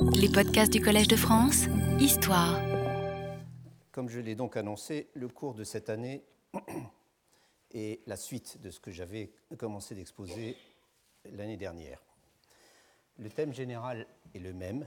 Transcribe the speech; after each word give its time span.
Les 0.00 0.28
podcasts 0.28 0.72
du 0.72 0.80
Collège 0.80 1.08
de 1.08 1.16
France, 1.16 1.64
Histoire. 1.98 2.60
Comme 3.90 4.08
je 4.08 4.20
l'ai 4.20 4.34
donc 4.34 4.56
annoncé, 4.56 5.08
le 5.14 5.28
cours 5.28 5.54
de 5.54 5.64
cette 5.64 5.90
année 5.90 6.22
est 7.72 8.00
la 8.06 8.16
suite 8.16 8.60
de 8.60 8.70
ce 8.70 8.80
que 8.80 8.90
j'avais 8.90 9.32
commencé 9.58 9.94
d'exposer 9.94 10.56
l'année 11.32 11.56
dernière. 11.56 12.00
Le 13.18 13.28
thème 13.28 13.52
général 13.52 14.06
est 14.34 14.38
le 14.38 14.52
même, 14.52 14.86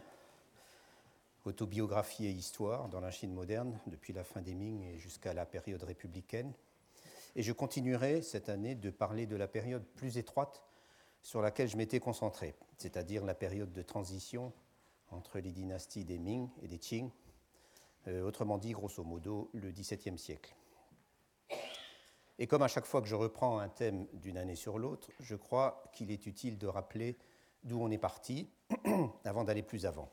autobiographie 1.45 2.25
et 2.25 2.31
histoire 2.31 2.87
dans 2.87 3.01
la 3.01 3.11
Chine 3.11 3.33
moderne, 3.33 3.77
depuis 3.87 4.13
la 4.13 4.23
fin 4.23 4.41
des 4.41 4.53
Ming 4.53 4.83
et 4.83 4.97
jusqu'à 4.97 5.33
la 5.33 5.45
période 5.45 5.83
républicaine. 5.83 6.53
Et 7.35 7.43
je 7.43 7.51
continuerai 7.51 8.21
cette 8.21 8.49
année 8.49 8.75
de 8.75 8.89
parler 8.89 9.25
de 9.25 9.35
la 9.35 9.47
période 9.47 9.83
plus 9.95 10.17
étroite 10.17 10.63
sur 11.21 11.41
laquelle 11.41 11.67
je 11.67 11.77
m'étais 11.77 11.99
concentré, 11.99 12.55
c'est-à-dire 12.77 13.25
la 13.25 13.35
période 13.35 13.71
de 13.73 13.81
transition 13.81 14.53
entre 15.11 15.39
les 15.39 15.51
dynasties 15.51 16.05
des 16.05 16.17
Ming 16.17 16.49
et 16.61 16.67
des 16.67 16.79
Qing, 16.79 17.09
euh, 18.07 18.23
autrement 18.23 18.57
dit, 18.57 18.71
grosso 18.71 19.03
modo, 19.03 19.49
le 19.53 19.71
XVIIe 19.71 20.17
siècle. 20.17 20.55
Et 22.39 22.47
comme 22.47 22.63
à 22.63 22.67
chaque 22.67 22.85
fois 22.85 23.01
que 23.01 23.07
je 23.07 23.15
reprends 23.15 23.59
un 23.59 23.69
thème 23.69 24.07
d'une 24.13 24.37
année 24.37 24.55
sur 24.55 24.79
l'autre, 24.79 25.11
je 25.19 25.35
crois 25.35 25.83
qu'il 25.93 26.09
est 26.09 26.25
utile 26.25 26.57
de 26.57 26.65
rappeler 26.65 27.17
d'où 27.63 27.79
on 27.79 27.91
est 27.91 27.99
parti 27.99 28.49
avant 29.25 29.43
d'aller 29.43 29.61
plus 29.61 29.85
avant, 29.85 30.09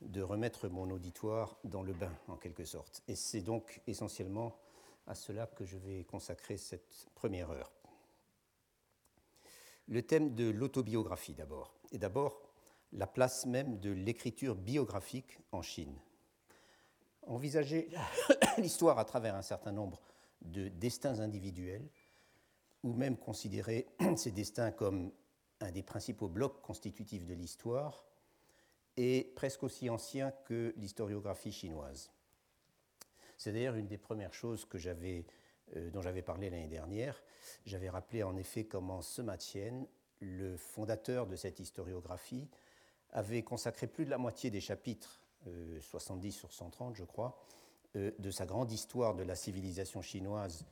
de 0.00 0.22
remettre 0.22 0.68
mon 0.68 0.90
auditoire 0.90 1.56
dans 1.62 1.82
le 1.82 1.92
bain 1.92 2.12
en 2.26 2.36
quelque 2.36 2.64
sorte. 2.64 3.02
Et 3.06 3.14
c'est 3.14 3.42
donc 3.42 3.80
essentiellement 3.86 4.56
à 5.06 5.14
cela 5.14 5.46
que 5.46 5.64
je 5.64 5.76
vais 5.76 6.04
consacrer 6.04 6.56
cette 6.56 7.06
première 7.14 7.50
heure. 7.50 7.70
Le 9.88 10.02
thème 10.02 10.34
de 10.34 10.50
l'autobiographie 10.50 11.34
d'abord, 11.34 11.74
et 11.92 11.98
d'abord 11.98 12.40
la 12.92 13.06
place 13.06 13.46
même 13.46 13.78
de 13.80 13.90
l'écriture 13.90 14.54
biographique 14.54 15.38
en 15.52 15.62
Chine. 15.62 15.96
Envisager 17.26 17.88
l'histoire 18.58 18.98
à 18.98 19.04
travers 19.04 19.34
un 19.34 19.42
certain 19.42 19.72
nombre 19.72 20.00
de 20.42 20.68
destins 20.68 21.20
individuels, 21.20 21.88
ou 22.82 22.92
même 22.92 23.16
considérer 23.16 23.86
ces 24.16 24.32
destins 24.32 24.72
comme 24.72 25.12
un 25.60 25.70
des 25.70 25.82
principaux 25.82 26.28
blocs 26.28 26.60
constitutifs 26.60 27.24
de 27.24 27.34
l'histoire, 27.34 28.04
est 28.96 29.34
presque 29.34 29.62
aussi 29.62 29.88
ancien 29.88 30.32
que 30.44 30.74
l'historiographie 30.76 31.52
chinoise. 31.52 32.10
C'est 33.38 33.52
d'ailleurs 33.52 33.76
une 33.76 33.86
des 33.86 33.98
premières 33.98 34.34
choses 34.34 34.66
euh, 35.76 35.90
dont 35.90 36.02
j'avais 36.02 36.22
parlé 36.22 36.50
l'année 36.50 36.68
dernière. 36.68 37.22
J'avais 37.64 37.88
rappelé 37.88 38.22
en 38.22 38.36
effet 38.36 38.66
comment 38.66 39.00
Tien, 39.38 39.86
le 40.20 40.56
fondateur 40.56 41.26
de 41.26 41.36
cette 41.36 41.58
historiographie, 41.58 42.48
avait 43.12 43.42
consacré 43.42 43.86
plus 43.86 44.04
de 44.04 44.10
la 44.10 44.18
moitié 44.18 44.50
des 44.50 44.60
chapitres, 44.60 45.20
70 45.80 46.28
euh, 46.28 46.38
sur 46.38 46.52
130 46.52 46.96
je 46.96 47.04
crois, 47.04 47.38
euh, 47.96 48.10
de 48.18 48.30
sa 48.30 48.46
grande 48.46 48.72
histoire 48.72 49.14
de 49.14 49.22
la 49.22 49.34
civilisation 49.34 50.02
chinoise 50.02 50.64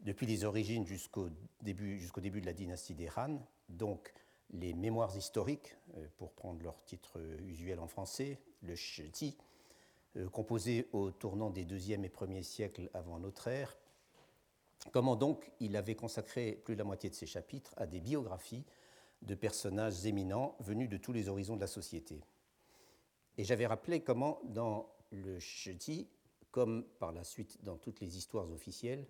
depuis 0.00 0.26
les 0.26 0.44
origines 0.44 0.86
jusqu'au 0.86 1.28
début, 1.62 1.98
de 2.40 2.46
la 2.46 2.52
dynastie 2.52 2.94
des 2.94 3.08
Han, 3.16 3.38
donc 3.68 4.12
les 4.50 4.72
mémoires 4.72 5.16
historiques, 5.16 5.76
euh, 5.96 6.06
pour 6.16 6.32
prendre 6.32 6.62
leur 6.62 6.82
titre 6.84 7.18
usuel 7.46 7.80
en 7.80 7.88
français, 7.88 8.38
le 8.62 8.74
Shiti, 8.74 9.36
composé 10.32 10.88
au 10.92 11.10
tournant 11.12 11.50
des 11.50 11.64
deuxième 11.64 12.04
et 12.04 12.08
premier 12.08 12.42
siècles 12.42 12.90
avant 12.92 13.20
notre 13.20 13.46
ère. 13.46 13.76
Comment 14.90 15.16
donc 15.16 15.52
il 15.60 15.76
avait 15.76 15.94
consacré 15.94 16.60
plus 16.64 16.74
de 16.74 16.78
la 16.78 16.84
moitié 16.84 17.10
de 17.10 17.14
ses 17.14 17.26
chapitres 17.26 17.74
à 17.76 17.86
des 17.86 18.00
biographies 18.00 18.64
de 19.22 19.34
personnages 19.34 20.06
éminents 20.06 20.56
venus 20.60 20.88
de 20.88 20.96
tous 20.96 21.12
les 21.12 21.28
horizons 21.28 21.56
de 21.56 21.60
la 21.60 21.66
société. 21.66 22.20
Et 23.36 23.44
j'avais 23.44 23.66
rappelé 23.66 24.00
comment 24.00 24.40
dans 24.44 24.92
le 25.10 25.38
Shiti, 25.38 26.08
comme 26.50 26.84
par 26.98 27.12
la 27.12 27.24
suite 27.24 27.62
dans 27.62 27.76
toutes 27.76 28.00
les 28.00 28.16
histoires 28.16 28.50
officielles, 28.50 29.06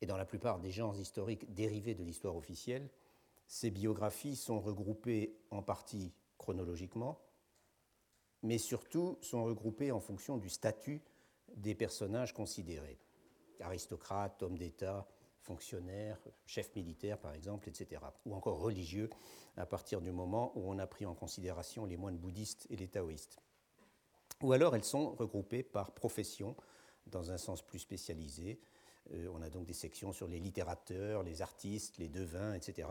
et 0.00 0.06
dans 0.06 0.16
la 0.16 0.24
plupart 0.24 0.58
des 0.58 0.70
genres 0.70 0.98
historiques 0.98 1.54
dérivés 1.54 1.94
de 1.94 2.02
l'histoire 2.02 2.36
officielle, 2.36 2.90
ces 3.46 3.70
biographies 3.70 4.36
sont 4.36 4.60
regroupées 4.60 5.38
en 5.50 5.62
partie 5.62 6.12
chronologiquement, 6.38 7.20
mais 8.42 8.58
surtout 8.58 9.18
sont 9.20 9.44
regroupées 9.44 9.92
en 9.92 10.00
fonction 10.00 10.38
du 10.38 10.48
statut 10.48 11.00
des 11.54 11.74
personnages 11.74 12.34
considérés. 12.34 12.98
Aristocrates, 13.60 14.42
hommes 14.42 14.58
d'État, 14.58 15.06
fonctionnaires, 15.42 16.18
chefs 16.46 16.74
militaires 16.74 17.18
par 17.18 17.34
exemple, 17.34 17.68
etc. 17.68 18.00
Ou 18.24 18.34
encore 18.34 18.60
religieux 18.60 19.10
à 19.56 19.66
partir 19.66 20.00
du 20.00 20.12
moment 20.12 20.52
où 20.54 20.70
on 20.70 20.78
a 20.78 20.86
pris 20.86 21.04
en 21.04 21.14
considération 21.14 21.84
les 21.84 21.96
moines 21.96 22.18
bouddhistes 22.18 22.66
et 22.70 22.76
les 22.76 22.88
taoïstes. 22.88 23.38
Ou 24.40 24.52
alors 24.52 24.74
elles 24.74 24.84
sont 24.84 25.12
regroupées 25.12 25.62
par 25.62 25.92
profession 25.92 26.56
dans 27.06 27.30
un 27.30 27.38
sens 27.38 27.62
plus 27.62 27.78
spécialisé. 27.78 28.60
Euh, 29.12 29.28
on 29.34 29.42
a 29.42 29.50
donc 29.50 29.66
des 29.66 29.74
sections 29.74 30.12
sur 30.12 30.28
les 30.28 30.38
littérateurs, 30.38 31.22
les 31.22 31.42
artistes, 31.42 31.98
les 31.98 32.08
devins, 32.08 32.54
etc. 32.54 32.88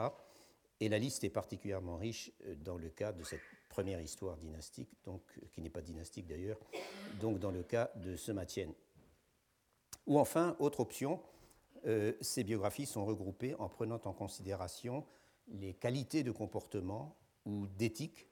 Et 0.80 0.90
la 0.90 1.00
liste 1.00 1.24
est 1.24 1.30
particulièrement 1.30 1.98
riche 1.98 2.32
euh, 2.46 2.56
dans 2.56 2.78
le 2.78 2.90
cas 2.90 3.12
de 3.14 3.24
cette 3.24 3.42
première 3.70 4.02
histoire 4.02 4.36
dynastique, 4.38 4.90
donc, 5.06 5.22
qui 5.54 5.62
n'est 5.62 5.70
pas 5.70 5.82
dynastique 5.82 6.28
d'ailleurs, 6.28 6.60
donc 7.22 7.40
dans 7.40 7.52
le 7.52 7.64
cas 7.64 7.90
de 7.96 8.18
Sema 8.18 8.44
Ou 10.08 10.20
enfin, 10.20 10.58
autre 10.60 10.82
option, 10.82 11.22
euh, 11.88 12.14
ces 12.22 12.44
biographies 12.44 12.86
sont 12.86 13.06
regroupées 13.06 13.56
en 13.56 13.70
prenant 13.70 14.00
en 14.06 14.14
considération 14.14 15.06
les 15.48 15.74
qualités 15.74 16.24
de 16.24 16.32
comportement 16.32 17.16
ou 17.46 17.68
d'éthique, 17.68 18.28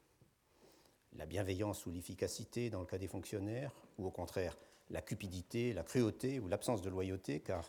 la 1.13 1.25
bienveillance 1.25 1.85
ou 1.85 1.91
l'efficacité 1.91 2.69
dans 2.69 2.79
le 2.79 2.85
cas 2.85 2.97
des 2.97 3.07
fonctionnaires, 3.07 3.73
ou 3.97 4.05
au 4.05 4.11
contraire 4.11 4.57
la 4.91 5.01
cupidité, 5.01 5.73
la 5.73 5.83
cruauté 5.83 6.39
ou 6.39 6.47
l'absence 6.47 6.81
de 6.81 6.89
loyauté, 6.89 7.39
car 7.39 7.63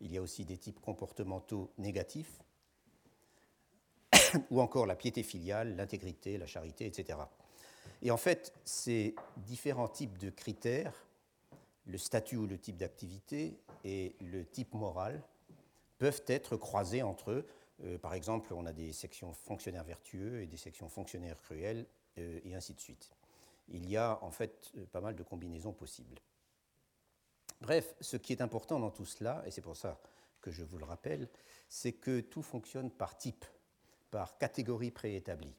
il 0.00 0.12
y 0.12 0.18
a 0.18 0.22
aussi 0.22 0.44
des 0.44 0.58
types 0.58 0.80
comportementaux 0.80 1.70
négatifs, 1.78 2.42
ou 4.50 4.60
encore 4.60 4.86
la 4.86 4.96
piété 4.96 5.22
filiale, 5.22 5.76
l'intégrité, 5.76 6.38
la 6.38 6.46
charité, 6.46 6.86
etc. 6.86 7.18
Et 8.02 8.10
en 8.10 8.16
fait, 8.16 8.52
ces 8.64 9.14
différents 9.38 9.88
types 9.88 10.18
de 10.18 10.30
critères 10.30 11.06
le 11.86 11.98
statut 11.98 12.36
ou 12.36 12.46
le 12.46 12.58
type 12.58 12.76
d'activité 12.76 13.58
et 13.84 14.14
le 14.20 14.44
type 14.44 14.74
moral 14.74 15.22
peuvent 15.98 16.22
être 16.26 16.56
croisés 16.56 17.02
entre 17.02 17.30
eux. 17.30 17.46
Euh, 17.84 17.98
par 17.98 18.14
exemple, 18.14 18.54
on 18.54 18.66
a 18.66 18.72
des 18.72 18.92
sections 18.92 19.32
fonctionnaires 19.32 19.84
vertueux 19.84 20.42
et 20.42 20.46
des 20.46 20.56
sections 20.56 20.88
fonctionnaires 20.88 21.40
cruels, 21.40 21.86
euh, 22.18 22.40
et 22.44 22.54
ainsi 22.54 22.74
de 22.74 22.80
suite. 22.80 23.10
Il 23.68 23.88
y 23.88 23.96
a 23.96 24.18
en 24.22 24.30
fait 24.30 24.72
euh, 24.76 24.86
pas 24.86 25.00
mal 25.00 25.16
de 25.16 25.22
combinaisons 25.22 25.72
possibles. 25.72 26.18
Bref, 27.60 27.94
ce 28.00 28.16
qui 28.16 28.32
est 28.32 28.42
important 28.42 28.78
dans 28.78 28.90
tout 28.90 29.06
cela, 29.06 29.42
et 29.46 29.50
c'est 29.50 29.62
pour 29.62 29.76
ça 29.76 30.00
que 30.40 30.50
je 30.50 30.62
vous 30.62 30.78
le 30.78 30.84
rappelle, 30.84 31.28
c'est 31.68 31.92
que 31.92 32.20
tout 32.20 32.42
fonctionne 32.42 32.90
par 32.90 33.16
type, 33.16 33.44
par 34.10 34.38
catégorie 34.38 34.90
préétablie. 34.90 35.56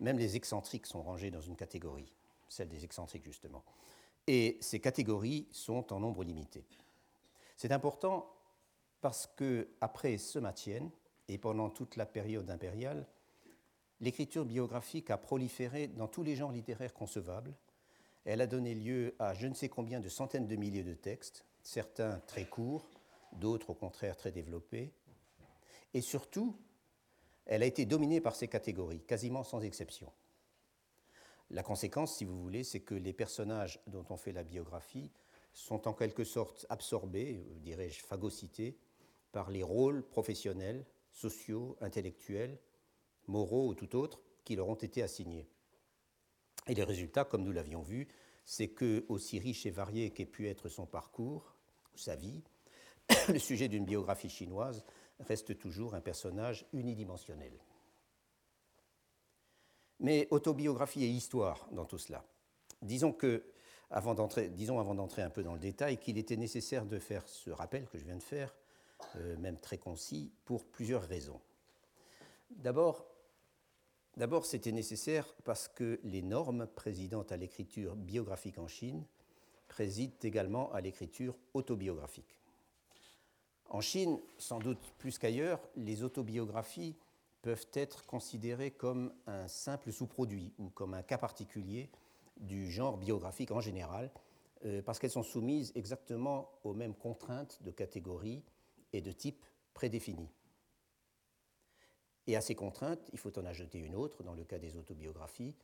Même 0.00 0.18
les 0.18 0.36
excentriques 0.36 0.86
sont 0.86 1.02
rangés 1.02 1.30
dans 1.30 1.40
une 1.40 1.56
catégorie, 1.56 2.12
celle 2.48 2.68
des 2.68 2.84
excentriques 2.84 3.24
justement 3.24 3.64
et 4.28 4.58
ces 4.60 4.78
catégories 4.78 5.48
sont 5.50 5.92
en 5.92 5.98
nombre 5.98 6.22
limité. 6.22 6.62
C'est 7.58 7.72
important 7.72 8.32
parce 9.00 9.26
que 9.26 9.68
après 9.80 10.16
ce 10.16 10.38
Matienne 10.38 10.90
et 11.26 11.38
pendant 11.38 11.70
toute 11.70 11.96
la 11.96 12.06
période 12.06 12.48
impériale, 12.50 13.04
l'écriture 14.00 14.44
biographique 14.44 15.10
a 15.10 15.18
proliféré 15.18 15.88
dans 15.88 16.06
tous 16.06 16.22
les 16.22 16.36
genres 16.36 16.52
littéraires 16.52 16.94
concevables. 16.94 17.52
Elle 18.24 18.42
a 18.42 18.46
donné 18.46 18.76
lieu 18.76 19.16
à 19.18 19.34
je 19.34 19.48
ne 19.48 19.54
sais 19.54 19.68
combien 19.68 19.98
de 19.98 20.08
centaines 20.08 20.46
de 20.46 20.54
milliers 20.54 20.84
de 20.84 20.94
textes, 20.94 21.44
certains 21.64 22.20
très 22.28 22.44
courts, 22.44 22.88
d'autres 23.32 23.70
au 23.70 23.74
contraire 23.74 24.16
très 24.16 24.30
développés. 24.30 24.92
Et 25.94 26.00
surtout, 26.00 26.56
elle 27.44 27.64
a 27.64 27.66
été 27.66 27.86
dominée 27.86 28.20
par 28.20 28.36
ces 28.36 28.46
catégories, 28.46 29.00
quasiment 29.00 29.42
sans 29.42 29.62
exception. 29.62 30.12
La 31.50 31.64
conséquence, 31.64 32.18
si 32.18 32.24
vous 32.24 32.40
voulez, 32.40 32.62
c'est 32.62 32.80
que 32.80 32.94
les 32.94 33.12
personnages 33.12 33.80
dont 33.88 34.04
on 34.10 34.16
fait 34.16 34.32
la 34.32 34.44
biographie 34.44 35.10
sont 35.52 35.88
en 35.88 35.92
quelque 35.92 36.24
sorte 36.24 36.66
absorbés, 36.68 37.44
euh, 37.50 37.58
dirais-je 37.60 38.00
phagocytés, 38.00 38.78
par 39.32 39.50
les 39.50 39.62
rôles 39.62 40.02
professionnels, 40.02 40.86
sociaux, 41.12 41.76
intellectuels, 41.80 42.58
moraux 43.26 43.68
ou 43.68 43.74
tout 43.74 43.96
autre 43.96 44.20
qui 44.44 44.56
leur 44.56 44.68
ont 44.68 44.74
été 44.74 45.02
assignés. 45.02 45.48
Et 46.66 46.74
les 46.74 46.84
résultats, 46.84 47.24
comme 47.24 47.44
nous 47.44 47.52
l'avions 47.52 47.82
vu, 47.82 48.08
c'est 48.44 48.68
que, 48.68 49.04
aussi 49.08 49.38
riche 49.38 49.66
et 49.66 49.70
varié 49.70 50.10
qu'ait 50.10 50.24
pu 50.24 50.48
être 50.48 50.68
son 50.68 50.86
parcours, 50.86 51.54
sa 51.94 52.16
vie, 52.16 52.42
le 53.28 53.38
sujet 53.38 53.68
d'une 53.68 53.84
biographie 53.84 54.30
chinoise 54.30 54.84
reste 55.20 55.58
toujours 55.58 55.94
un 55.94 56.00
personnage 56.00 56.66
unidimensionnel. 56.72 57.52
Mais 60.00 60.28
autobiographie 60.30 61.04
et 61.04 61.08
histoire 61.08 61.68
dans 61.72 61.84
tout 61.84 61.98
cela. 61.98 62.24
Disons 62.82 63.12
que, 63.12 63.44
avant 63.90 64.14
d'entrer, 64.14 64.48
disons 64.48 64.78
avant 64.78 64.94
d'entrer 64.94 65.22
un 65.22 65.30
peu 65.30 65.42
dans 65.42 65.54
le 65.54 65.58
détail, 65.58 65.98
qu'il 65.98 66.18
était 66.18 66.36
nécessaire 66.36 66.84
de 66.84 66.98
faire 66.98 67.28
ce 67.28 67.50
rappel 67.50 67.86
que 67.86 67.98
je 67.98 68.04
viens 68.04 68.16
de 68.16 68.22
faire, 68.22 68.54
euh, 69.16 69.36
même 69.38 69.58
très 69.58 69.78
concis, 69.78 70.32
pour 70.44 70.64
plusieurs 70.64 71.02
raisons. 71.02 71.40
D'abord, 72.50 73.06
D'abord, 74.18 74.46
c'était 74.46 74.72
nécessaire 74.72 75.32
parce 75.44 75.68
que 75.68 76.00
les 76.02 76.22
normes 76.22 76.66
présidant 76.66 77.22
à 77.30 77.36
l'écriture 77.36 77.94
biographique 77.94 78.58
en 78.58 78.66
Chine 78.66 79.04
président 79.68 80.12
également 80.24 80.72
à 80.72 80.80
l'écriture 80.80 81.36
autobiographique. 81.54 82.40
En 83.68 83.80
Chine, 83.80 84.18
sans 84.36 84.58
doute 84.58 84.92
plus 84.98 85.18
qu'ailleurs, 85.18 85.60
les 85.76 86.02
autobiographies 86.02 86.96
peuvent 87.42 87.68
être 87.74 88.04
considérées 88.06 88.72
comme 88.72 89.12
un 89.28 89.46
simple 89.46 89.92
sous-produit 89.92 90.52
ou 90.58 90.70
comme 90.70 90.94
un 90.94 91.02
cas 91.04 91.18
particulier 91.18 91.88
du 92.38 92.70
genre 92.70 92.96
biographique 92.96 93.50
en 93.50 93.60
général, 93.60 94.10
euh, 94.64 94.82
parce 94.82 94.98
qu'elles 94.98 95.10
sont 95.10 95.22
soumises 95.22 95.72
exactement 95.74 96.50
aux 96.64 96.74
mêmes 96.74 96.94
contraintes 96.94 97.62
de 97.62 97.70
catégorie 97.70 98.42
et 98.92 99.00
de 99.00 99.12
type 99.12 99.44
prédéfinies. 99.74 100.30
Et 102.26 102.36
à 102.36 102.40
ces 102.40 102.54
contraintes, 102.54 103.08
il 103.12 103.18
faut 103.18 103.38
en 103.38 103.46
ajouter 103.46 103.78
une 103.78 103.94
autre, 103.94 104.22
dans 104.22 104.34
le 104.34 104.44
cas 104.44 104.58
des 104.58 104.76
autobiographies, 104.76 105.54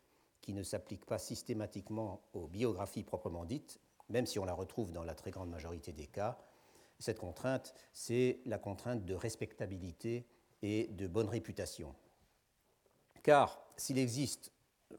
qui 0.41 0.53
ne 0.53 0.63
s'applique 0.63 1.05
pas 1.05 1.19
systématiquement 1.19 2.23
aux 2.33 2.47
biographies 2.47 3.03
proprement 3.03 3.45
dites, 3.45 3.81
même 4.09 4.27
si 4.27 4.39
on 4.39 4.45
la 4.45 4.55
retrouve 4.55 4.93
dans 4.93 5.05
la 5.05 5.15
très 5.15 5.31
grande 5.31 5.51
majorité 5.51 5.93
des 5.93 6.07
cas. 6.07 6.39
Cette 6.99 7.19
contrainte, 7.19 7.75
c'est 7.93 8.41
la 8.47 8.59
contrainte 8.59 9.05
de 9.05 9.15
respectabilité 9.15 10.27
et 10.63 10.87
de 10.89 11.07
bonne 11.07 11.29
réputation. 11.29 11.95
Car 13.23 13.63
s'il 13.77 13.99
existe, 13.99 14.53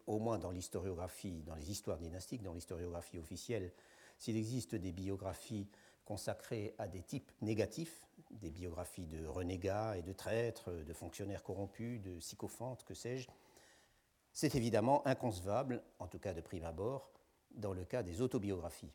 au 0.07 0.19
moins 0.19 0.37
dans 0.37 0.51
l'historiographie, 0.51 1.43
dans 1.43 1.55
les 1.55 1.71
histoires 1.71 1.97
dynastiques, 1.97 2.43
dans 2.43 2.53
l'historiographie 2.53 3.17
officielle, 3.17 3.71
s'il 4.17 4.37
existe 4.37 4.75
des 4.75 4.91
biographies 4.91 5.67
consacrées 6.05 6.73
à 6.77 6.87
des 6.87 7.01
types 7.01 7.31
négatifs, 7.41 8.05
des 8.31 8.51
biographies 8.51 9.07
de 9.07 9.25
renégats 9.25 9.97
et 9.97 10.01
de 10.01 10.13
traîtres, 10.13 10.71
de 10.71 10.93
fonctionnaires 10.93 11.43
corrompus, 11.43 12.01
de 12.01 12.19
sycophantes, 12.19 12.83
que 12.83 12.93
sais-je, 12.93 13.27
c'est 14.31 14.55
évidemment 14.55 15.05
inconcevable, 15.07 15.81
en 15.99 16.07
tout 16.07 16.19
cas 16.19 16.33
de 16.33 16.41
prime 16.41 16.65
abord, 16.65 17.11
dans 17.51 17.73
le 17.73 17.85
cas 17.85 18.03
des 18.03 18.21
autobiographies. 18.21 18.93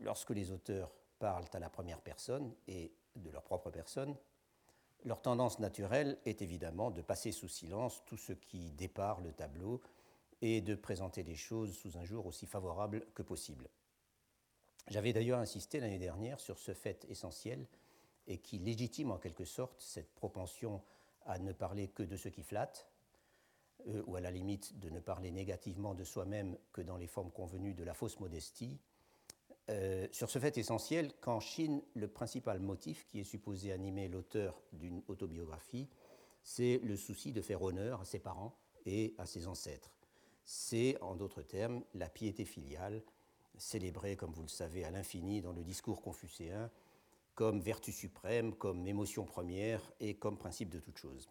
Lorsque 0.00 0.30
les 0.30 0.50
auteurs 0.50 0.92
parlent 1.18 1.48
à 1.52 1.58
la 1.58 1.70
première 1.70 2.00
personne 2.00 2.54
et 2.66 2.92
de 3.16 3.30
leur 3.30 3.42
propre 3.42 3.70
personne, 3.70 4.16
leur 5.04 5.22
tendance 5.22 5.58
naturelle 5.58 6.18
est 6.24 6.42
évidemment 6.42 6.90
de 6.90 7.00
passer 7.00 7.32
sous 7.32 7.48
silence 7.48 8.02
tout 8.04 8.16
ce 8.16 8.32
qui 8.32 8.72
dépare 8.72 9.20
le 9.20 9.32
tableau 9.32 9.80
et 10.42 10.60
de 10.60 10.74
présenter 10.74 11.22
les 11.22 11.36
choses 11.36 11.76
sous 11.76 11.98
un 11.98 12.04
jour 12.04 12.26
aussi 12.26 12.46
favorable 12.46 13.06
que 13.14 13.22
possible. 13.22 13.68
J'avais 14.88 15.12
d'ailleurs 15.12 15.38
insisté 15.38 15.80
l'année 15.80 15.98
dernière 15.98 16.40
sur 16.40 16.58
ce 16.58 16.74
fait 16.74 17.06
essentiel 17.08 17.66
et 18.26 18.38
qui 18.38 18.58
légitime 18.58 19.10
en 19.10 19.18
quelque 19.18 19.44
sorte 19.44 19.80
cette 19.80 20.12
propension 20.14 20.82
à 21.26 21.38
ne 21.38 21.52
parler 21.52 21.88
que 21.88 22.02
de 22.02 22.16
ce 22.16 22.28
qui 22.28 22.42
flatte, 22.42 22.88
euh, 23.88 24.02
ou 24.06 24.16
à 24.16 24.20
la 24.20 24.30
limite 24.30 24.78
de 24.78 24.90
ne 24.90 25.00
parler 25.00 25.30
négativement 25.30 25.94
de 25.94 26.04
soi-même 26.04 26.56
que 26.72 26.80
dans 26.80 26.96
les 26.96 27.06
formes 27.06 27.30
convenues 27.30 27.74
de 27.74 27.84
la 27.84 27.94
fausse 27.94 28.20
modestie, 28.20 28.78
euh, 29.68 30.08
sur 30.10 30.30
ce 30.30 30.38
fait 30.38 30.58
essentiel 30.58 31.12
qu'en 31.20 31.40
Chine, 31.40 31.82
le 31.94 32.08
principal 32.08 32.58
motif 32.60 33.06
qui 33.06 33.20
est 33.20 33.24
supposé 33.24 33.72
animer 33.72 34.08
l'auteur 34.08 34.60
d'une 34.72 35.02
autobiographie, 35.06 35.88
c'est 36.42 36.78
le 36.82 36.96
souci 36.96 37.32
de 37.32 37.42
faire 37.42 37.62
honneur 37.62 38.00
à 38.00 38.04
ses 38.04 38.18
parents 38.18 38.56
et 38.86 39.14
à 39.18 39.26
ses 39.26 39.46
ancêtres. 39.46 39.99
C'est, 40.44 41.00
en 41.00 41.14
d'autres 41.14 41.42
termes, 41.42 41.82
la 41.94 42.08
piété 42.08 42.44
filiale, 42.44 43.02
célébrée, 43.56 44.16
comme 44.16 44.32
vous 44.32 44.42
le 44.42 44.48
savez, 44.48 44.84
à 44.84 44.90
l'infini 44.90 45.40
dans 45.40 45.52
le 45.52 45.62
discours 45.62 46.02
confucéen, 46.02 46.70
comme 47.34 47.60
vertu 47.60 47.92
suprême, 47.92 48.54
comme 48.54 48.86
émotion 48.86 49.24
première 49.24 49.80
et 50.00 50.14
comme 50.14 50.36
principe 50.36 50.70
de 50.70 50.80
toute 50.80 50.98
chose. 50.98 51.30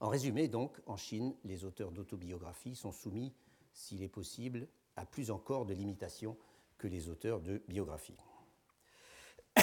En 0.00 0.08
résumé, 0.08 0.48
donc, 0.48 0.78
en 0.86 0.96
Chine, 0.96 1.34
les 1.44 1.64
auteurs 1.64 1.90
d'autobiographies 1.90 2.76
sont 2.76 2.92
soumis, 2.92 3.32
s'il 3.72 4.02
est 4.02 4.08
possible, 4.08 4.68
à 4.96 5.06
plus 5.06 5.30
encore 5.30 5.64
de 5.64 5.74
limitations 5.74 6.36
que 6.76 6.86
les 6.86 7.08
auteurs 7.08 7.40
de 7.40 7.62
biographies. 7.68 8.18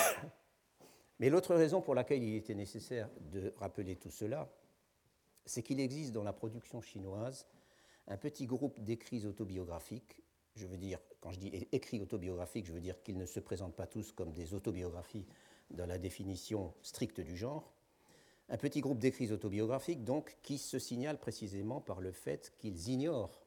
Mais 1.20 1.30
l'autre 1.30 1.54
raison 1.56 1.82
pour 1.82 1.94
laquelle 1.94 2.24
il 2.24 2.36
était 2.36 2.56
nécessaire 2.56 3.10
de 3.32 3.54
rappeler 3.58 3.96
tout 3.96 4.10
cela, 4.10 4.52
c'est 5.46 5.62
qu'il 5.62 5.80
existe 5.80 6.12
dans 6.12 6.24
la 6.24 6.34
production 6.34 6.82
chinoise 6.82 7.46
un 8.08 8.18
petit 8.18 8.46
groupe 8.46 8.80
d'écrits 8.80 9.26
autobiographiques 9.26 10.24
je 10.56 10.68
veux 10.68 10.78
dire, 10.78 11.00
quand 11.20 11.32
je 11.32 11.40
dis 11.40 11.68
écrit 11.72 12.02
autobiographique, 12.02 12.66
je 12.66 12.74
veux 12.74 12.82
dire 12.82 13.02
qu'ils 13.02 13.18
ne 13.18 13.26
se 13.26 13.40
présentent 13.40 13.76
pas 13.76 13.88
tous 13.88 14.12
comme 14.12 14.32
des 14.32 14.54
autobiographies 14.54 15.26
dans 15.72 15.86
la 15.86 15.98
définition 15.98 16.74
stricte 16.82 17.20
du 17.22 17.36
genre. 17.36 17.74
Un 18.50 18.58
petit 18.58 18.82
groupe 18.82 19.00
d'écrits 19.00 19.32
autobiographiques, 19.32 20.04
donc, 20.04 20.38
qui 20.44 20.58
se 20.58 20.78
signale 20.78 21.18
précisément 21.18 21.82
par 21.82 22.02
le 22.02 22.12
fait 22.12 22.54
qu'ils 22.60 22.90
ignorent 22.90 23.42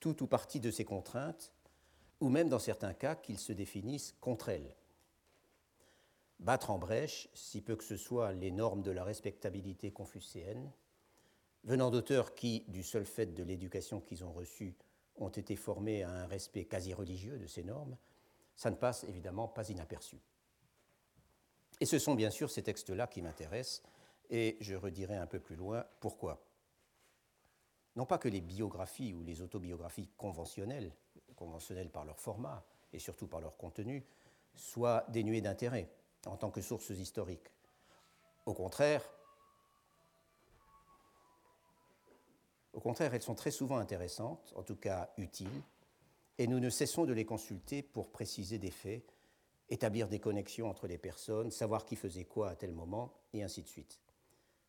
tout 0.00 0.22
ou 0.22 0.26
partie 0.26 0.58
de 0.58 0.70
ces 0.70 0.84
contraintes, 0.84 1.52
ou 2.20 2.28
même 2.28 2.48
dans 2.48 2.58
certains 2.58 2.94
cas 2.94 3.14
qu'ils 3.14 3.38
se 3.38 3.52
définissent 3.52 4.16
contre 4.20 4.48
elles. 4.48 4.74
Battre 6.40 6.70
en 6.70 6.78
brèche, 6.78 7.28
si 7.34 7.60
peu 7.60 7.76
que 7.76 7.84
ce 7.84 7.96
soit, 7.96 8.32
les 8.32 8.50
normes 8.50 8.82
de 8.82 8.90
la 8.90 9.04
respectabilité 9.04 9.90
confucéenne, 9.90 10.72
venant 11.66 11.90
d'auteurs 11.90 12.34
qui, 12.34 12.64
du 12.68 12.82
seul 12.82 13.04
fait 13.04 13.34
de 13.34 13.42
l'éducation 13.42 14.00
qu'ils 14.00 14.24
ont 14.24 14.32
reçue, 14.32 14.74
ont 15.16 15.28
été 15.28 15.56
formés 15.56 16.02
à 16.02 16.10
un 16.10 16.26
respect 16.26 16.64
quasi 16.64 16.94
religieux 16.94 17.38
de 17.38 17.46
ces 17.46 17.64
normes, 17.64 17.96
ça 18.54 18.70
ne 18.70 18.76
passe 18.76 19.04
évidemment 19.04 19.48
pas 19.48 19.68
inaperçu. 19.68 20.18
Et 21.80 21.86
ce 21.86 21.98
sont 21.98 22.14
bien 22.14 22.30
sûr 22.30 22.50
ces 22.50 22.62
textes-là 22.62 23.06
qui 23.06 23.20
m'intéressent, 23.20 23.82
et 24.30 24.56
je 24.60 24.74
redirai 24.74 25.16
un 25.16 25.26
peu 25.26 25.40
plus 25.40 25.56
loin 25.56 25.84
pourquoi. 26.00 26.42
Non 27.96 28.06
pas 28.06 28.18
que 28.18 28.28
les 28.28 28.40
biographies 28.40 29.12
ou 29.12 29.22
les 29.22 29.42
autobiographies 29.42 30.08
conventionnelles, 30.16 30.92
conventionnelles 31.34 31.90
par 31.90 32.04
leur 32.04 32.18
format 32.18 32.64
et 32.92 32.98
surtout 32.98 33.26
par 33.26 33.40
leur 33.40 33.56
contenu, 33.56 34.04
soient 34.54 35.04
dénuées 35.08 35.40
d'intérêt 35.40 35.90
en 36.26 36.36
tant 36.36 36.50
que 36.50 36.60
sources 36.60 36.90
historiques. 36.90 37.50
Au 38.46 38.54
contraire, 38.54 39.02
Au 42.76 42.80
contraire, 42.80 43.14
elles 43.14 43.22
sont 43.22 43.34
très 43.34 43.50
souvent 43.50 43.78
intéressantes, 43.78 44.52
en 44.54 44.62
tout 44.62 44.76
cas 44.76 45.10
utiles, 45.16 45.62
et 46.36 46.46
nous 46.46 46.60
ne 46.60 46.68
cessons 46.68 47.06
de 47.06 47.14
les 47.14 47.24
consulter 47.24 47.82
pour 47.82 48.12
préciser 48.12 48.58
des 48.58 48.70
faits, 48.70 49.02
établir 49.70 50.08
des 50.08 50.20
connexions 50.20 50.68
entre 50.68 50.86
les 50.86 50.98
personnes, 50.98 51.50
savoir 51.50 51.86
qui 51.86 51.96
faisait 51.96 52.26
quoi 52.26 52.50
à 52.50 52.54
tel 52.54 52.72
moment, 52.72 53.14
et 53.32 53.42
ainsi 53.42 53.62
de 53.62 53.68
suite. 53.68 53.98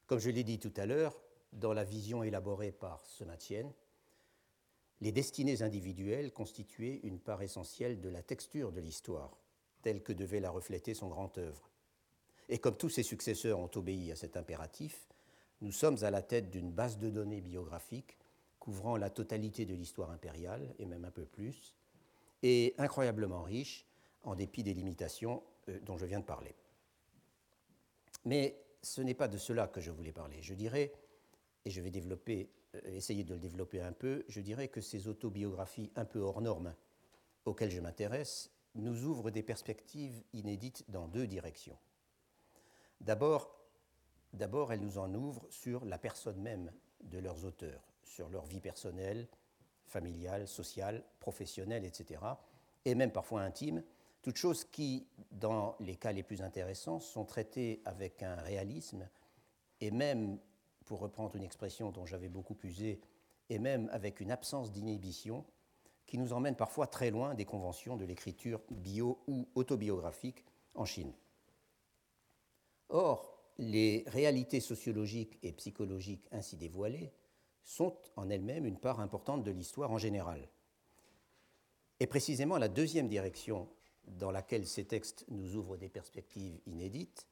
Comme 0.06 0.19
je 0.19 0.30
l'ai 0.30 0.45
dit 0.45 0.57
tout 0.57 0.71
à 0.77 0.86
l'heure, 0.86 1.21
dans 1.51 1.74
la 1.74 1.83
vision 1.83 2.24
élaborée 2.24 2.71
par 2.71 3.06
Sematienne, 3.06 3.74
les 5.01 5.12
destinées 5.12 5.62
individuelles 5.62 6.31
constituaient 6.31 7.01
une 7.04 7.19
part 7.19 7.42
essentielle 7.42 7.99
de 7.99 8.07
la 8.07 8.23
texture 8.23 8.71
de 8.71 8.80
l'histoire, 8.80 9.37
telle 9.81 10.02
que 10.02 10.14
devait 10.14 10.40
la 10.40 10.49
refléter 10.49 10.94
son 10.94 11.09
grand 11.09 11.37
œuvre. 11.37 11.69
Et 12.47 12.57
comme 12.57 12.78
tous 12.78 12.90
ses 12.90 13.04
successeurs 13.04 13.59
ont 13.59 13.69
obéi 13.76 14.14
à 14.14 14.16
cet 14.16 14.37
impératif, 14.37 15.09
nous 15.61 15.71
sommes 15.71 16.04
à 16.04 16.11
la 16.11 16.21
tête 16.21 16.49
d'une 16.49 16.71
base 16.71 16.97
de 16.97 17.09
données 17.09 17.42
biographiques 17.42 18.18
couvrant 18.59 18.97
la 18.97 19.09
totalité 19.09 19.66
de 19.66 19.73
l'histoire 19.73 20.11
impériale, 20.11 20.76
et 20.78 20.85
même 20.85 21.06
un 21.06 21.11
peu 21.11 21.26
plus, 21.26 21.73
et 22.44 22.76
incroyablement 22.78 23.44
riche, 23.44 23.85
en 24.23 24.35
dépit 24.35 24.61
des 24.61 24.73
limitations 24.73 25.42
euh, 25.69 25.80
dont 25.83 25.97
je 25.97 26.06
viens 26.06 26.19
de 26.19 26.26
parler. 26.26 26.54
Mais 28.26 28.61
ce 28.81 29.02
n'est 29.02 29.14
pas 29.14 29.30
de 29.30 29.37
cela 29.37 29.68
que 29.68 29.80
je 29.80 29.90
voulais 29.90 30.11
parler. 30.11 30.42
Je 30.42 30.54
dirais, 30.54 30.92
et 31.64 31.69
je 31.69 31.80
vais 31.80 31.92
développer, 31.92 32.49
euh, 32.76 32.81
essayer 32.87 33.23
de 33.23 33.33
le 33.33 33.40
développer 33.40 33.80
un 33.80 33.94
peu, 33.94 34.26
je 34.28 34.42
dirais 34.42 34.68
que 34.68 34.81
ces 34.81 35.07
autobiographies 35.07 35.92
un 35.95 36.04
peu 36.06 36.19
hors 36.19 36.42
normes 36.42 36.76
auxquelles 37.45 37.71
je 37.71 37.80
m'intéresse 37.80 38.52
nous 38.76 39.06
ouvrent 39.06 39.31
des 39.31 39.44
perspectives 39.44 40.21
inédites 40.33 40.83
dans 40.90 41.07
deux 41.07 41.26
directions. 41.26 41.78
D'abord, 42.99 43.56
D'abord, 44.34 44.74
elle 44.74 44.81
nous 44.81 44.98
en 44.98 45.14
ouvre 45.14 45.46
sur 45.50 45.86
la 45.86 45.98
personne 45.98 46.40
même 46.42 46.72
de 47.02 47.19
leurs 47.19 47.46
auteurs, 47.46 47.81
sur 48.04 48.30
leur 48.30 48.46
vie 48.46 48.60
personnelle, 48.60 49.28
familiale, 49.86 50.48
sociale, 50.48 51.04
professionnelle, 51.19 51.86
etc., 51.86 52.22
et 52.86 52.96
même 52.96 53.12
parfois 53.12 53.42
intime, 53.42 53.84
toutes 54.22 54.38
choses 54.38 54.64
qui, 54.64 55.07
dans 55.31 55.76
les 55.80 55.96
cas 55.96 56.12
les 56.12 56.24
plus 56.24 56.42
intéressants, 56.42 57.00
sont 57.00 57.26
traitées 57.26 57.81
avec 57.86 58.24
un 58.24 58.36
réalisme, 58.36 59.07
et 59.81 59.92
même, 59.92 60.40
pour 60.86 61.00
reprendre 61.00 61.36
une 61.36 61.44
expression 61.44 61.92
dont 61.92 62.06
j'avais 62.06 62.30
beaucoup 62.30 62.57
usé, 62.64 63.02
et 63.50 63.60
même 63.60 63.90
avec 63.92 64.19
une 64.19 64.31
absence 64.31 64.72
d'inhibition, 64.72 65.46
qui 66.06 66.18
nous 66.18 66.34
emmène 66.34 66.56
parfois 66.56 66.88
très 66.88 67.12
loin 67.12 67.36
des 67.36 67.46
conventions 67.46 67.98
de 67.98 68.06
l'écriture 68.06 68.62
bio 68.72 69.22
ou 69.28 69.48
autobiographique 69.56 70.46
en 70.74 70.86
Chine. 70.86 71.14
Or, 72.90 73.36
les 73.57 74.04
réalités 74.07 74.59
sociologiques 74.59 75.40
et 75.44 75.52
psychologiques 75.54 76.28
ainsi 76.31 76.57
dévoilées 76.57 77.11
sont 77.64 77.97
en 78.16 78.30
elles-mêmes 78.30 78.66
une 78.66 78.80
part 78.80 78.99
importante 78.99 79.44
de 79.44 79.52
l'histoire 79.52 79.92
en 79.92 79.97
général. 79.97 80.47
Et 81.99 82.07
précisément 82.07 82.57
la 82.57 82.69
deuxième 82.69 83.07
direction 83.07 83.68
dans 84.07 84.31
laquelle 84.31 84.66
ces 84.66 84.85
textes 84.85 85.26
nous 85.30 85.56
ouvrent 85.56 85.78
des 85.78 85.90
perspectives 85.90 86.59
inédites 86.66 87.28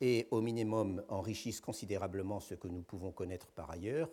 et 0.00 0.26
au 0.30 0.40
minimum 0.40 1.04
enrichissent 1.08 1.60
considérablement 1.60 2.40
ce 2.40 2.54
que 2.54 2.68
nous 2.68 2.82
pouvons 2.82 3.12
connaître 3.12 3.50
par 3.52 3.70
ailleurs, 3.70 4.10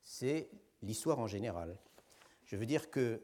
c'est 0.00 0.48
l'histoire 0.82 1.18
en 1.18 1.26
général. 1.26 1.76
Je 2.44 2.56
veux 2.56 2.66
dire 2.66 2.90
que 2.90 3.22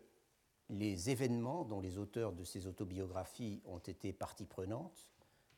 les 0.68 1.10
événements 1.10 1.64
dont 1.64 1.80
les 1.80 1.96
auteurs 1.96 2.32
de 2.32 2.44
ces 2.44 2.66
autobiographies 2.66 3.62
ont 3.64 3.78
été 3.78 4.12
partie 4.12 4.44
prenante 4.44 5.08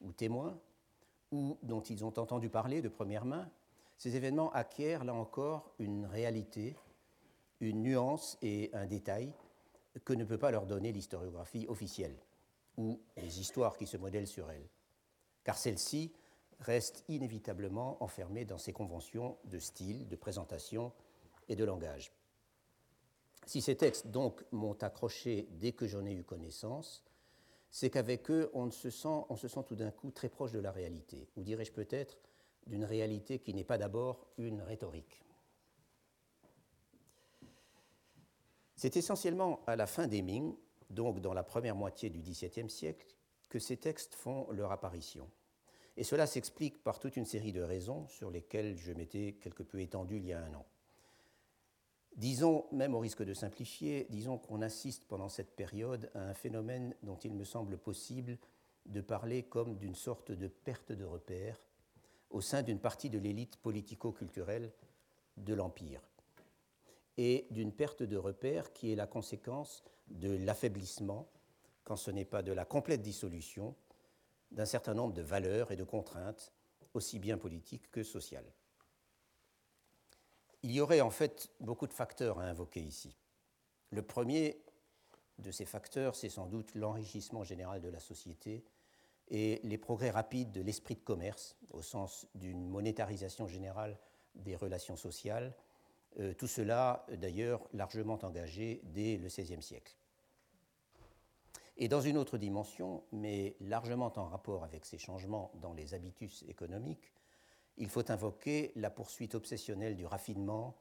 ou 0.01 0.13
témoins, 0.13 0.61
ou 1.33 1.59
dont 1.63 1.81
ils 1.81 2.05
ont 2.05 2.19
entendu 2.19 2.49
parler 2.49 2.83
de 2.83 2.89
première 2.89 3.25
main, 3.25 3.49
ces 3.97 4.17
événements 4.17 4.53
acquièrent 4.53 5.05
là 5.05 5.15
encore 5.15 5.75
une 5.79 6.07
réalité, 6.07 6.77
une 7.61 7.83
nuance 7.83 8.39
et 8.43 8.71
un 8.73 8.87
détail 8.87 9.33
que 10.05 10.13
ne 10.13 10.25
peut 10.25 10.39
pas 10.39 10.51
leur 10.51 10.67
donner 10.67 10.93
l'historiographie 10.93 11.67
officielle 11.69 12.17
ou 12.77 13.01
les 13.17 13.41
histoires 13.41 13.77
qui 13.77 13.87
se 13.87 13.97
modèlent 13.97 14.27
sur 14.27 14.51
elle, 14.51 14.67
car 15.45 15.59
celle-ci 15.59 16.13
reste 16.61 17.05
inévitablement 17.09 18.03
enfermée 18.03 18.45
dans 18.45 18.59
ses 18.59 18.73
conventions 18.73 19.37
de 19.45 19.59
style, 19.59 20.09
de 20.09 20.17
présentation 20.17 20.93
et 21.49 21.57
de 21.57 21.65
langage. 21.65 22.13
Si 23.47 23.61
ces 23.61 23.77
textes 23.77 24.07
donc 24.09 24.45
m'ont 24.53 24.75
accroché 24.81 25.49
dès 25.53 25.73
que 25.73 25.87
j'en 25.87 26.07
ai 26.07 26.13
eu 26.13 26.23
connaissance, 26.23 27.05
c'est 27.71 27.91
qu'avec 27.91 28.31
eux, 28.31 28.51
on 28.53 28.71
se, 28.71 28.91
sent, 28.91 29.65
tout 29.67 29.77
d'un 29.77 29.91
coup 29.91 30.11
très 30.11 30.29
proche 30.29 30.53
de 30.53 30.59
la 30.59 30.73
réalité, 30.73 31.29
ou 31.37 31.43
dirais-je 31.43 31.73
peut-être 31.73 32.19
d'une 32.67 32.85
réalité 32.85 33.39
qui 33.39 33.55
n'est 33.55 33.65
pas 33.65 33.79
d'abord 33.79 34.27
une 34.39 34.61
rhétorique. 34.61 35.23
C'est 38.77 38.97
essentiellement 38.97 39.61
à 39.67 39.77
la 39.77 39.87
fin 39.87 40.07
des 40.07 40.23
Ming, 40.23 40.57
donc 40.89 41.21
dans 41.21 41.35
la 41.35 41.43
première 41.43 41.77
moitié 41.77 42.11
du 42.11 42.21
XVIIe 42.21 42.71
siècle, 42.71 43.07
que 43.49 43.59
ces 43.59 43.77
textes 43.77 44.15
font 44.15 44.51
leur 44.53 44.73
apparition. 44.73 45.31
Et 45.97 46.05
cela 46.05 46.27
s'explique 46.27 46.83
par 46.83 46.99
toute 46.99 47.17
une 47.17 47.27
série 47.27 47.53
de 47.53 47.63
raisons 47.63 48.07
sur 48.09 48.31
lesquelles 48.31 48.77
je 48.77 48.93
m'étais 48.93 49.37
quelque 49.41 49.63
peu 49.63 49.81
étendu 49.81 50.17
il 50.17 50.27
y 50.27 50.33
a 50.33 50.43
un 50.43 50.55
an. 50.55 50.67
Disons, 52.17 52.67
même 52.73 52.95
au 52.95 52.99
risque 52.99 53.23
de 53.23 53.35
simplifier, 53.35 54.07
disons 54.11 54.39
qu'on 54.39 54.63
assiste 54.63 55.05
pendant 55.07 55.29
cette 55.29 55.55
période 55.55 56.11
à 56.15 56.21
un 56.21 56.35
phénomène 56.35 56.95
dont 57.03 57.17
il 57.17 57.35
me 57.35 57.45
semble 57.45 57.79
possible 57.79 58.37
de 58.87 59.01
parler 59.01 59.45
comme 59.45 59.77
d'une 59.77 59.95
sorte 59.95 60.33
de 60.33 60.49
perte 60.49 60.93
de 60.93 61.05
repère 61.05 61.61
au 62.31 62.41
sein 62.41 62.63
d'une 62.63 62.79
partie 62.79 63.11
de 63.11 63.19
l'élite 63.19 63.57
politico-culturelle 63.57 64.73
de 65.37 65.55
l'Empire, 65.55 66.03
et 67.17 67.47
d'une 67.51 67.73
perte 67.73 68.03
de 68.03 68.17
repère 68.17 68.73
qui 68.73 68.93
est 68.93 68.97
la 68.97 69.07
conséquence 69.07 69.83
de 70.09 70.31
l'affaiblissement, 70.31 71.29
quand 71.85 71.97
ce 71.97 72.11
n'est 72.11 72.25
pas 72.25 72.43
de 72.43 72.53
la 72.53 72.65
complète 72.65 73.03
dissolution, 73.03 73.75
d'un 74.51 74.65
certain 74.65 74.95
nombre 74.95 75.15
de 75.15 75.23
valeurs 75.23 75.73
et 75.73 75.77
de 75.77 75.85
contraintes, 75.85 76.53
aussi 76.95 77.19
bien 77.19 77.39
politiques 77.39 77.91
que 77.91 78.03
sociales. 78.03 78.53
Il 80.63 80.73
y 80.73 80.81
aurait 80.81 81.01
en 81.01 81.11
fait 81.11 81.51
beaucoup 81.61 81.87
de 81.87 81.93
facteurs 81.93 82.39
à 82.39 82.45
invoquer 82.45 82.81
ici. 82.81 83.17
Le 83.91 84.03
premier 84.03 84.61
de 85.39 85.51
ces 85.51 85.65
facteurs, 85.65 86.15
c'est 86.15 86.29
sans 86.29 86.47
doute 86.47 86.75
l'enrichissement 86.75 87.45
général 87.45 87.81
de 87.81 87.89
la 87.89 88.01
société 88.01 88.65
et 89.29 89.61
les 89.63 89.79
progrès 89.79 90.11
rapides 90.11 90.53
de 90.53 90.61
l'esprit 90.61 90.97
de 90.97 91.01
commerce, 91.01 91.57
au 91.71 91.83
sens 91.83 92.27
d'une 92.35 92.69
monétarisation 92.69 93.47
générale 93.47 93.97
des 94.35 94.57
relations 94.57 94.97
sociales, 94.97 95.55
euh, 96.19 96.35
tout 96.35 96.49
cela 96.49 97.07
d'ailleurs 97.09 97.63
largement 97.73 98.19
engagé 98.23 98.81
dès 98.85 99.17
le 99.17 99.29
XVIe 99.29 99.63
siècle. 99.63 99.95
Et 101.77 101.89
dans 101.89 102.01
une 102.01 102.19
autre 102.19 102.37
dimension, 102.37 103.05
mais 103.13 103.57
largement 103.61 104.13
en 104.17 104.27
rapport 104.27 104.65
avec 104.65 104.85
ces 104.85 104.99
changements 104.99 105.51
dans 105.63 105.73
les 105.73 105.95
habitus 105.95 106.45
économiques, 106.49 107.13
il 107.77 107.89
faut 107.89 108.11
invoquer 108.11 108.73
la 108.77 108.91
poursuite 108.91 109.35
obsessionnelle 109.35 109.97
du 109.97 110.07
raffinement, 110.07 110.77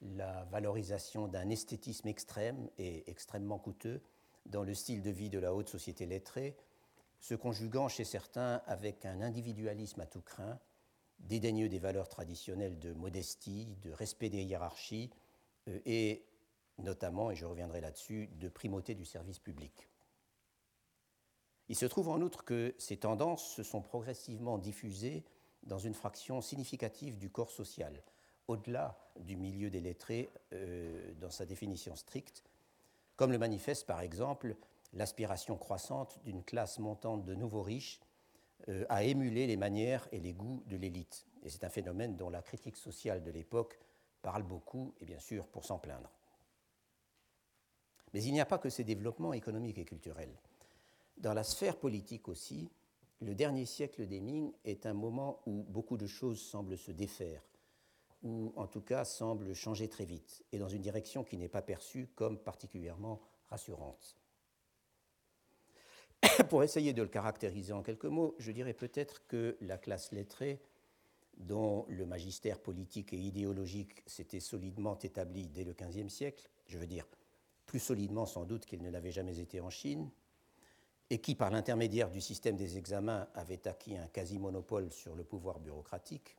la 0.00 0.44
valorisation 0.44 1.28
d'un 1.28 1.48
esthétisme 1.50 2.08
extrême 2.08 2.68
et 2.78 3.08
extrêmement 3.10 3.58
coûteux 3.58 4.00
dans 4.46 4.64
le 4.64 4.74
style 4.74 5.02
de 5.02 5.10
vie 5.10 5.30
de 5.30 5.38
la 5.38 5.54
haute 5.54 5.68
société 5.68 6.06
lettrée, 6.06 6.56
se 7.20 7.34
conjuguant 7.34 7.88
chez 7.88 8.04
certains 8.04 8.62
avec 8.66 9.04
un 9.06 9.20
individualisme 9.20 10.00
à 10.00 10.06
tout 10.06 10.22
craint, 10.22 10.58
dédaigneux 11.20 11.68
des 11.68 11.78
valeurs 11.78 12.08
traditionnelles 12.08 12.80
de 12.80 12.92
modestie, 12.92 13.76
de 13.82 13.92
respect 13.92 14.28
des 14.28 14.42
hiérarchies 14.42 15.10
euh, 15.68 15.78
et 15.86 16.24
notamment, 16.78 17.30
et 17.30 17.36
je 17.36 17.44
reviendrai 17.44 17.80
là-dessus, 17.80 18.28
de 18.40 18.48
primauté 18.48 18.94
du 18.94 19.04
service 19.04 19.38
public. 19.38 19.88
Il 21.68 21.76
se 21.76 21.86
trouve 21.86 22.08
en 22.08 22.20
outre 22.20 22.44
que 22.44 22.74
ces 22.78 22.96
tendances 22.96 23.54
se 23.54 23.62
sont 23.62 23.82
progressivement 23.82 24.58
diffusées 24.58 25.24
dans 25.62 25.78
une 25.78 25.94
fraction 25.94 26.40
significative 26.40 27.18
du 27.18 27.30
corps 27.30 27.50
social, 27.50 28.02
au-delà 28.48 28.98
du 29.20 29.36
milieu 29.36 29.70
des 29.70 29.80
lettrés 29.80 30.30
euh, 30.52 31.12
dans 31.20 31.30
sa 31.30 31.46
définition 31.46 31.94
stricte, 31.96 32.42
comme 33.16 33.32
le 33.32 33.38
manifeste 33.38 33.86
par 33.86 34.00
exemple 34.00 34.56
l'aspiration 34.92 35.56
croissante 35.56 36.18
d'une 36.24 36.42
classe 36.42 36.78
montante 36.78 37.24
de 37.24 37.34
nouveaux 37.34 37.62
riches 37.62 38.00
euh, 38.68 38.84
à 38.88 39.04
émuler 39.04 39.46
les 39.46 39.56
manières 39.56 40.06
et 40.12 40.20
les 40.20 40.32
goûts 40.32 40.62
de 40.66 40.76
l'élite. 40.76 41.26
Et 41.42 41.50
c'est 41.50 41.64
un 41.64 41.70
phénomène 41.70 42.16
dont 42.16 42.30
la 42.30 42.42
critique 42.42 42.76
sociale 42.76 43.22
de 43.22 43.30
l'époque 43.30 43.78
parle 44.22 44.42
beaucoup, 44.44 44.94
et 45.00 45.04
bien 45.04 45.18
sûr 45.18 45.48
pour 45.48 45.64
s'en 45.64 45.78
plaindre. 45.78 46.10
Mais 48.14 48.22
il 48.22 48.32
n'y 48.32 48.40
a 48.40 48.46
pas 48.46 48.58
que 48.58 48.70
ces 48.70 48.84
développements 48.84 49.32
économiques 49.32 49.78
et 49.78 49.84
culturels. 49.84 50.36
Dans 51.16 51.34
la 51.34 51.44
sphère 51.44 51.76
politique 51.76 52.28
aussi, 52.28 52.70
le 53.22 53.34
dernier 53.36 53.66
siècle 53.66 54.06
des 54.06 54.20
Ming 54.20 54.52
est 54.64 54.84
un 54.84 54.94
moment 54.94 55.42
où 55.46 55.62
beaucoup 55.68 55.96
de 55.96 56.06
choses 56.06 56.40
semblent 56.40 56.76
se 56.76 56.90
défaire, 56.90 57.42
ou 58.22 58.52
en 58.56 58.66
tout 58.66 58.80
cas 58.80 59.04
semblent 59.04 59.54
changer 59.54 59.88
très 59.88 60.04
vite, 60.04 60.44
et 60.50 60.58
dans 60.58 60.68
une 60.68 60.82
direction 60.82 61.22
qui 61.22 61.36
n'est 61.36 61.48
pas 61.48 61.62
perçue 61.62 62.08
comme 62.16 62.38
particulièrement 62.38 63.20
rassurante. 63.48 64.16
Pour 66.48 66.64
essayer 66.64 66.92
de 66.92 67.02
le 67.02 67.08
caractériser 67.08 67.72
en 67.72 67.82
quelques 67.82 68.06
mots, 68.06 68.34
je 68.38 68.50
dirais 68.50 68.74
peut-être 68.74 69.24
que 69.28 69.56
la 69.60 69.78
classe 69.78 70.10
lettrée, 70.10 70.60
dont 71.38 71.86
le 71.88 72.06
magistère 72.06 72.60
politique 72.60 73.12
et 73.12 73.18
idéologique 73.18 74.02
s'était 74.06 74.40
solidement 74.40 74.98
établi 74.98 75.46
dès 75.46 75.64
le 75.64 75.74
XVe 75.74 76.08
siècle, 76.08 76.50
je 76.66 76.76
veux 76.76 76.86
dire 76.86 77.06
plus 77.66 77.78
solidement 77.78 78.26
sans 78.26 78.44
doute 78.44 78.66
qu'il 78.66 78.82
ne 78.82 78.90
l'avait 78.90 79.12
jamais 79.12 79.38
été 79.38 79.60
en 79.60 79.70
Chine, 79.70 80.10
et 81.12 81.18
qui, 81.18 81.34
par 81.34 81.50
l'intermédiaire 81.50 82.10
du 82.10 82.22
système 82.22 82.56
des 82.56 82.78
examens, 82.78 83.28
avait 83.34 83.68
acquis 83.68 83.98
un 83.98 84.06
quasi-monopole 84.06 84.90
sur 84.90 85.14
le 85.14 85.24
pouvoir 85.24 85.60
bureaucratique, 85.60 86.38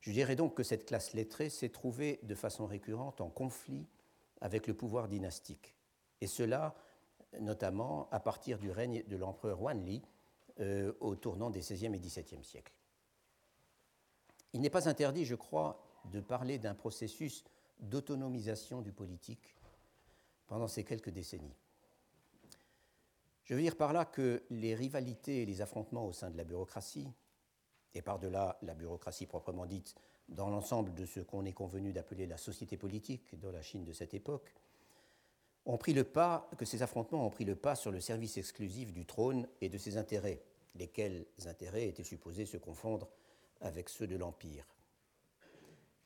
je 0.00 0.10
dirais 0.10 0.34
donc 0.34 0.56
que 0.56 0.64
cette 0.64 0.86
classe 0.86 1.12
lettrée 1.12 1.50
s'est 1.50 1.68
trouvée 1.68 2.18
de 2.24 2.34
façon 2.34 2.66
récurrente 2.66 3.20
en 3.20 3.30
conflit 3.30 3.86
avec 4.40 4.66
le 4.66 4.74
pouvoir 4.74 5.06
dynastique, 5.06 5.72
et 6.20 6.26
cela 6.26 6.74
notamment 7.38 8.08
à 8.10 8.18
partir 8.18 8.58
du 8.58 8.72
règne 8.72 9.04
de 9.06 9.16
l'empereur 9.16 9.62
Wanli 9.62 10.02
euh, 10.58 10.92
au 10.98 11.14
tournant 11.14 11.48
des 11.48 11.60
XVIe 11.60 11.94
et 11.94 12.00
XVIIe 12.00 12.42
siècles. 12.42 12.74
Il 14.52 14.62
n'est 14.62 14.68
pas 14.68 14.88
interdit, 14.88 15.24
je 15.24 15.36
crois, 15.36 15.80
de 16.06 16.18
parler 16.18 16.58
d'un 16.58 16.74
processus 16.74 17.44
d'autonomisation 17.78 18.82
du 18.82 18.90
politique 18.90 19.54
pendant 20.48 20.66
ces 20.66 20.82
quelques 20.82 21.10
décennies. 21.10 21.54
Je 23.50 23.56
veux 23.56 23.62
dire 23.62 23.74
par 23.74 23.92
là 23.92 24.04
que 24.04 24.44
les 24.50 24.76
rivalités 24.76 25.42
et 25.42 25.44
les 25.44 25.60
affrontements 25.60 26.06
au 26.06 26.12
sein 26.12 26.30
de 26.30 26.36
la 26.36 26.44
bureaucratie, 26.44 27.08
et 27.94 28.00
par-delà 28.00 28.56
la 28.62 28.74
bureaucratie 28.74 29.26
proprement 29.26 29.66
dite, 29.66 29.96
dans 30.28 30.48
l'ensemble 30.48 30.94
de 30.94 31.04
ce 31.04 31.18
qu'on 31.18 31.44
est 31.44 31.52
convenu 31.52 31.92
d'appeler 31.92 32.28
la 32.28 32.36
société 32.36 32.76
politique 32.76 33.40
dans 33.40 33.50
la 33.50 33.60
Chine 33.60 33.84
de 33.84 33.92
cette 33.92 34.14
époque, 34.14 34.54
ont 35.66 35.78
pris 35.78 35.94
le 35.94 36.04
pas, 36.04 36.48
que 36.58 36.64
ces 36.64 36.82
affrontements 36.82 37.26
ont 37.26 37.30
pris 37.30 37.44
le 37.44 37.56
pas 37.56 37.74
sur 37.74 37.90
le 37.90 37.98
service 37.98 38.38
exclusif 38.38 38.92
du 38.92 39.04
trône 39.04 39.48
et 39.60 39.68
de 39.68 39.78
ses 39.78 39.96
intérêts, 39.96 40.44
lesquels 40.76 41.26
intérêts 41.46 41.88
étaient 41.88 42.04
supposés 42.04 42.46
se 42.46 42.56
confondre 42.56 43.08
avec 43.62 43.88
ceux 43.88 44.06
de 44.06 44.14
l'Empire. 44.14 44.64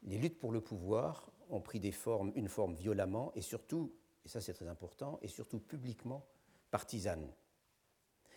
Les 0.04 0.16
luttes 0.16 0.38
pour 0.38 0.50
le 0.52 0.62
pouvoir 0.62 1.30
ont 1.50 1.60
pris 1.60 1.78
des 1.78 1.92
formes, 1.92 2.32
une 2.36 2.48
forme 2.48 2.74
violemment 2.74 3.32
et 3.34 3.42
surtout, 3.42 3.92
et 4.24 4.30
ça 4.30 4.40
c'est 4.40 4.54
très 4.54 4.66
important, 4.68 5.18
et 5.20 5.28
surtout 5.28 5.58
publiquement 5.58 6.24
partisane. 6.74 7.30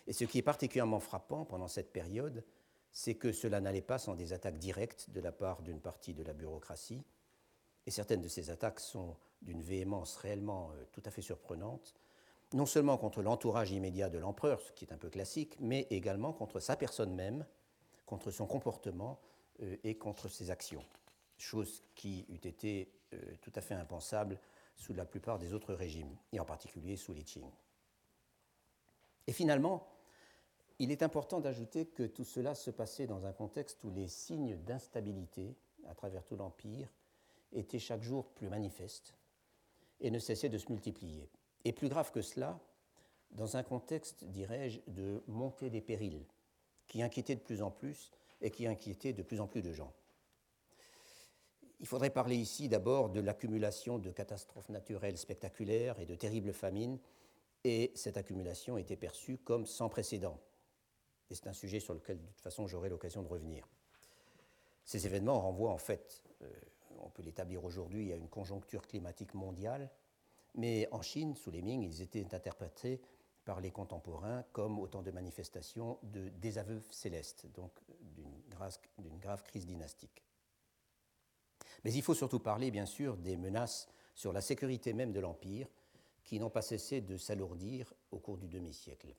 Et 0.06 0.12
ce 0.12 0.24
qui 0.24 0.38
est 0.38 0.42
particulièrement 0.42 1.00
frappant 1.00 1.44
pendant 1.44 1.66
cette 1.66 1.92
période, 1.92 2.44
c'est 2.92 3.16
que 3.16 3.32
cela 3.32 3.60
n'allait 3.60 3.82
pas 3.82 3.98
sans 3.98 4.14
des 4.14 4.32
attaques 4.32 4.60
directes 4.60 5.10
de 5.10 5.20
la 5.20 5.32
part 5.32 5.60
d'une 5.62 5.80
partie 5.80 6.14
de 6.14 6.22
la 6.22 6.34
bureaucratie, 6.34 7.02
et 7.84 7.90
certaines 7.90 8.20
de 8.20 8.28
ces 8.28 8.50
attaques 8.50 8.78
sont 8.78 9.16
d'une 9.42 9.60
véhémence 9.60 10.14
réellement 10.14 10.70
euh, 10.70 10.84
tout 10.92 11.02
à 11.04 11.10
fait 11.10 11.20
surprenante, 11.20 11.96
non 12.52 12.64
seulement 12.64 12.96
contre 12.96 13.22
l'entourage 13.22 13.72
immédiat 13.72 14.08
de 14.08 14.18
l'empereur, 14.18 14.60
ce 14.60 14.70
qui 14.70 14.84
est 14.84 14.92
un 14.92 14.98
peu 14.98 15.10
classique, 15.10 15.56
mais 15.58 15.88
également 15.90 16.32
contre 16.32 16.60
sa 16.60 16.76
personne 16.76 17.16
même, 17.16 17.44
contre 18.06 18.30
son 18.30 18.46
comportement 18.46 19.18
euh, 19.62 19.76
et 19.82 19.98
contre 19.98 20.28
ses 20.28 20.52
actions, 20.52 20.84
chose 21.38 21.82
qui 21.96 22.24
eût 22.28 22.46
été 22.46 22.92
euh, 23.14 23.18
tout 23.40 23.52
à 23.56 23.60
fait 23.60 23.74
impensable 23.74 24.38
sous 24.76 24.94
la 24.94 25.04
plupart 25.04 25.40
des 25.40 25.54
autres 25.54 25.74
régimes, 25.74 26.16
et 26.32 26.38
en 26.38 26.44
particulier 26.44 26.96
sous 26.96 27.12
les 27.12 27.24
Qing. 27.24 27.50
Et 29.28 29.32
finalement, 29.32 29.86
il 30.78 30.90
est 30.90 31.02
important 31.02 31.40
d'ajouter 31.40 31.84
que 31.84 32.04
tout 32.04 32.24
cela 32.24 32.54
se 32.54 32.70
passait 32.70 33.06
dans 33.06 33.26
un 33.26 33.32
contexte 33.32 33.84
où 33.84 33.90
les 33.90 34.08
signes 34.08 34.56
d'instabilité 34.56 35.54
à 35.86 35.94
travers 35.94 36.24
tout 36.24 36.34
l'Empire 36.34 36.88
étaient 37.52 37.78
chaque 37.78 38.02
jour 38.02 38.30
plus 38.30 38.48
manifestes 38.48 39.14
et 40.00 40.10
ne 40.10 40.18
cessaient 40.18 40.48
de 40.48 40.56
se 40.56 40.72
multiplier. 40.72 41.28
Et 41.66 41.74
plus 41.74 41.90
grave 41.90 42.10
que 42.10 42.22
cela, 42.22 42.58
dans 43.32 43.58
un 43.58 43.62
contexte, 43.62 44.24
dirais-je, 44.24 44.80
de 44.86 45.22
montée 45.26 45.68
des 45.68 45.82
périls, 45.82 46.24
qui 46.86 47.02
inquiétait 47.02 47.34
de 47.34 47.40
plus 47.40 47.60
en 47.60 47.70
plus 47.70 48.10
et 48.40 48.50
qui 48.50 48.66
inquiétait 48.66 49.12
de 49.12 49.22
plus 49.22 49.42
en 49.42 49.46
plus 49.46 49.60
de 49.60 49.74
gens. 49.74 49.92
Il 51.80 51.86
faudrait 51.86 52.08
parler 52.08 52.36
ici 52.36 52.70
d'abord 52.70 53.10
de 53.10 53.20
l'accumulation 53.20 53.98
de 53.98 54.10
catastrophes 54.10 54.70
naturelles 54.70 55.18
spectaculaires 55.18 56.00
et 56.00 56.06
de 56.06 56.14
terribles 56.14 56.54
famines, 56.54 56.98
et 57.68 57.92
cette 57.94 58.16
accumulation 58.16 58.78
était 58.78 58.96
perçue 58.96 59.36
comme 59.36 59.66
sans 59.66 59.90
précédent. 59.90 60.40
Et 61.30 61.34
c'est 61.34 61.48
un 61.48 61.52
sujet 61.52 61.80
sur 61.80 61.92
lequel, 61.92 62.18
de 62.18 62.26
toute 62.26 62.40
façon, 62.40 62.66
j'aurai 62.66 62.88
l'occasion 62.88 63.22
de 63.22 63.28
revenir. 63.28 63.68
Ces 64.84 65.04
événements 65.04 65.38
renvoient 65.38 65.70
en 65.70 65.78
fait, 65.78 66.24
euh, 66.40 66.50
on 67.00 67.10
peut 67.10 67.22
l'établir 67.22 67.62
aujourd'hui, 67.64 68.10
à 68.10 68.16
une 68.16 68.30
conjoncture 68.30 68.86
climatique 68.86 69.34
mondiale, 69.34 69.90
mais 70.54 70.88
en 70.92 71.02
Chine, 71.02 71.34
sous 71.34 71.50
les 71.50 71.60
Ming, 71.60 71.82
ils 71.82 72.00
étaient 72.00 72.34
interprétés 72.34 73.02
par 73.44 73.60
les 73.60 73.70
contemporains 73.70 74.44
comme 74.52 74.78
autant 74.78 75.02
de 75.02 75.10
manifestations 75.10 75.98
de 76.04 76.30
désaveu 76.30 76.82
céleste, 76.90 77.46
donc 77.54 77.72
d'une 78.00 79.18
grave, 79.18 79.42
crise 79.42 79.66
dynastique. 79.66 80.24
Mais 81.84 81.92
il 81.92 82.02
faut 82.02 82.14
surtout 82.14 82.40
parler, 82.40 82.70
bien 82.70 82.86
sûr, 82.86 83.18
des 83.18 83.36
menaces 83.36 83.88
sur 84.14 84.32
la 84.32 84.40
sécurité 84.40 84.94
même 84.94 85.12
de 85.12 85.20
l'Empire, 85.20 85.68
qui 86.28 86.38
n'ont 86.38 86.50
pas 86.50 86.60
cessé 86.60 87.00
de 87.00 87.16
s'alourdir 87.16 87.94
au 88.10 88.18
cours 88.18 88.36
du 88.36 88.48
demi-siècle. 88.48 89.16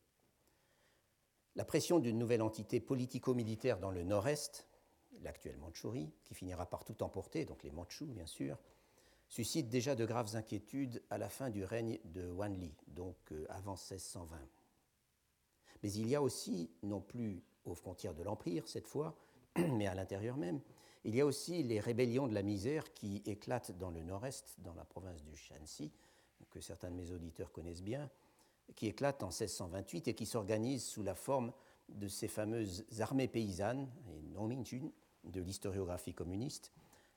La 1.55 1.65
pression 1.65 1.97
d'une 1.97 2.19
nouvelle 2.19 2.43
entité 2.43 2.79
politico-militaire 2.79 3.79
dans 3.79 3.89
le 3.89 4.03
nord-est, 4.03 4.67
l'actuelle 5.23 5.57
Mandchourie, 5.57 6.13
qui 6.23 6.35
finira 6.35 6.67
par 6.67 6.83
tout 6.83 7.01
emporter, 7.01 7.45
donc 7.45 7.63
les 7.63 7.71
Mandchous 7.71 8.05
bien 8.05 8.27
sûr, 8.27 8.59
suscite 9.27 9.69
déjà 9.69 9.95
de 9.95 10.05
graves 10.05 10.35
inquiétudes 10.35 11.01
à 11.09 11.17
la 11.17 11.29
fin 11.29 11.49
du 11.49 11.63
règne 11.63 11.97
de 12.05 12.29
Wanli, 12.29 12.75
donc 12.85 13.17
euh, 13.31 13.43
avant 13.49 13.73
1620. 13.73 14.37
Mais 15.81 15.91
il 15.91 16.07
y 16.07 16.13
a 16.13 16.21
aussi, 16.21 16.69
non 16.83 17.01
plus 17.01 17.41
aux 17.65 17.73
frontières 17.73 18.13
de 18.13 18.21
l'Empire 18.21 18.67
cette 18.67 18.87
fois, 18.87 19.17
mais 19.57 19.87
à 19.87 19.95
l'intérieur 19.95 20.37
même, 20.37 20.61
il 21.05 21.15
y 21.15 21.21
a 21.21 21.25
aussi 21.25 21.63
les 21.63 21.79
rébellions 21.79 22.27
de 22.27 22.35
la 22.35 22.43
misère 22.43 22.93
qui 22.93 23.23
éclatent 23.25 23.75
dans 23.79 23.89
le 23.89 24.03
nord-est, 24.03 24.59
dans 24.59 24.75
la 24.75 24.85
province 24.85 25.23
du 25.23 25.35
Shanxi, 25.35 25.91
que 26.50 26.60
certains 26.60 26.89
de 26.89 26.96
mes 26.96 27.12
auditeurs 27.12 27.51
connaissent 27.51 27.84
bien, 27.84 28.10
qui 28.75 28.88
éclatent 28.88 29.24
en 29.24 29.27
1628 29.27 30.08
et 30.08 30.13
qui 30.13 30.25
s'organisent 30.25 30.86
sous 30.86 31.03
la 31.03 31.15
forme 31.15 31.51
de 31.89 32.08
ces 32.08 32.27
fameuses 32.27 32.86
armées 33.00 33.27
paysannes, 33.27 33.89
et 34.10 34.22
non 34.34 34.48
de 34.48 35.41
l'historiographie 35.41 36.13
communiste, 36.13 36.72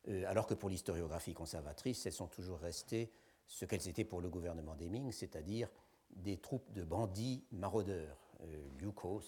euh, 0.09 0.25
alors 0.27 0.47
que 0.47 0.55
pour 0.55 0.69
l'historiographie 0.69 1.35
conservatrice, 1.35 2.07
elles 2.07 2.13
sont 2.13 2.27
toujours 2.27 2.59
restées 2.59 3.11
ce 3.47 3.65
qu'elles 3.65 3.89
étaient 3.89 4.05
pour 4.05 4.21
le 4.21 4.29
gouvernement 4.29 4.75
des 4.75 4.89
Ming, 4.89 5.13
c'est-à-dire 5.13 5.69
des 6.11 6.39
troupes 6.39 6.73
de 6.73 6.83
bandits 6.83 7.45
maraudeurs. 7.53 8.17
Euh, 8.43 8.69
Liuko. 8.81 9.23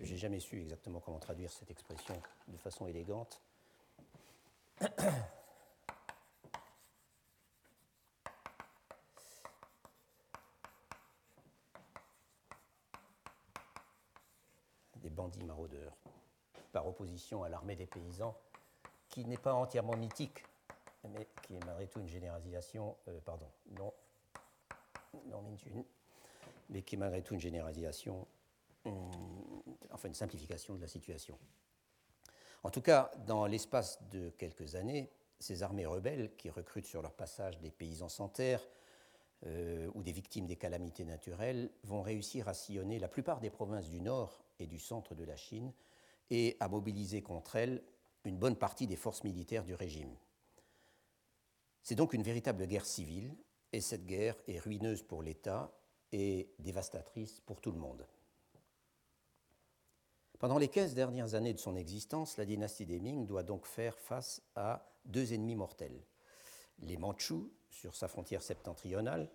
J'ai 0.00 0.16
jamais 0.16 0.40
su 0.40 0.60
exactement 0.60 1.00
comment 1.00 1.18
traduire 1.18 1.52
cette 1.52 1.70
expression 1.70 2.20
de 2.48 2.56
façon 2.56 2.86
élégante. 2.86 3.40
Bandits 15.16 15.42
maraudeurs, 15.42 15.96
par 16.72 16.86
opposition 16.86 17.42
à 17.42 17.48
l'armée 17.48 17.74
des 17.74 17.86
paysans 17.86 18.36
qui 19.08 19.24
n'est 19.24 19.38
pas 19.38 19.54
entièrement 19.54 19.96
mythique, 19.96 20.44
mais 21.08 21.26
qui 21.42 21.54
est 21.54 21.64
malgré 21.64 21.88
tout 21.88 22.00
une 22.00 22.08
généralisation, 22.08 22.96
euh, 23.08 23.18
pardon, 23.24 23.46
non, 23.70 23.92
non 25.26 25.42
mais 26.68 26.82
qui 26.82 26.96
est 26.96 26.98
malgré 26.98 27.22
tout 27.22 27.34
une 27.34 27.40
généralisation, 27.40 28.26
enfin 29.90 30.08
une 30.08 30.14
simplification 30.14 30.74
de 30.74 30.80
la 30.80 30.88
situation. 30.88 31.38
En 32.62 32.70
tout 32.70 32.82
cas, 32.82 33.12
dans 33.26 33.46
l'espace 33.46 34.02
de 34.10 34.30
quelques 34.30 34.74
années, 34.74 35.10
ces 35.38 35.62
armées 35.62 35.86
rebelles, 35.86 36.34
qui 36.36 36.50
recrutent 36.50 36.86
sur 36.86 37.02
leur 37.02 37.12
passage 37.12 37.58
des 37.60 37.70
paysans 37.70 38.08
sans 38.08 38.28
terre 38.28 38.60
euh, 39.44 39.90
ou 39.94 40.02
des 40.02 40.12
victimes 40.12 40.46
des 40.46 40.56
calamités 40.56 41.04
naturelles, 41.04 41.70
vont 41.84 42.02
réussir 42.02 42.48
à 42.48 42.54
sillonner 42.54 42.98
la 42.98 43.08
plupart 43.08 43.40
des 43.40 43.50
provinces 43.50 43.90
du 43.90 44.00
nord 44.00 44.42
et 44.58 44.66
du 44.66 44.78
centre 44.78 45.14
de 45.14 45.24
la 45.24 45.36
Chine 45.36 45.72
et 46.30 46.56
à 46.60 46.68
mobiliser 46.68 47.22
contre 47.22 47.56
elles 47.56 47.82
une 48.24 48.38
bonne 48.38 48.56
partie 48.56 48.86
des 48.86 48.96
forces 48.96 49.24
militaires 49.24 49.64
du 49.64 49.74
régime. 49.74 50.16
C'est 51.82 51.94
donc 51.94 52.14
une 52.14 52.22
véritable 52.22 52.66
guerre 52.66 52.86
civile, 52.86 53.36
et 53.72 53.80
cette 53.80 54.06
guerre 54.06 54.36
est 54.48 54.58
ruineuse 54.58 55.02
pour 55.02 55.22
l'État 55.22 55.70
et 56.10 56.50
dévastatrice 56.58 57.40
pour 57.40 57.60
tout 57.60 57.70
le 57.70 57.78
monde. 57.78 58.06
Pendant 60.38 60.58
les 60.58 60.68
15 60.68 60.94
dernières 60.94 61.34
années 61.34 61.54
de 61.54 61.58
son 61.58 61.76
existence, 61.76 62.36
la 62.36 62.44
dynastie 62.44 62.86
des 62.86 62.98
Ming 62.98 63.26
doit 63.26 63.42
donc 63.42 63.66
faire 63.66 63.98
face 63.98 64.42
à 64.54 64.92
deux 65.04 65.32
ennemis 65.32 65.56
mortels, 65.56 66.02
les 66.80 66.96
Mandchous 66.96 67.50
sur 67.70 67.94
sa 67.94 68.08
frontière 68.08 68.42
septentrionale 68.42 69.30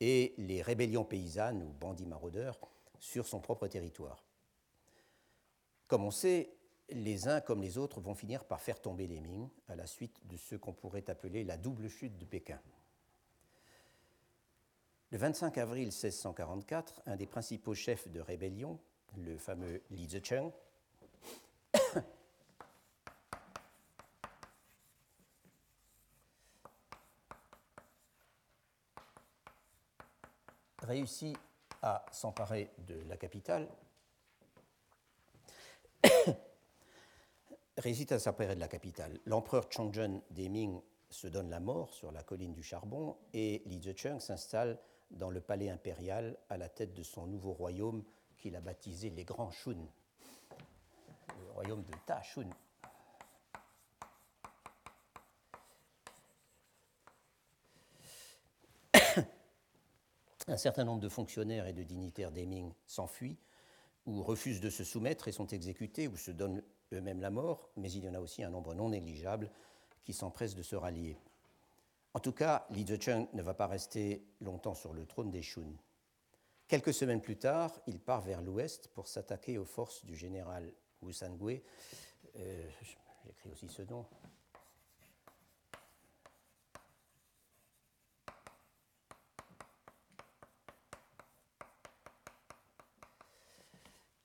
et 0.00 0.34
les 0.38 0.62
rébellions 0.62 1.04
paysannes 1.04 1.62
ou 1.62 1.72
bandits 1.72 2.06
maraudeurs 2.06 2.58
sur 2.98 3.26
son 3.26 3.40
propre 3.40 3.66
territoire. 3.66 4.24
Comme 5.86 6.04
on 6.04 6.10
sait, 6.10 6.52
les 6.90 7.28
uns 7.28 7.40
comme 7.40 7.62
les 7.62 7.78
autres 7.78 8.00
vont 8.00 8.14
finir 8.14 8.44
par 8.44 8.60
faire 8.60 8.80
tomber 8.80 9.06
les 9.06 9.20
Ming 9.20 9.48
à 9.68 9.76
la 9.76 9.86
suite 9.86 10.26
de 10.26 10.36
ce 10.36 10.56
qu'on 10.56 10.72
pourrait 10.72 11.08
appeler 11.08 11.44
la 11.44 11.56
double 11.56 11.88
chute 11.88 12.16
de 12.18 12.24
Pékin. 12.24 12.60
Le 15.10 15.18
25 15.18 15.58
avril 15.58 15.88
1644, 15.88 17.02
un 17.06 17.16
des 17.16 17.26
principaux 17.26 17.74
chefs 17.74 18.08
de 18.08 18.20
rébellion, 18.20 18.78
le 19.16 19.36
fameux 19.38 19.82
Li 19.90 20.08
Zicheng, 20.08 20.52
réussit 30.94 31.36
à 31.82 32.04
s'emparer 32.10 32.70
de 32.78 32.96
la 33.08 33.16
capitale 33.16 33.68
réside 37.80 38.12
à 38.12 38.18
s'emparer 38.18 38.54
de 38.54 38.60
la 38.60 38.68
capitale. 38.68 39.18
L'empereur 39.24 39.68
Chongzhen 39.70 40.20
des 40.30 40.48
Ming 40.48 40.80
se 41.08 41.26
donne 41.26 41.48
la 41.48 41.60
mort 41.60 41.94
sur 41.94 42.12
la 42.12 42.22
colline 42.22 42.52
du 42.52 42.62
charbon 42.62 43.16
et 43.32 43.62
Li 43.66 43.80
Zicheng 43.80 44.20
s'installe 44.20 44.78
dans 45.10 45.30
le 45.30 45.40
palais 45.40 45.70
impérial 45.70 46.36
à 46.48 46.56
la 46.56 46.68
tête 46.68 46.94
de 46.94 47.02
son 47.02 47.26
nouveau 47.26 47.52
royaume 47.52 48.04
qu'il 48.38 48.54
a 48.54 48.60
baptisé 48.60 49.10
les 49.10 49.24
Grands 49.24 49.50
Shun, 49.50 49.86
le 51.40 51.50
royaume 51.52 51.82
de 51.82 51.92
Ta 52.06 52.22
Shun. 52.22 52.48
Un 60.50 60.56
certain 60.56 60.82
nombre 60.82 61.00
de 61.00 61.08
fonctionnaires 61.08 61.68
et 61.68 61.72
de 61.72 61.84
dignitaires 61.84 62.32
des 62.32 62.44
Ming 62.44 62.72
s'enfuient 62.84 63.38
ou 64.04 64.20
refusent 64.20 64.60
de 64.60 64.68
se 64.68 64.82
soumettre 64.82 65.28
et 65.28 65.32
sont 65.32 65.46
exécutés 65.46 66.08
ou 66.08 66.16
se 66.16 66.32
donnent 66.32 66.64
eux-mêmes 66.92 67.20
la 67.20 67.30
mort, 67.30 67.70
mais 67.76 67.92
il 67.92 68.04
y 68.04 68.08
en 68.08 68.14
a 68.14 68.18
aussi 68.18 68.42
un 68.42 68.50
nombre 68.50 68.74
non 68.74 68.88
négligeable 68.88 69.48
qui 70.02 70.12
s'empressent 70.12 70.56
de 70.56 70.64
se 70.64 70.74
rallier. 70.74 71.16
En 72.14 72.18
tout 72.18 72.32
cas, 72.32 72.66
Li 72.70 72.84
Zicheng 72.84 73.28
ne 73.32 73.42
va 73.42 73.54
pas 73.54 73.68
rester 73.68 74.26
longtemps 74.40 74.74
sur 74.74 74.92
le 74.92 75.06
trône 75.06 75.30
des 75.30 75.42
Shun. 75.42 75.72
Quelques 76.66 76.94
semaines 76.94 77.20
plus 77.20 77.36
tard, 77.36 77.78
il 77.86 78.00
part 78.00 78.22
vers 78.22 78.42
l'ouest 78.42 78.88
pour 78.88 79.06
s'attaquer 79.06 79.56
aux 79.56 79.64
forces 79.64 80.04
du 80.04 80.16
général 80.16 80.72
Wu 81.00 81.12
Sangui. 81.12 81.62
Euh, 82.34 82.68
J'écris 83.24 83.50
aussi 83.50 83.68
ce 83.68 83.82
nom. 83.82 84.04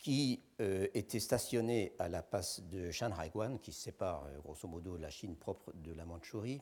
Qui 0.06 0.40
euh, 0.62 0.88
était 0.94 1.20
stationné 1.20 1.96
à 1.98 2.08
la 2.10 2.22
passe 2.22 2.62
de 2.62 2.92
Shanhaiguan, 2.92 3.58
qui 3.58 3.74
sépare 3.74 4.26
euh, 4.26 4.38
grosso 4.38 4.68
modo 4.68 4.98
la 4.98 5.10
Chine 5.10 5.36
propre 5.36 5.74
de 5.74 5.92
la 5.94 6.06
Mandchourie, 6.06 6.62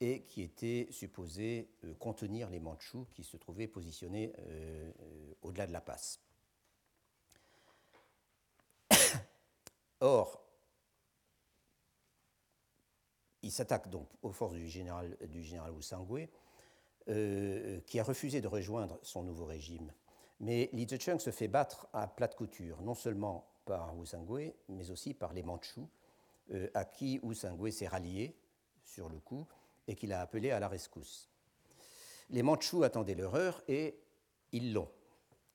et 0.00 0.22
qui 0.22 0.40
était 0.40 0.88
supposé 0.90 1.68
euh, 1.84 1.92
contenir 1.96 2.48
les 2.48 2.58
Mandchous 2.58 3.06
qui 3.12 3.22
se 3.22 3.36
trouvaient 3.36 3.66
positionnés 3.66 4.32
au-delà 5.42 5.66
de 5.66 5.72
la 5.72 5.82
passe. 5.82 6.22
Or, 10.00 10.42
il 13.42 13.52
s'attaque 13.52 13.90
donc 13.90 14.08
aux 14.22 14.32
forces 14.32 14.54
du 14.54 14.70
général, 14.70 15.18
du 15.28 15.42
général 15.42 15.72
Wu 15.72 15.82
Sangui, 15.82 16.30
qui 17.04 18.00
a 18.00 18.04
refusé 18.04 18.40
de 18.40 18.48
rejoindre 18.48 18.98
son 19.02 19.22
nouveau 19.22 19.44
régime 19.44 19.92
Mais 20.40 20.70
Li 20.72 20.86
Zicheng 20.88 21.18
se 21.18 21.30
fait 21.30 21.48
battre 21.48 21.86
à 21.92 22.06
plate 22.06 22.34
couture, 22.34 22.80
non 22.82 22.94
seulement 22.94 23.46
par 23.66 23.96
Wu 23.96 24.06
Sangui, 24.06 24.52
mais 24.68 24.90
aussi 24.90 25.14
par 25.14 25.32
les 25.32 25.42
Mandchous, 25.42 25.88
euh, 26.52 26.68
à 26.74 26.84
qui 26.84 27.20
Wu 27.22 27.34
Sangui 27.34 27.72
s'est 27.72 27.86
rallié 27.86 28.34
sur 28.82 29.08
le 29.08 29.18
coup 29.20 29.46
et 29.86 29.94
qu'il 29.94 30.12
a 30.12 30.20
appelé 30.20 30.50
à 30.50 30.58
la 30.58 30.68
rescousse. 30.68 31.28
Les 32.30 32.42
Mandchous 32.42 32.82
attendaient 32.82 33.14
leur 33.14 33.34
heure 33.34 33.62
et 33.68 33.98
ils 34.52 34.72
l'ont. 34.72 34.88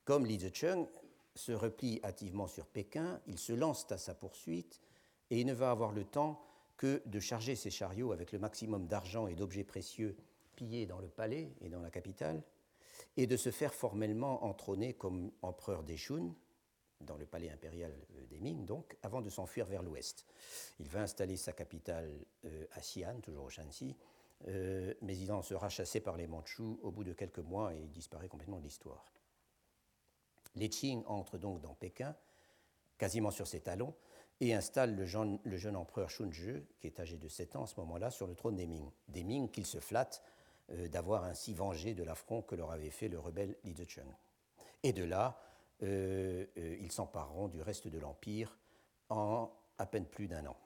Comme 0.04 0.26
Li 0.26 0.40
Zicheng 0.40 0.88
se 1.34 1.52
replie 1.52 2.00
hâtivement 2.04 2.48
sur 2.48 2.68
Pékin, 2.68 3.20
il 3.28 3.40
se 3.40 3.54
lance 3.54 3.92
à 3.92 3.98
sa 3.98 4.14
poursuite 4.14 4.82
et 5.32 5.42
il 5.42 5.48
ne 5.48 5.54
va 5.54 5.72
avoir 5.72 5.92
le 5.92 6.06
temps 6.06 6.42
que 6.78 7.02
de 7.06 7.20
charger 7.20 7.56
ses 7.56 7.72
chariots 7.72 8.12
avec 8.12 8.32
le 8.32 8.40
maximum 8.40 8.88
d'argent 8.88 9.28
et 9.28 9.36
d'objets 9.36 9.64
précieux 9.64 10.16
pillés 10.56 10.86
dans 10.86 11.00
le 11.00 11.08
palais 11.08 11.52
et 11.62 11.70
dans 11.70 11.82
la 11.82 11.90
capitale, 11.90 12.44
et 13.18 13.28
de 13.28 13.38
se 13.38 13.52
faire 13.52 13.74
formellement 13.74 14.44
entrôner 14.44 14.94
comme 14.94 15.32
empereur 15.42 15.84
des 15.84 15.98
Shun, 15.98 16.34
dans 17.02 17.18
le 17.18 17.26
palais 17.26 17.50
impérial 17.50 17.94
euh, 18.16 18.26
des 18.28 18.40
Ming, 18.40 18.66
donc, 18.66 18.98
avant 19.04 19.22
de 19.22 19.30
s'enfuir 19.30 19.66
vers 19.66 19.84
l'ouest. 19.84 20.26
Il 20.80 20.90
va 20.90 21.02
installer 21.02 21.38
sa 21.38 21.54
capitale 21.54 22.26
euh, 22.46 22.66
à 22.72 22.80
Xi'an, 22.80 23.20
toujours 23.22 23.46
au 23.46 23.50
Shanxi, 23.50 23.96
euh, 24.48 24.94
mais 25.02 25.18
il 25.18 25.32
en 25.32 25.42
sera 25.42 25.70
chassé 25.70 26.00
par 26.00 26.18
les 26.18 26.28
Mandchous 26.28 26.80
au 26.84 26.92
bout 26.92 27.04
de 27.04 27.14
quelques 27.14 27.40
mois 27.40 27.74
et 27.74 27.80
il 27.80 27.92
disparaît 27.92 28.28
complètement 28.28 28.60
de 28.60 28.64
l'histoire. 28.64 29.06
Les 30.56 30.70
Qing 30.70 31.04
entrent 31.06 31.38
donc 31.38 31.62
dans 31.62 31.74
Pékin, 31.74 32.16
quasiment 32.98 33.32
sur 33.32 33.48
ses 33.48 33.62
talons, 33.62 33.94
et 34.42 34.54
installe 34.54 34.96
le 34.96 35.06
jeune, 35.06 35.40
le 35.44 35.58
jeune 35.58 35.78
empereur 35.78 36.10
Shunzhi, 36.10 36.66
qui 36.80 36.88
est 36.88 37.00
âgé 37.00 37.18
de 37.18 37.28
7 37.28 37.56
ans 37.56 37.64
à 37.64 37.68
ce 37.68 37.80
moment-là, 37.80 38.12
sur 38.12 38.28
le 38.28 38.36
trône 38.36 38.56
des 38.56 38.68
Ming. 38.68 38.90
Des 39.08 39.24
Ming 39.24 39.50
qu'il 39.50 39.66
se 39.66 39.80
flatte 39.80 40.22
euh, 40.72 40.88
d'avoir 40.88 41.24
ainsi 41.26 41.54
vengé 41.54 41.94
de 41.94 42.04
l'affront 42.04 42.42
que 42.42 42.56
leur 42.56 42.72
avait 42.72 42.90
fait 42.90 43.08
le 43.08 43.20
rebelle 43.20 43.56
Li 43.64 43.74
Zicheng. 43.76 44.12
Et 44.84 44.94
de 44.94 45.04
là, 45.04 45.40
euh, 45.84 46.46
euh, 46.58 46.78
ils 46.80 46.92
s'empareront 46.92 47.48
du 47.48 47.62
reste 47.62 47.88
de 47.88 48.00
l'Empire 48.00 48.58
en 49.10 49.52
à 49.78 49.86
peine 49.86 50.06
plus 50.06 50.28
d'un 50.28 50.46
an. 50.46 50.58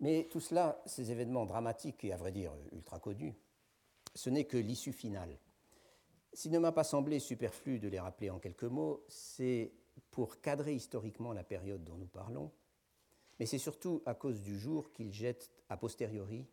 Mais 0.00 0.28
tout 0.30 0.40
cela, 0.40 0.80
ces 0.86 1.10
événements 1.10 1.46
dramatiques 1.46 2.04
et 2.04 2.12
à 2.12 2.16
vrai 2.16 2.30
dire 2.30 2.52
ultra 2.72 3.00
connus, 3.00 3.34
ce 4.14 4.30
n'est 4.30 4.44
que 4.44 4.58
l'issue 4.58 4.92
finale. 4.92 5.38
S'il 6.32 6.52
ne 6.52 6.58
m'a 6.58 6.72
pas 6.72 6.84
semblé 6.84 7.18
superflu 7.18 7.78
de 7.78 7.88
les 7.88 7.98
rappeler 7.98 8.28
en 8.28 8.38
quelques 8.38 8.64
mots, 8.64 9.04
c'est 9.08 9.72
pour 10.10 10.40
cadrer 10.42 10.74
historiquement 10.74 11.32
la 11.32 11.44
période 11.44 11.82
dont 11.82 11.96
nous 11.96 12.06
parlons, 12.06 12.52
mais 13.38 13.46
c'est 13.46 13.58
surtout 13.58 14.02
à 14.04 14.14
cause 14.14 14.42
du 14.42 14.58
jour 14.58 14.92
qu'il 14.92 15.12
jette 15.12 15.50
a 15.68 15.76
posteriori 15.76 16.46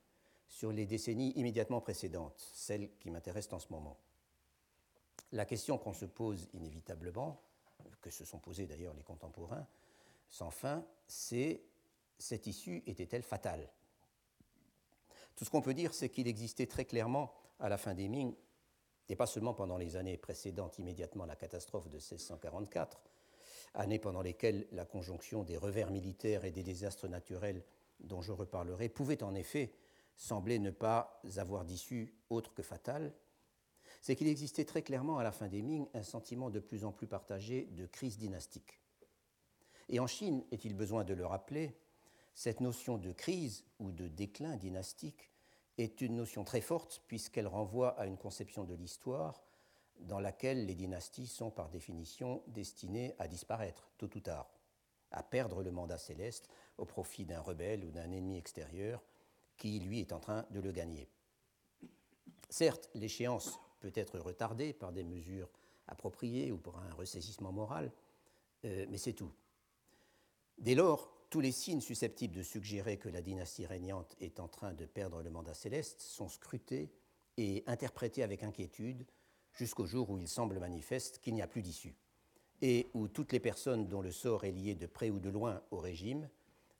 sur 0.48 0.72
les 0.72 0.86
décennies 0.86 1.32
immédiatement 1.32 1.82
précédentes, 1.82 2.50
celles 2.54 2.90
qui 3.00 3.10
m'intéressent 3.10 3.54
en 3.54 3.60
ce 3.60 3.72
moment. 3.72 3.98
La 5.32 5.46
question 5.46 5.78
qu'on 5.78 5.94
se 5.94 6.06
pose 6.06 6.48
inévitablement, 6.54 7.42
que 8.02 8.10
se 8.10 8.26
sont 8.26 8.40
posées 8.40 8.68
d'ailleurs 8.68 8.94
les 8.94 9.04
contemporains, 9.04 9.66
sans 10.30 10.52
fin, 10.52 10.86
c'est 11.08 11.62
cette 12.18 12.48
issue 12.48 12.84
était-elle 12.86 13.24
fatale? 13.24 13.70
Tout 15.36 15.46
ce 15.46 15.50
qu'on 15.50 15.62
peut 15.62 15.74
dire, 15.74 15.94
c'est 15.94 16.10
qu'il 16.10 16.28
existait 16.28 16.68
très 16.68 16.86
clairement 16.86 17.34
à 17.60 17.70
la 17.70 17.78
fin 17.78 17.94
des 17.94 18.08
Ming, 18.08 18.36
et 19.10 19.16
pas 19.16 19.26
seulement 19.26 19.54
pendant 19.54 19.78
les 19.78 19.96
années 19.96 20.18
précédentes 20.18 20.80
immédiatement 20.80 21.26
la 21.26 21.36
catastrophe 21.36 21.90
de 21.90 21.98
1644, 21.98 23.02
années 23.74 24.00
pendant 24.00 24.22
lesquelles 24.22 24.68
la 24.72 24.86
conjonction 24.86 25.44
des 25.44 25.58
revers 25.58 25.92
militaires 25.92 26.46
et 26.46 26.52
des 26.52 26.64
désastres 26.64 27.08
naturels 27.08 27.64
dont 28.00 28.22
je 28.22 28.32
reparlerai 28.32 28.90
pouvait 28.90 29.24
en 29.24 29.36
effet 29.36 29.74
sembler 30.16 30.60
ne 30.60 30.72
pas 30.72 31.22
avoir 31.38 31.66
d'issue 31.66 32.14
autre 32.30 32.54
que 32.54 32.64
fatale, 32.64 33.14
c'est 34.02 34.16
qu'il 34.16 34.28
existait 34.28 34.66
très 34.66 34.82
clairement 34.82 35.18
à 35.18 35.24
la 35.24 35.32
fin 35.32 35.48
des 35.48 35.62
Ming 35.62 35.88
un 35.94 36.04
sentiment 36.04 36.50
de 36.50 36.60
plus 36.60 36.86
en 36.86 36.92
plus 36.92 37.08
partagé 37.08 37.66
de 37.72 37.86
crise 37.86 38.18
dynastique. 38.18 38.82
Et 39.90 40.00
en 40.00 40.08
Chine, 40.08 40.44
est-il 40.52 40.76
besoin 40.76 41.04
de 41.04 41.14
le 41.14 41.26
rappeler, 41.26 41.78
cette 42.34 42.62
notion 42.62 42.98
de 42.98 43.12
crise 43.12 43.64
ou 43.80 43.92
de 43.92 44.08
déclin 44.08 44.58
dynastique 44.58 45.32
est 45.78 46.02
une 46.02 46.16
notion 46.16 46.44
très 46.44 46.62
forte 46.62 47.04
puisqu'elle 47.08 47.48
renvoie 47.48 47.90
à 48.00 48.06
une 48.06 48.18
conception 48.18 48.64
de 48.64 48.74
l'histoire 48.74 49.44
dans 50.00 50.20
laquelle 50.20 50.66
les 50.66 50.76
dynasties 50.76 51.28
sont 51.28 51.52
par 51.52 51.70
définition 51.70 52.44
destinées 52.48 53.16
à 53.20 53.28
disparaître 53.28 53.92
tôt 53.98 54.10
ou 54.16 54.20
tard, 54.20 54.50
à 55.12 55.24
perdre 55.24 55.64
le 55.64 55.72
mandat 55.72 55.98
céleste 55.98 56.50
au 56.78 56.86
profit 56.86 57.26
d'un 57.26 57.40
rebelle 57.40 57.86
ou 57.86 57.92
d'un 57.92 58.12
ennemi 58.12 58.38
extérieur 58.38 59.02
qui, 59.58 59.80
lui, 59.80 60.00
est 60.00 60.14
en 60.14 60.20
train 60.20 60.46
de 60.52 60.60
le 60.60 60.72
gagner. 60.72 61.08
Certes, 62.50 62.90
l'échéance 62.94 63.60
peut 63.80 63.92
être 63.96 64.20
retardée 64.20 64.74
par 64.74 64.92
des 64.92 65.04
mesures 65.04 65.50
appropriées 65.88 66.52
ou 66.52 66.58
par 66.58 66.78
un 66.80 66.94
ressaisissement 66.94 67.52
moral, 67.52 67.92
euh, 68.66 68.86
mais 68.90 68.98
c'est 68.98 69.14
tout. 69.14 69.32
Dès 70.58 70.76
lors, 70.76 71.12
tous 71.30 71.40
les 71.40 71.52
signes 71.52 71.82
susceptibles 71.82 72.36
de 72.36 72.44
suggérer 72.44 72.98
que 72.98 73.10
la 73.10 73.22
dynastie 73.22 73.66
régnante 73.66 74.16
est 74.22 74.40
en 74.40 74.48
train 74.48 74.74
de 74.74 74.86
perdre 74.86 75.24
le 75.24 75.32
mandat 75.32 75.56
céleste 75.56 76.02
sont 76.02 76.30
scrutés 76.30 76.92
et 77.38 77.64
interprétés 77.66 78.22
avec 78.22 78.44
inquiétude 78.44 79.06
jusqu'au 79.54 79.86
jour 79.86 80.10
où 80.10 80.18
il 80.18 80.28
semble 80.28 80.60
manifeste 80.60 81.20
qu'il 81.20 81.34
n'y 81.34 81.42
a 81.42 81.48
plus 81.48 81.62
d'issue, 81.62 81.96
et 82.62 82.88
où 82.94 83.08
toutes 83.08 83.32
les 83.32 83.40
personnes 83.40 83.88
dont 83.88 84.02
le 84.02 84.12
sort 84.12 84.44
est 84.44 84.52
lié 84.52 84.76
de 84.76 84.86
près 84.86 85.10
ou 85.10 85.20
de 85.20 85.30
loin 85.30 85.62
au 85.72 85.80
régime 85.80 86.30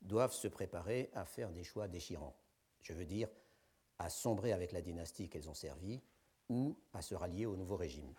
doivent 0.02 0.32
se 0.32 0.48
préparer 0.48 1.10
à 1.14 1.24
faire 1.24 1.50
des 1.50 1.64
choix 1.64 1.88
déchirants. 1.88 2.36
Je 2.84 2.92
veux 2.92 3.06
dire, 3.06 3.28
à 3.98 4.08
sombrer 4.10 4.52
avec 4.52 4.70
la 4.70 4.82
dynastie 4.82 5.28
qu'elles 5.28 5.48
ont 5.48 5.54
servie 5.54 6.02
ou 6.48 6.76
à 6.92 7.02
se 7.02 7.14
rallier 7.14 7.46
au 7.46 7.56
nouveau 7.56 7.76
régime. 7.76 8.12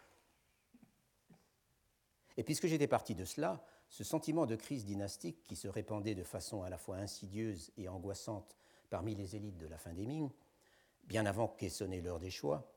Et 2.35 2.43
puisque 2.43 2.67
j'étais 2.67 2.87
parti 2.87 3.15
de 3.15 3.23
cela, 3.23 3.63
ce 3.89 4.03
sentiment 4.03 4.47
de 4.47 4.55
crise 4.55 4.83
dynastique 4.83 5.43
qui 5.43 5.55
se 5.55 5.67
répandait 5.67 6.15
de 6.15 6.23
façon 6.23 6.63
à 6.63 6.69
la 6.69 6.79
fois 6.79 6.97
insidieuse 6.97 7.71
et 7.77 7.87
angoissante 7.87 8.57
parmi 8.89 9.15
les 9.15 9.35
élites 9.35 9.57
de 9.57 9.67
la 9.67 9.77
fin 9.77 9.93
des 9.93 10.07
Ming, 10.07 10.31
bien 11.03 11.25
avant 11.27 11.47
qu'ait 11.47 11.71
l'heure 12.01 12.19
des 12.19 12.31
choix, 12.31 12.71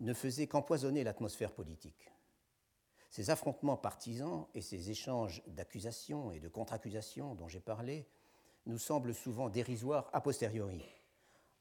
ne 0.00 0.12
faisait 0.12 0.48
qu'empoisonner 0.48 1.04
l'atmosphère 1.04 1.52
politique. 1.52 2.10
Ces 3.10 3.30
affrontements 3.30 3.76
partisans 3.76 4.46
et 4.54 4.60
ces 4.60 4.90
échanges 4.90 5.42
d'accusations 5.46 6.32
et 6.32 6.40
de 6.40 6.48
contre-accusations 6.48 7.34
dont 7.36 7.46
j'ai 7.46 7.60
parlé 7.60 8.08
nous 8.66 8.78
semblent 8.78 9.14
souvent 9.14 9.50
dérisoires 9.50 10.08
a 10.12 10.20
posteriori. 10.20 10.82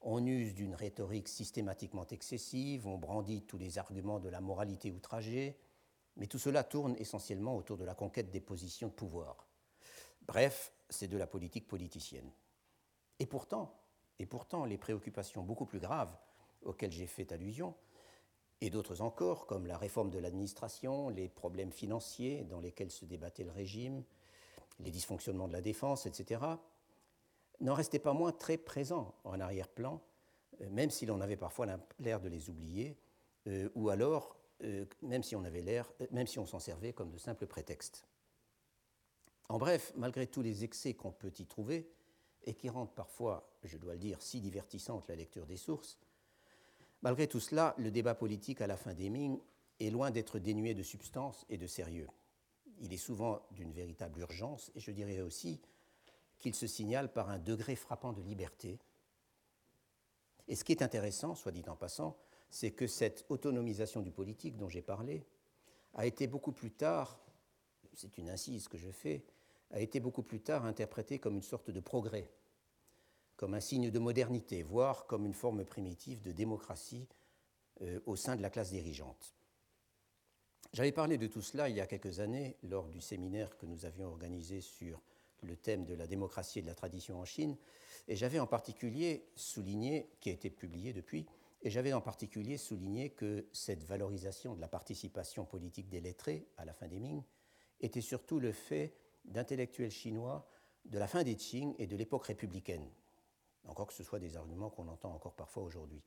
On 0.01 0.25
use 0.25 0.55
d'une 0.55 0.73
rhétorique 0.73 1.27
systématiquement 1.27 2.07
excessive, 2.07 2.87
on 2.87 2.97
brandit 2.97 3.43
tous 3.43 3.57
les 3.57 3.77
arguments 3.77 4.19
de 4.19 4.29
la 4.29 4.41
moralité 4.41 4.91
outragée, 4.91 5.59
mais 6.17 6.27
tout 6.27 6.39
cela 6.39 6.63
tourne 6.63 6.95
essentiellement 6.97 7.55
autour 7.55 7.77
de 7.77 7.85
la 7.85 7.93
conquête 7.93 8.31
des 8.31 8.41
positions 8.41 8.87
de 8.87 8.93
pouvoir. 8.93 9.47
Bref, 10.23 10.73
c'est 10.89 11.07
de 11.07 11.17
la 11.17 11.27
politique 11.27 11.67
politicienne. 11.67 12.31
Et 13.19 13.27
pourtant, 13.27 13.75
les 14.65 14.77
préoccupations 14.77 15.43
beaucoup 15.43 15.65
plus 15.65 15.79
graves 15.79 16.15
auxquelles 16.63 16.91
j'ai 16.91 17.07
fait 17.07 17.31
allusion 17.31 17.75
et 18.61 18.69
d'autres 18.69 19.01
encore, 19.01 19.47
comme 19.47 19.65
la 19.65 19.77
réforme 19.77 20.11
de 20.11 20.19
l'administration, 20.19 21.09
les 21.09 21.27
problèmes 21.27 21.71
financiers 21.71 22.43
dans 22.43 22.59
lesquels 22.59 22.91
se 22.91 23.05
débattait 23.05 23.43
le 23.43 23.51
régime, 23.51 24.03
les 24.79 24.91
dysfonctionnements 24.91 25.47
de 25.47 25.53
la 25.53 25.61
défense, 25.61 26.05
etc., 26.05 26.41
n'en 27.62 27.74
restaient 27.74 28.00
pas 28.00 28.13
moins 28.13 28.32
très 28.32 28.58
présents 28.58 29.15
en 29.24 29.39
arrière-plan, 29.39 30.02
euh, 30.62 30.69
même 30.69 30.89
si 30.89 31.06
l'on 31.06 31.21
avait 31.21 31.38
parfois 31.38 31.67
l'air 32.00 32.19
de 32.19 32.28
les 32.28 32.50
oublier, 32.50 32.97
euh, 33.47 33.69
ou 33.76 33.89
alors 33.89 34.38
euh, 34.63 34.86
même 35.02 35.24
si 35.24 35.36
on 35.36 35.43
avait 35.43 35.62
l'air, 35.62 35.91
même 36.12 36.28
si 36.28 36.39
on 36.39 36.45
s'en 36.45 36.60
servait 36.60 36.93
comme 36.93 37.10
de 37.10 37.17
simples 37.17 37.47
prétextes. 37.47 38.06
En 39.50 39.58
bref, 39.58 39.93
malgré 39.95 40.28
tous 40.28 40.41
les 40.41 40.63
excès 40.63 40.93
qu'on 40.93 41.12
peut 41.12 41.34
y 41.39 41.45
trouver, 41.45 41.91
et 42.43 42.56
qui 42.56 42.69
rendent 42.69 42.93
parfois, 42.95 43.52
je 43.63 43.78
dois 43.78 43.93
le 43.93 44.00
dire, 44.00 44.21
si 44.21 44.41
divertissante 44.41 45.08
la 45.08 45.15
lecture 45.15 45.45
des 45.45 45.58
sources, 45.58 46.00
Malgré 47.02 47.28
tout 47.28 47.39
cela, 47.39 47.74
le 47.78 47.89
débat 47.89 48.13
politique 48.13 48.62
à 48.62 48.67
la 48.67 48.78
fin 48.78 48.93
des 48.93 49.10
Ming 49.10 49.39
est 49.80 49.89
loin 49.89 50.12
d'être 50.12 50.38
dénué 50.38 50.76
de 50.76 50.84
substance 50.84 51.45
et 51.50 51.58
de 51.58 51.65
sérieux. 51.65 52.08
Il 52.80 52.93
est 52.93 52.97
souvent 52.97 53.41
d'une 53.52 53.71
véritable 53.71 54.19
urgence, 54.19 54.71
et 54.76 54.80
je 54.80 54.91
dirais 54.91 55.21
aussi 55.21 55.60
qu'il 56.41 56.56
se 56.56 56.67
signale 56.67 57.12
par 57.12 57.30
un 57.30 57.39
degré 57.39 57.75
frappant 57.75 58.12
de 58.12 58.21
liberté. 58.21 58.80
Et 60.47 60.56
ce 60.56 60.63
qui 60.63 60.73
est 60.73 60.82
intéressant, 60.82 61.36
soit 61.36 61.51
dit 61.51 61.63
en 61.67 61.75
passant, 61.75 62.17
c'est 62.49 62.71
que 62.71 62.88
cette 62.88 63.25
autonomisation 63.30 64.01
du 64.01 64.12
politique 64.12 64.58
dont 64.58 64.67
j'ai 64.67 64.82
parlé 64.82 65.25
a 65.93 66.06
été 66.06 66.27
beaucoup 66.27 66.51
plus 66.51 66.71
tard, 66.71 67.19
c'est 67.93 68.17
une 68.17 68.30
incise 68.30 68.67
que 68.67 68.77
je 68.77 68.91
fais, 68.91 69.23
a 69.71 69.80
été 69.80 70.01
beaucoup 70.01 70.23
plus 70.23 70.41
tard 70.41 70.65
interprétée 70.65 71.19
comme 71.19 71.36
une 71.36 71.41
sorte 71.41 71.71
de 71.71 71.80
progrès 71.80 72.30
comme 73.41 73.56
un 73.56 73.60
signe 73.60 73.89
de 73.89 73.97
modernité, 73.97 74.62
voire 74.62 75.08
comme 75.08 75.25
une 75.25 75.34
forme 75.34 75.65
primitive 75.65 76.21
de 76.21 76.32
démocratie 76.32 77.08
euh, 77.82 77.99
au 78.06 78.15
sein 78.15 78.36
de 78.36 78.41
la 78.43 78.51
classe 78.51 78.69
dirigeante. 78.69 79.34
J'avais 80.73 80.91
parlé 80.91 81.17
de 81.17 81.25
tout 81.25 81.41
cela 81.41 81.67
il 81.67 81.75
y 81.75 81.82
a 81.82 81.88
quelques 81.88 82.19
années 82.19 82.56
lors 82.62 82.88
du 82.88 83.01
séminaire 83.01 83.58
que 83.58 83.65
nous 83.65 83.84
avions 83.84 84.10
organisé 84.10 84.62
sur 84.62 85.01
le 85.41 85.56
thème 85.56 85.86
de 85.86 85.93
la 85.93 86.08
démocratie 86.08 86.60
et 86.60 86.62
de 86.62 86.67
la 86.67 86.75
tradition 86.75 87.19
en 87.19 87.25
Chine, 87.25 87.58
et 88.08 88.15
j'avais 88.15 88.39
en 88.39 88.47
particulier 88.47 89.27
souligné, 89.36 90.10
qui 90.19 90.30
a 90.30 90.34
été 90.34 90.49
publié 90.49 90.93
depuis, 90.93 91.25
Et 91.63 91.69
j'avais 91.69 91.93
en 91.93 92.01
particulier 92.01 92.58
souligné 92.58 93.12
que 93.12 93.47
cette 93.51 93.84
valorisation 93.84 94.56
de 94.56 94.62
la 94.62 94.67
participation 94.67 95.45
politique 95.45 95.89
des 95.89 96.01
lettrés 96.01 96.47
à 96.58 96.65
la 96.65 96.73
fin 96.73 96.88
des 96.88 96.99
Ming 96.99 97.23
était 97.80 98.01
surtout 98.01 98.39
le 98.39 98.51
fait 98.51 98.95
d'intellectuels 99.25 99.91
chinois 99.91 100.47
de 100.86 100.97
la 100.97 101.08
fin 101.08 101.23
des 101.23 101.36
Qing 101.36 101.75
et 101.77 101.86
de 101.86 101.95
l'époque 101.95 102.25
républicaine, 102.25 102.89
encore 103.65 103.88
que 103.88 103.93
ce 103.93 104.04
soit 104.04 104.19
des 104.19 104.38
arguments 104.38 104.71
qu'on 104.71 104.88
entend 104.88 105.13
encore 105.13 105.36
parfois 105.36 105.63
aujourd'hui. 105.63 106.01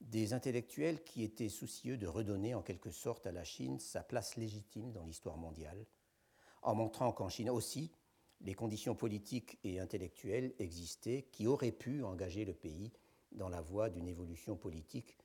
Des 0.00 0.32
intellectuels 0.32 1.04
qui 1.04 1.22
étaient 1.22 1.50
soucieux 1.50 1.98
de 1.98 2.06
redonner 2.06 2.54
en 2.54 2.62
quelque 2.62 2.90
sorte 2.90 3.26
à 3.26 3.32
la 3.32 3.44
Chine 3.44 3.78
sa 3.78 4.02
place 4.02 4.36
légitime 4.36 4.92
dans 4.92 5.04
l'histoire 5.04 5.36
mondiale, 5.36 5.84
en 6.62 6.74
montrant 6.74 7.12
qu'en 7.12 7.28
Chine 7.28 7.50
aussi, 7.50 7.92
les 8.42 8.54
conditions 8.54 8.94
politiques 8.94 9.58
et 9.64 9.80
intellectuelles 9.80 10.54
existaient 10.58 11.26
qui 11.32 11.46
auraient 11.46 11.72
pu 11.72 12.02
engager 12.02 12.44
le 12.44 12.54
pays 12.54 12.90
dans 13.32 13.48
la 13.48 13.60
voie 13.60 13.90
d'une 13.90 14.08
évolution 14.08 14.56
politique 14.56 15.16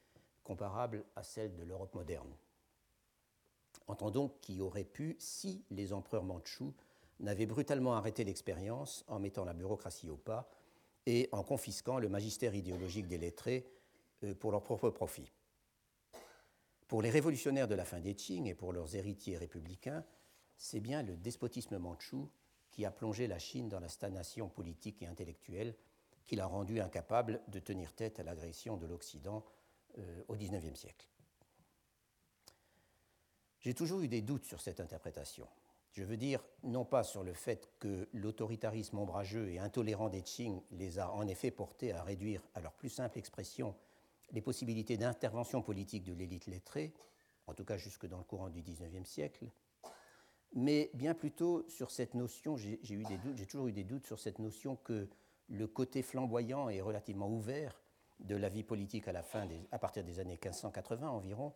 comparable 0.44 1.06
à 1.16 1.24
celle 1.24 1.56
de 1.56 1.64
l'Europe 1.64 1.94
moderne. 1.96 2.36
Entendons 3.88 4.30
qui 4.42 4.62
aurait 4.62 4.84
pu 4.84 5.16
si 5.20 5.64
les 5.70 5.94
empereurs 5.94 6.24
mandchous 6.24 6.74
n'avaient 7.20 7.46
brutalement 7.46 7.96
arrêté 7.96 8.24
l'expérience 8.24 9.06
en 9.08 9.20
mettant 9.20 9.46
la 9.46 9.54
bureaucratie 9.54 10.10
au 10.10 10.18
pas 10.18 10.50
et 11.06 11.30
en 11.32 11.44
confisquant 11.44 12.00
le 12.00 12.10
magistère 12.10 12.56
idéologique 12.56 13.08
des 13.08 13.18
lettrés 13.18 13.66
euh, 14.24 14.34
pour 14.34 14.52
leur 14.52 14.64
propre 14.64 14.90
profit. 14.90 15.32
Pour 16.88 17.02
les 17.02 17.10
révolutionnaires 17.10 17.68
de 17.68 17.76
la 17.76 17.86
fin 17.86 18.00
des 18.00 18.16
Qing 18.16 18.48
et 18.48 18.56
pour 18.56 18.74
leurs 18.74 18.96
héritiers 18.96 19.38
républicains, 19.38 20.04
c'est 20.58 20.80
bien 20.80 21.04
le 21.04 21.16
despotisme 21.16 21.78
mandchou 21.78 22.30
qui 22.76 22.84
a 22.84 22.92
plongé 22.92 23.26
la 23.26 23.40
Chine 23.40 23.70
dans 23.70 23.80
la 23.80 23.88
stagnation 23.88 24.50
politique 24.50 25.02
et 25.02 25.08
intellectuelle 25.08 25.76
qui 26.28 26.36
l'a 26.36 26.46
rendu 26.46 26.82
incapable 26.82 27.42
de 27.48 27.60
tenir 27.60 27.94
tête 27.94 28.20
à 28.20 28.24
l'agression 28.24 28.76
de 28.76 28.86
l'Occident 28.86 29.46
euh, 29.98 30.24
au 30.28 30.36
XIXe 30.36 30.78
siècle. 30.78 31.08
J'ai 33.62 33.74
toujours 33.74 34.02
eu 34.02 34.10
des 34.10 34.22
doutes 34.22 34.44
sur 34.44 34.60
cette 34.60 34.82
interprétation. 34.82 35.48
Je 35.94 36.04
veux 36.04 36.18
dire, 36.18 36.44
non 36.64 36.84
pas 36.84 37.04
sur 37.04 37.24
le 37.24 37.34
fait 37.34 37.70
que 37.80 38.10
l'autoritarisme 38.12 38.98
ombrageux 38.98 39.50
et 39.50 39.60
intolérant 39.60 40.10
des 40.10 40.22
Qing 40.22 40.62
les 40.72 41.00
a 41.00 41.10
en 41.14 41.26
effet 41.28 41.52
portés 41.52 41.94
à 41.94 42.04
réduire 42.04 42.42
à 42.56 42.60
leur 42.60 42.74
plus 42.74 42.90
simple 42.90 43.18
expression 43.18 43.74
les 44.32 44.42
possibilités 44.42 44.98
d'intervention 44.98 45.62
politique 45.62 46.04
de 46.04 46.12
l'élite 46.12 46.48
lettrée, 46.48 46.94
en 47.48 47.54
tout 47.54 47.64
cas 47.64 47.78
jusque 47.78 48.06
dans 48.06 48.18
le 48.18 48.26
courant 48.26 48.50
du 48.50 48.62
XIXe 48.62 49.08
siècle, 49.08 49.46
mais 50.56 50.90
bien 50.94 51.14
plutôt 51.14 51.66
sur 51.68 51.92
cette 51.92 52.14
notion, 52.14 52.56
j'ai 52.56 52.80
toujours 53.48 53.68
eu 53.68 53.74
des 53.74 53.84
doutes 53.84 54.06
sur 54.06 54.20
cette 54.20 54.40
notion 54.40 54.78
que 54.78 55.08
le 55.50 55.68
côté 55.68 56.02
flamboyant 56.02 56.70
et 56.70 56.82
relativement 56.82 57.30
ouvert 57.30 57.80
de 58.22 58.36
la 58.36 58.48
vie 58.48 58.64
politique 58.64 59.08
à, 59.08 59.12
la 59.12 59.22
fin 59.22 59.48
à 59.72 59.80
partir 59.80 60.04
des 60.04 60.20
années 60.20 60.40
1580 60.42 61.10
environ 61.10 61.54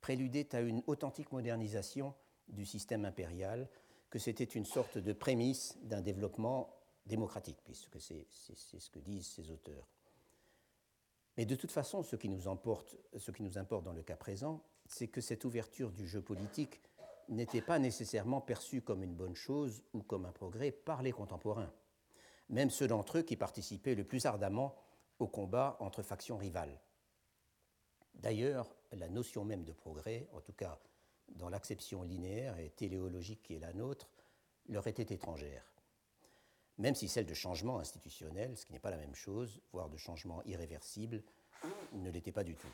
préludait 0.00 0.54
à 0.54 0.60
une 0.60 0.82
authentique 0.86 1.32
modernisation 1.32 2.14
du 2.46 2.64
système 2.64 3.04
impérial, 3.04 3.68
que 4.08 4.20
c'était 4.20 4.44
une 4.44 4.64
sorte 4.64 4.96
de 4.96 5.12
prémisse 5.12 5.76
d'un 5.82 6.00
développement 6.00 6.72
démocratique, 7.06 7.58
puisque 7.64 8.00
c'est 8.00 8.26
ce 8.30 8.88
que 8.88 9.00
disent 9.00 9.26
ces 9.26 9.50
auteurs. 9.50 9.88
Mais 11.36 11.44
de 11.44 11.56
toute 11.56 11.72
façon, 11.72 12.02
ce 12.02 12.16
qui 12.16 12.28
nous 12.28 12.48
importe, 12.48 12.96
ce 13.16 13.30
qui 13.32 13.42
nous 13.42 13.58
importe 13.58 13.84
dans 13.84 13.92
le 13.92 14.02
cas 14.02 14.16
présent, 14.16 14.62
c'est 14.86 15.08
que 15.08 15.20
cette 15.20 15.44
ouverture 15.44 15.90
du 15.90 16.06
jeu 16.06 16.22
politique 16.22 16.80
n'était 17.28 17.62
pas 17.62 17.78
nécessairement 17.78 18.40
perçue 18.40 18.82
comme 18.82 19.02
une 19.02 19.14
bonne 19.14 19.36
chose 19.36 19.82
ou 19.92 20.02
comme 20.02 20.26
un 20.26 20.32
progrès 20.32 20.70
par 20.70 21.02
les 21.02 21.12
contemporains 21.12 21.72
même 22.48 22.70
ceux 22.70 22.88
d'entre 22.88 23.18
eux 23.18 23.22
qui 23.22 23.36
participaient 23.36 23.94
le 23.94 24.04
plus 24.04 24.26
ardemment 24.26 24.76
au 25.18 25.26
combat 25.26 25.76
entre 25.80 26.02
factions 26.02 26.36
rivales. 26.36 26.80
D'ailleurs, 28.14 28.74
la 28.92 29.08
notion 29.08 29.44
même 29.44 29.64
de 29.64 29.72
progrès, 29.72 30.28
en 30.32 30.40
tout 30.40 30.52
cas 30.52 30.80
dans 31.28 31.50
l'acception 31.50 32.02
linéaire 32.02 32.58
et 32.58 32.70
téléologique 32.70 33.42
qui 33.42 33.54
est 33.54 33.58
la 33.58 33.74
nôtre, 33.74 34.10
leur 34.66 34.86
était 34.86 35.14
étrangère. 35.14 35.62
Même 36.78 36.94
si 36.94 37.06
celle 37.06 37.26
de 37.26 37.34
changement 37.34 37.80
institutionnel, 37.80 38.56
ce 38.56 38.64
qui 38.64 38.72
n'est 38.72 38.78
pas 38.78 38.90
la 38.90 38.96
même 38.96 39.14
chose, 39.14 39.60
voire 39.72 39.90
de 39.90 39.98
changement 39.98 40.42
irréversible, 40.44 41.22
ne 41.92 42.10
l'était 42.10 42.32
pas 42.32 42.44
du 42.44 42.54
tout. 42.54 42.72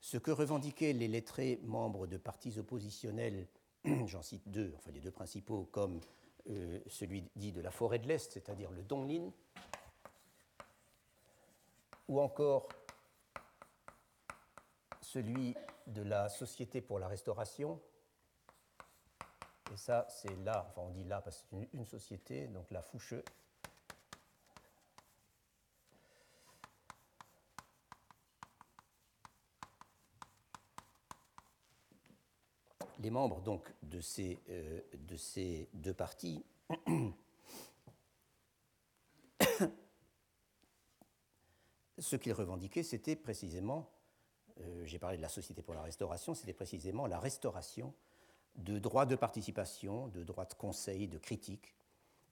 Ce 0.00 0.16
que 0.16 0.30
revendiquaient 0.30 0.92
les 0.92 1.08
lettrés 1.08 1.60
membres 1.64 2.06
de 2.06 2.16
partis 2.16 2.58
oppositionnels, 2.58 3.46
j'en 4.06 4.22
cite 4.22 4.48
deux, 4.48 4.72
enfin 4.76 4.90
les 4.92 5.00
deux 5.00 5.10
principaux, 5.10 5.68
comme 5.72 6.00
euh, 6.50 6.80
celui 6.86 7.24
dit 7.36 7.52
de 7.52 7.60
la 7.60 7.70
forêt 7.70 7.98
de 7.98 8.06
l'Est, 8.06 8.32
c'est-à-dire 8.32 8.70
le 8.70 8.82
Donglin, 8.82 9.30
ou 12.08 12.20
encore 12.20 12.68
celui 15.02 15.54
de 15.86 16.02
la 16.02 16.28
Société 16.28 16.80
pour 16.80 16.98
la 16.98 17.08
Restauration. 17.08 17.80
Et 19.72 19.76
ça, 19.76 20.06
c'est 20.08 20.34
là, 20.44 20.66
enfin 20.70 20.82
on 20.86 20.90
dit 20.90 21.04
là 21.04 21.20
parce 21.20 21.42
que 21.42 21.46
c'est 21.50 21.56
une, 21.56 21.68
une, 21.74 21.84
société, 21.84 22.46
donc 22.48 22.70
la 22.70 22.82
Foucheux. 22.82 23.24
Les 32.98 33.10
membres 33.10 33.40
donc 33.40 33.72
de 33.82 34.00
ces, 34.00 34.38
euh, 34.48 34.80
deux 35.74 35.94
partis 35.94 36.44
ce 41.98 42.16
qu'ils 42.16 42.32
revendiquaient, 42.32 42.82
c'était 42.82 43.16
précisément, 43.16 43.90
euh, 44.60 44.84
j'ai 44.84 44.98
parlé 44.98 45.16
de 45.16 45.22
la 45.22 45.28
Société 45.28 45.62
pour 45.62 45.74
la 45.74 45.82
Restauration, 45.82 46.34
c'était 46.34 46.52
précisément 46.52 47.06
la 47.06 47.18
restauration 47.18 47.94
de 48.56 48.78
droits 48.78 49.06
de 49.06 49.16
participation, 49.16 50.08
de 50.08 50.22
droits 50.22 50.46
de 50.46 50.54
conseil, 50.54 51.08
de 51.08 51.18
critique, 51.18 51.74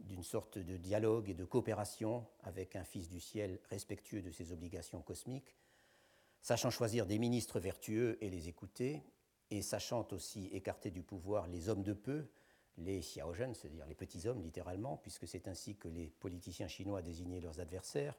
d'une 0.00 0.22
sorte 0.22 0.58
de 0.58 0.76
dialogue 0.76 1.30
et 1.30 1.34
de 1.34 1.44
coopération 1.44 2.26
avec 2.42 2.76
un 2.76 2.84
Fils 2.84 3.08
du 3.08 3.20
ciel 3.20 3.60
respectueux 3.70 4.22
de 4.22 4.30
ses 4.30 4.52
obligations 4.52 5.00
cosmiques, 5.00 5.54
sachant 6.42 6.70
choisir 6.70 7.06
des 7.06 7.18
ministres 7.18 7.60
vertueux 7.60 8.18
et 8.22 8.28
les 8.28 8.48
écouter, 8.48 9.02
et 9.50 9.62
sachant 9.62 10.06
aussi 10.12 10.46
écarter 10.52 10.90
du 10.90 11.02
pouvoir 11.02 11.46
les 11.46 11.68
hommes 11.68 11.82
de 11.82 11.92
peu, 11.92 12.26
les 12.78 13.00
xiaozhen, 13.00 13.54
c'est-à-dire 13.54 13.86
les 13.86 13.94
petits 13.94 14.26
hommes 14.26 14.42
littéralement, 14.42 14.96
puisque 14.98 15.26
c'est 15.26 15.48
ainsi 15.48 15.76
que 15.76 15.88
les 15.88 16.08
politiciens 16.08 16.68
chinois 16.68 17.02
désignaient 17.02 17.40
leurs 17.40 17.60
adversaires, 17.60 18.16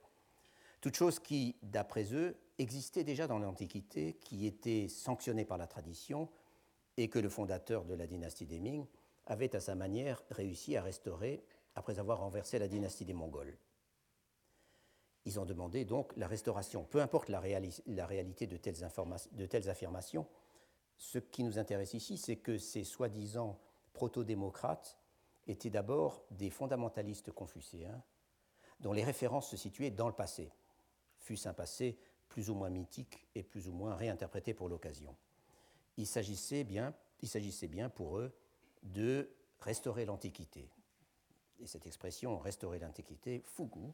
toute 0.81 0.95
chose 0.95 1.19
qui, 1.19 1.55
d'après 1.63 2.13
eux, 2.13 2.35
existait 2.59 3.03
déjà 3.03 3.27
dans 3.27 3.39
l'Antiquité, 3.39 4.13
qui 4.13 4.45
était 4.45 4.87
sanctionnée 4.87 5.45
par 5.45 5.57
la 5.57 5.67
tradition, 5.67 6.29
et 6.97 7.09
que 7.09 7.19
le 7.19 7.29
fondateur 7.29 7.85
de 7.85 7.93
la 7.93 8.07
dynastie 8.07 8.45
des 8.45 8.59
Ming 8.59 8.85
avait 9.25 9.55
à 9.55 9.59
sa 9.59 9.75
manière 9.75 10.23
réussi 10.31 10.75
à 10.77 10.81
restaurer 10.81 11.43
après 11.75 11.99
avoir 11.99 12.19
renversé 12.19 12.57
la 12.57 12.67
dynastie 12.67 13.05
des 13.05 13.13
Mongols. 13.13 13.57
Ils 15.25 15.39
ont 15.39 15.45
demandé 15.45 15.85
donc 15.85 16.15
la 16.15 16.27
restauration, 16.27 16.85
peu 16.85 17.01
importe 17.01 17.29
la, 17.29 17.39
réalité 17.39 18.47
de 18.47 18.57
telles, 18.57 18.77
de 19.33 19.45
telles 19.45 19.69
affirmations, 19.69 20.25
ce 20.97 21.19
qui 21.19 21.43
nous 21.43 21.59
intéresse 21.59 21.93
ici, 21.93 22.17
c'est 22.17 22.37
que 22.37 22.57
ces 22.57 22.83
soi-disant 22.83 23.59
proto-démocrates 23.93 24.97
étaient 25.47 25.69
d'abord 25.69 26.23
des 26.31 26.49
fondamentalistes 26.49 27.31
confucéens 27.31 28.03
dont 28.79 28.93
les 28.93 29.03
références 29.03 29.49
se 29.49 29.57
situaient 29.57 29.91
dans 29.91 30.07
le 30.07 30.13
passé, 30.13 30.51
fût-ce 31.19 31.49
un 31.49 31.53
passé 31.53 31.97
plus 32.29 32.49
ou 32.49 32.55
moins 32.55 32.69
mythique 32.69 33.25
et 33.35 33.43
plus 33.43 33.67
ou 33.67 33.71
moins 33.71 33.95
réinterprété 33.95 34.53
pour 34.53 34.69
l'occasion. 34.69 35.15
Il 35.97 36.05
s'agissait 36.05 36.63
bien, 36.63 36.93
il 37.21 37.29
s'agissait 37.29 37.67
bien 37.67 37.89
pour 37.89 38.17
eux 38.19 38.31
de 38.83 39.29
restaurer 39.59 40.05
l'Antiquité. 40.05 40.69
Et 41.59 41.65
cette 41.65 41.87
expression 41.87 42.37
restaurer 42.37 42.79
l'Antiquité, 42.79 43.41
Fugu, 43.45 43.91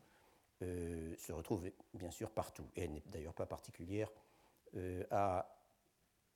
euh, 0.62 1.16
se 1.18 1.32
retrouve 1.32 1.72
bien 1.94 2.12
sûr 2.12 2.30
partout, 2.30 2.68
et 2.76 2.84
elle 2.84 2.92
n'est 2.92 3.04
d'ailleurs 3.06 3.34
pas 3.34 3.46
particulière 3.46 4.12
euh, 4.76 5.06
à 5.12 5.53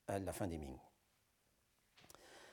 à 0.08 0.20
la 0.20 0.34
fin 0.34 0.48
des 0.48 0.58
Ming. 0.58 0.78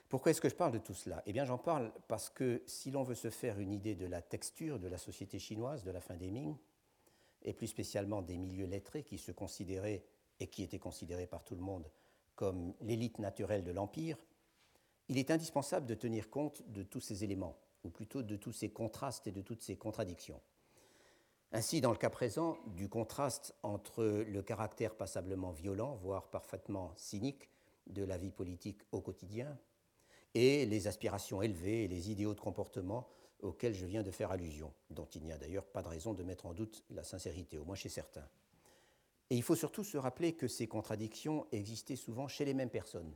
Pourquoi 0.09 0.31
est-ce 0.31 0.41
que 0.41 0.49
je 0.49 0.55
parle 0.55 0.73
de 0.73 0.79
tout 0.79 0.95
cela? 0.95 1.23
Eh 1.27 1.33
bien, 1.33 1.45
j'en 1.45 1.59
parle 1.59 1.93
parce 2.09 2.31
que 2.31 2.63
si 2.67 2.91
l'on 2.91 3.03
veut 3.03 3.15
se 3.15 3.31
faire 3.31 3.59
une 3.59 3.73
idée 3.73 3.95
de 3.95 4.07
la 4.07 4.23
texture 4.23 4.79
de 4.79 4.89
la 4.89 4.99
société 4.99 5.39
chinoise 5.39 5.83
de 5.83 5.91
la 5.91 6.01
fin 6.01 6.17
des 6.17 6.31
Ming, 6.31 6.57
et 7.43 7.53
plus 7.53 7.67
spécialement 7.67 8.23
des 8.23 8.39
milieux 8.39 8.67
lettrés 8.67 9.03
qui 9.03 9.19
se 9.19 9.33
considéraient 9.33 10.05
et 10.41 10.47
qui 10.49 10.63
étaient 10.63 10.79
considérés 10.79 11.27
par 11.27 11.45
tout 11.45 11.55
le 11.55 11.61
monde 11.61 11.91
comme 12.35 12.75
l'élite 12.81 13.19
naturelle 13.19 13.63
de 13.63 13.71
l'Empire, 13.71 14.19
il 15.09 15.19
est 15.19 15.31
indispensable 15.31 15.87
de 15.87 15.95
tenir 15.95 16.31
compte 16.31 16.63
de 16.69 16.83
tous 16.83 17.01
ces 17.01 17.23
éléments, 17.23 17.57
ou 17.85 17.91
plutôt 17.91 18.23
de 18.23 18.37
tous 18.37 18.53
ces 18.53 18.71
contrastes 18.71 19.27
et 19.27 19.33
de 19.33 19.43
toutes 19.43 19.63
ces 19.63 19.77
contradictions. 19.77 20.41
Ainsi, 21.57 21.81
dans 21.81 21.93
le 21.93 21.97
cas 21.97 22.11
présent, 22.11 22.59
du 22.67 22.89
contraste 22.89 23.55
entre 23.63 24.03
le 24.03 24.43
caractère 24.43 24.97
passablement 24.97 25.53
violent, 25.53 25.95
voire 26.03 26.29
parfaitement 26.29 26.93
cynique, 26.97 27.49
de 27.87 28.03
la 28.03 28.19
vie 28.19 28.33
politique 28.33 28.81
au 28.91 29.01
quotidien, 29.01 29.57
et 30.35 30.67
les 30.67 30.89
aspirations 30.89 31.43
élevées 31.43 31.85
et 31.85 31.89
les 31.89 32.11
idéaux 32.11 32.35
de 32.35 32.41
comportement 32.41 33.07
auxquels 33.41 33.73
je 33.73 33.87
viens 33.87 34.03
de 34.03 34.11
faire 34.11 34.33
allusion, 34.33 34.75
dont 34.91 35.07
il 35.15 35.23
n'y 35.23 35.31
a 35.31 35.39
d'ailleurs 35.39 35.67
pas 35.67 35.81
de 35.83 35.87
raison 35.87 36.13
de 36.13 36.25
mettre 36.25 36.47
en 36.47 36.55
doute 36.55 36.83
la 36.91 37.05
sincérité, 37.05 37.57
au 37.57 37.65
moins 37.65 37.77
chez 37.77 37.89
certains. 37.89 38.29
Et 39.31 39.37
il 39.37 39.43
faut 39.45 39.55
surtout 39.55 39.85
se 39.85 39.97
rappeler 39.97 40.33
que 40.33 40.49
ces 40.49 40.67
contradictions 40.67 41.47
existaient 41.53 41.95
souvent 41.95 42.27
chez 42.27 42.45
les 42.45 42.55
mêmes 42.55 42.69
personnes. 42.69 43.15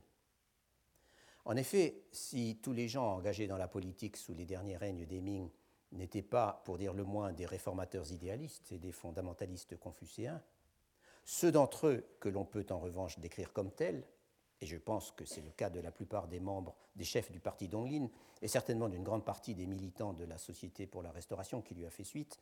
En 1.43 1.57
effet, 1.57 2.05
si 2.13 2.57
tous 2.63 2.71
les 2.71 2.87
gens 2.87 3.15
engagés 3.15 3.47
dans 3.47 3.57
la 3.57 3.67
politique 3.67 4.15
sous 4.15 4.33
les 4.33 4.45
derniers 4.45 4.77
règnes 4.77 5.05
des 5.05 5.19
Ming 5.19 5.49
n'étaient 5.91 6.21
pas, 6.21 6.61
pour 6.65 6.77
dire 6.77 6.93
le 6.93 7.03
moins, 7.03 7.33
des 7.33 7.45
réformateurs 7.45 8.11
idéalistes 8.11 8.71
et 8.71 8.77
des 8.77 8.91
fondamentalistes 8.91 9.77
confucéens, 9.77 10.41
ceux 11.25 11.51
d'entre 11.51 11.87
eux 11.87 12.05
que 12.19 12.29
l'on 12.29 12.45
peut 12.45 12.65
en 12.69 12.79
revanche 12.79 13.19
décrire 13.19 13.53
comme 13.53 13.71
tels, 13.71 14.03
et 14.61 14.65
je 14.65 14.77
pense 14.77 15.11
que 15.11 15.25
c'est 15.25 15.41
le 15.41 15.51
cas 15.51 15.69
de 15.69 15.79
la 15.79 15.91
plupart 15.91 16.27
des 16.27 16.39
membres, 16.39 16.75
des 16.95 17.03
chefs 17.03 17.31
du 17.31 17.39
parti 17.39 17.67
Donglin, 17.67 18.09
et 18.41 18.47
certainement 18.47 18.89
d'une 18.89 19.03
grande 19.03 19.25
partie 19.25 19.55
des 19.55 19.65
militants 19.65 20.13
de 20.13 20.25
la 20.25 20.37
Société 20.37 20.85
pour 20.85 21.01
la 21.01 21.11
Restauration 21.11 21.61
qui 21.61 21.75
lui 21.75 21.85
a 21.85 21.89
fait 21.89 22.03
suite, 22.03 22.39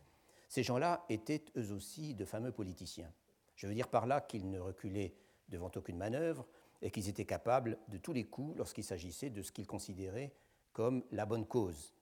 ces 0.50 0.64
gens-là 0.64 1.06
étaient 1.10 1.44
eux 1.58 1.72
aussi 1.74 2.16
de 2.16 2.26
fameux 2.26 2.52
politiciens. 2.52 3.12
Je 3.56 3.68
veux 3.68 3.74
dire 3.74 3.90
par 3.90 4.06
là 4.06 4.22
qu'ils 4.22 4.50
ne 4.50 4.60
reculaient 4.60 5.14
devant 5.50 5.72
aucune 5.76 5.98
manœuvre 5.98 6.46
et 6.82 6.92
qu'ils 6.92 7.10
étaient 7.10 7.26
capables 7.26 7.78
de 7.90 7.98
tous 7.98 8.14
les 8.14 8.26
coups 8.26 8.58
lorsqu'il 8.58 8.84
s'agissait 8.84 9.30
de 9.30 9.42
ce 9.42 9.52
qu'ils 9.52 9.68
considéraient 9.68 10.34
comme 10.74 11.04
la 11.12 11.26
bonne 11.26 11.46
cause, 11.46 11.94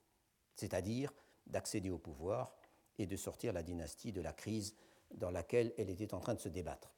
c'est-à-dire 0.55 1.13
d'accéder 1.47 1.89
au 1.89 1.97
pouvoir 1.97 2.55
et 2.97 3.05
de 3.05 3.15
sortir 3.15 3.53
la 3.53 3.63
dynastie 3.63 4.11
de 4.11 4.21
la 4.21 4.33
crise 4.33 4.75
dans 5.13 5.31
laquelle 5.31 5.73
elle 5.77 5.89
était 5.89 6.13
en 6.13 6.19
train 6.19 6.33
de 6.33 6.39
se 6.39 6.49
débattre. 6.49 6.91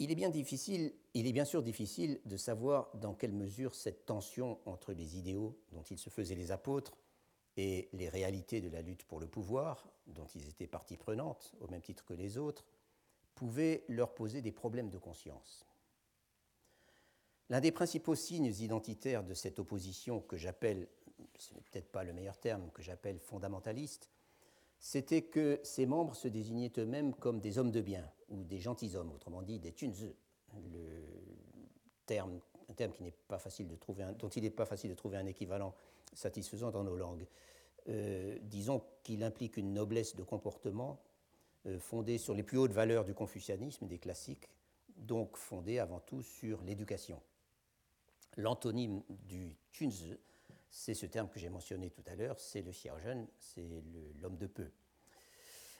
Il 0.00 0.10
est 0.10 0.16
bien 0.16 0.30
difficile, 0.30 0.92
il 1.14 1.26
est 1.26 1.32
bien 1.32 1.44
sûr 1.44 1.62
difficile 1.62 2.20
de 2.24 2.36
savoir 2.36 2.94
dans 2.96 3.14
quelle 3.14 3.32
mesure 3.32 3.74
cette 3.74 4.06
tension 4.06 4.58
entre 4.66 4.92
les 4.92 5.16
idéaux 5.16 5.56
dont 5.72 5.82
ils 5.82 5.98
se 5.98 6.10
faisaient 6.10 6.34
les 6.34 6.50
apôtres 6.50 6.98
et 7.56 7.88
les 7.92 8.08
réalités 8.08 8.60
de 8.60 8.68
la 8.68 8.82
lutte 8.82 9.04
pour 9.04 9.20
le 9.20 9.28
pouvoir, 9.28 9.86
dont 10.08 10.26
ils 10.34 10.48
étaient 10.48 10.66
partie 10.66 10.96
prenante, 10.96 11.54
au 11.60 11.68
même 11.68 11.82
titre 11.82 12.04
que 12.04 12.14
les 12.14 12.36
autres, 12.38 12.64
pouvait 13.36 13.84
leur 13.88 14.14
poser 14.14 14.42
des 14.42 14.52
problèmes 14.52 14.90
de 14.90 14.98
conscience. 14.98 15.64
L'un 17.50 17.60
des 17.60 17.72
principaux 17.72 18.14
signes 18.14 18.52
identitaires 18.58 19.22
de 19.22 19.34
cette 19.34 19.58
opposition 19.58 20.20
que 20.20 20.36
j'appelle, 20.36 20.88
ce 21.38 21.54
n'est 21.54 21.60
peut-être 21.60 21.90
pas 21.90 22.04
le 22.04 22.12
meilleur 22.12 22.38
terme, 22.38 22.70
que 22.72 22.82
j'appelle 22.82 23.18
fondamentaliste, 23.18 24.10
c'était 24.78 25.22
que 25.22 25.60
ses 25.62 25.86
membres 25.86 26.14
se 26.14 26.28
désignaient 26.28 26.72
eux-mêmes 26.78 27.14
comme 27.14 27.40
des 27.40 27.58
hommes 27.58 27.70
de 27.70 27.80
bien 27.80 28.10
ou 28.28 28.44
des 28.44 28.58
gentilshommes, 28.58 29.12
autrement 29.12 29.42
dit 29.42 29.58
des 29.58 29.72
tunze, 29.72 30.12
le 30.72 30.90
terme, 32.06 32.40
un 32.68 32.74
terme 32.74 32.92
qui 32.92 33.02
n'est 33.02 33.14
pas 33.28 33.38
facile 33.38 33.68
de 33.68 33.76
trouver 33.76 34.04
dont 34.18 34.28
il 34.28 34.42
n'est 34.42 34.50
pas 34.50 34.66
facile 34.66 34.90
de 34.90 34.94
trouver 34.94 35.16
un 35.16 35.26
équivalent 35.26 35.74
satisfaisant 36.12 36.70
dans 36.70 36.84
nos 36.84 36.96
langues. 36.96 37.26
Euh, 37.88 38.38
disons 38.42 38.82
qu'il 39.02 39.22
implique 39.22 39.56
une 39.56 39.74
noblesse 39.74 40.16
de 40.16 40.22
comportement 40.22 41.00
euh, 41.66 41.78
fondée 41.78 42.18
sur 42.18 42.34
les 42.34 42.42
plus 42.42 42.58
hautes 42.58 42.72
valeurs 42.72 43.04
du 43.04 43.14
confucianisme 43.14 43.84
et 43.84 43.88
des 43.88 43.98
classiques, 43.98 44.48
donc 44.96 45.36
fondée 45.36 45.78
avant 45.78 46.00
tout 46.00 46.22
sur 46.22 46.62
l'éducation. 46.62 47.20
L'antonyme 48.36 49.02
du 49.08 49.56
tunze, 49.72 50.16
c'est 50.74 50.94
ce 50.94 51.06
terme 51.06 51.28
que 51.28 51.38
j'ai 51.38 51.50
mentionné 51.50 51.88
tout 51.88 52.02
à 52.06 52.16
l'heure, 52.16 52.40
c'est 52.40 52.60
le 52.60 52.72
xiaozhen, 52.72 53.28
c'est 53.38 53.64
l'homme 54.20 54.36
de 54.36 54.48
peu. 54.48 54.68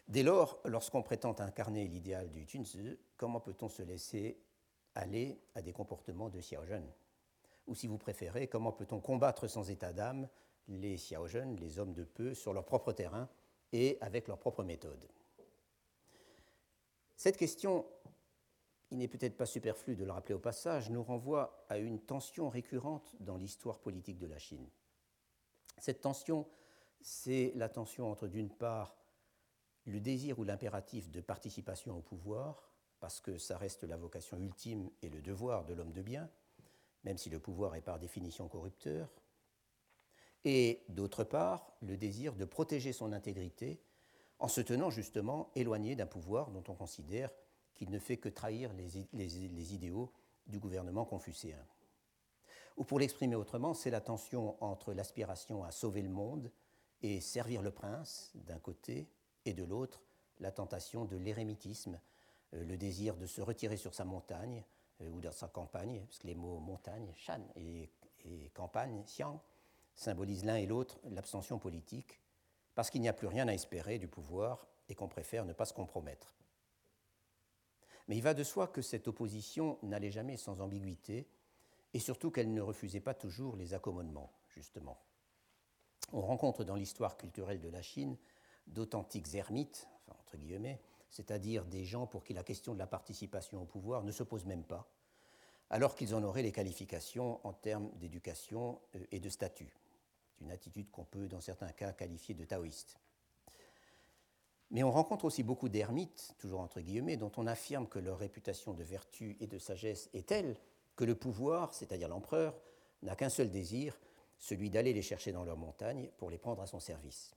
Dès 0.06 0.22
lors, 0.22 0.60
lorsqu'on 0.64 1.02
prétend 1.02 1.34
incarner 1.40 1.88
l'idéal 1.88 2.30
du 2.30 2.46
tunzi, 2.46 2.96
comment 3.16 3.40
peut-on 3.40 3.68
se 3.68 3.82
laisser 3.82 4.40
aller 4.94 5.40
à 5.56 5.62
des 5.62 5.72
comportements 5.72 6.28
de 6.28 6.38
xiaozhen 6.38 6.86
Ou 7.66 7.74
si 7.74 7.88
vous 7.88 7.98
préférez, 7.98 8.46
comment 8.46 8.70
peut-on 8.70 9.00
combattre 9.00 9.48
sans 9.48 9.68
état 9.68 9.92
d'âme 9.92 10.28
les 10.68 10.94
xiaozhen, 10.94 11.56
les 11.56 11.80
hommes 11.80 11.92
de 11.92 12.04
peu, 12.04 12.32
sur 12.32 12.52
leur 12.52 12.64
propre 12.64 12.92
terrain 12.92 13.28
et 13.72 13.98
avec 14.00 14.28
leur 14.28 14.38
propre 14.38 14.62
méthode? 14.62 15.08
Cette 17.16 17.36
question, 17.36 17.84
il 18.92 18.98
n'est 18.98 19.08
peut-être 19.08 19.36
pas 19.36 19.44
superflu 19.44 19.96
de 19.96 20.04
le 20.04 20.12
rappeler 20.12 20.36
au 20.36 20.38
passage, 20.38 20.88
nous 20.88 21.02
renvoie 21.02 21.66
à 21.68 21.78
une 21.78 21.98
tension 21.98 22.48
récurrente 22.48 23.16
dans 23.18 23.36
l'histoire 23.36 23.80
politique 23.80 24.18
de 24.18 24.28
la 24.28 24.38
Chine. 24.38 24.68
Cette 25.78 26.00
tension, 26.00 26.46
c'est 27.00 27.52
la 27.56 27.68
tension 27.68 28.10
entre, 28.10 28.28
d'une 28.28 28.50
part, 28.50 28.96
le 29.86 30.00
désir 30.00 30.38
ou 30.38 30.44
l'impératif 30.44 31.10
de 31.10 31.20
participation 31.20 31.96
au 31.96 32.00
pouvoir, 32.00 32.70
parce 33.00 33.20
que 33.20 33.36
ça 33.36 33.58
reste 33.58 33.84
la 33.84 33.96
vocation 33.96 34.38
ultime 34.38 34.90
et 35.02 35.10
le 35.10 35.20
devoir 35.20 35.64
de 35.64 35.74
l'homme 35.74 35.92
de 35.92 36.02
bien, 36.02 36.30
même 37.04 37.18
si 37.18 37.28
le 37.28 37.38
pouvoir 37.38 37.74
est 37.74 37.82
par 37.82 37.98
définition 37.98 38.48
corrupteur, 38.48 39.10
et 40.44 40.84
d'autre 40.88 41.24
part, 41.24 41.72
le 41.80 41.96
désir 41.96 42.34
de 42.34 42.44
protéger 42.44 42.92
son 42.92 43.12
intégrité 43.12 43.80
en 44.38 44.48
se 44.48 44.60
tenant 44.60 44.90
justement 44.90 45.50
éloigné 45.54 45.96
d'un 45.96 46.06
pouvoir 46.06 46.50
dont 46.50 46.64
on 46.68 46.74
considère 46.74 47.30
qu'il 47.74 47.90
ne 47.90 47.98
fait 47.98 48.18
que 48.18 48.28
trahir 48.28 48.70
les, 48.74 49.74
idéaux 49.74 50.12
du 50.46 50.58
gouvernement 50.58 51.04
confucéen. 51.04 51.58
Ou 52.76 52.84
pour 52.84 52.98
l'exprimer 52.98 53.36
autrement, 53.36 53.74
c'est 53.74 53.90
la 53.90 54.00
tension 54.00 54.56
entre 54.62 54.92
l'aspiration 54.92 55.64
à 55.64 55.70
sauver 55.70 56.02
le 56.02 56.08
monde 56.08 56.50
et 57.02 57.20
servir 57.20 57.62
le 57.62 57.70
prince 57.70 58.32
d'un 58.34 58.58
côté, 58.58 59.08
et 59.44 59.52
de 59.52 59.62
l'autre, 59.62 60.02
la 60.40 60.50
tentation 60.50 61.04
de 61.04 61.16
l'érémitisme, 61.16 62.00
euh, 62.54 62.64
le 62.64 62.76
désir 62.76 63.16
de 63.16 63.26
se 63.26 63.40
retirer 63.40 63.76
sur 63.76 63.94
sa 63.94 64.04
montagne 64.04 64.64
euh, 65.00 65.10
ou 65.10 65.20
dans 65.20 65.32
sa 65.32 65.48
campagne, 65.48 66.00
parce 66.06 66.18
que 66.18 66.26
les 66.26 66.34
mots 66.34 66.58
montagne, 66.58 67.12
shan, 67.14 67.42
et, 67.56 67.90
et 68.24 68.50
campagne, 68.54 69.02
xiang, 69.04 69.40
symbolisent 69.94 70.44
l'un 70.44 70.56
et 70.56 70.66
l'autre 70.66 70.98
l'abstention 71.10 71.58
politique, 71.58 72.20
parce 72.74 72.90
qu'il 72.90 73.02
n'y 73.02 73.08
a 73.08 73.12
plus 73.12 73.28
rien 73.28 73.46
à 73.46 73.52
espérer 73.52 73.98
du 73.98 74.08
pouvoir 74.08 74.66
et 74.88 74.94
qu'on 74.94 75.08
préfère 75.08 75.44
ne 75.44 75.52
pas 75.52 75.64
se 75.64 75.72
compromettre. 75.72 76.34
Mais 78.08 78.16
il 78.16 78.22
va 78.22 78.34
de 78.34 78.44
soi 78.44 78.66
que 78.66 78.82
cette 78.82 79.08
opposition 79.08 79.78
n'allait 79.82 80.10
jamais 80.10 80.36
sans 80.36 80.60
ambiguïté 80.60 81.28
et 81.94 82.00
surtout 82.00 82.30
qu'elle 82.30 82.52
ne 82.52 82.60
refusait 82.60 83.00
pas 83.00 83.14
toujours 83.14 83.56
les 83.56 83.72
accommodements, 83.72 84.32
justement. 84.48 85.00
On 86.12 86.20
rencontre 86.20 86.64
dans 86.64 86.74
l'histoire 86.74 87.16
culturelle 87.16 87.60
de 87.60 87.68
la 87.68 87.82
Chine 87.82 88.18
d'authentiques 88.66 89.34
ermites, 89.34 89.88
entre 90.08 90.36
guillemets, 90.36 90.80
c'est-à-dire 91.08 91.64
des 91.64 91.84
gens 91.84 92.06
pour 92.06 92.24
qui 92.24 92.34
la 92.34 92.42
question 92.42 92.74
de 92.74 92.78
la 92.78 92.86
participation 92.86 93.62
au 93.62 93.64
pouvoir 93.64 94.02
ne 94.02 94.10
se 94.10 94.24
pose 94.24 94.44
même 94.44 94.64
pas, 94.64 94.90
alors 95.70 95.94
qu'ils 95.94 96.14
en 96.14 96.22
auraient 96.24 96.42
les 96.42 96.52
qualifications 96.52 97.40
en 97.46 97.52
termes 97.52 97.90
d'éducation 97.96 98.80
euh, 98.96 99.06
et 99.12 99.20
de 99.20 99.28
statut. 99.28 99.72
C'est 100.26 100.44
une 100.44 100.50
attitude 100.50 100.90
qu'on 100.90 101.04
peut, 101.04 101.28
dans 101.28 101.40
certains 101.40 101.70
cas, 101.70 101.92
qualifier 101.92 102.34
de 102.34 102.44
taoïste. 102.44 102.98
Mais 104.70 104.82
on 104.82 104.90
rencontre 104.90 105.26
aussi 105.26 105.44
beaucoup 105.44 105.68
d'ermites, 105.68 106.34
toujours 106.38 106.60
entre 106.60 106.80
guillemets, 106.80 107.16
dont 107.16 107.30
on 107.36 107.46
affirme 107.46 107.86
que 107.86 108.00
leur 108.00 108.18
réputation 108.18 108.72
de 108.72 108.82
vertu 108.82 109.36
et 109.38 109.46
de 109.46 109.58
sagesse 109.58 110.10
est 110.14 110.26
telle 110.26 110.56
que 110.96 111.04
le 111.04 111.14
pouvoir, 111.14 111.74
c'est-à-dire 111.74 112.08
l'empereur, 112.08 112.54
n'a 113.02 113.16
qu'un 113.16 113.28
seul 113.28 113.50
désir, 113.50 113.98
celui 114.38 114.70
d'aller 114.70 114.92
les 114.92 115.02
chercher 115.02 115.32
dans 115.32 115.44
leur 115.44 115.56
montagne 115.56 116.10
pour 116.18 116.30
les 116.30 116.38
prendre 116.38 116.62
à 116.62 116.66
son 116.66 116.80
service. 116.80 117.34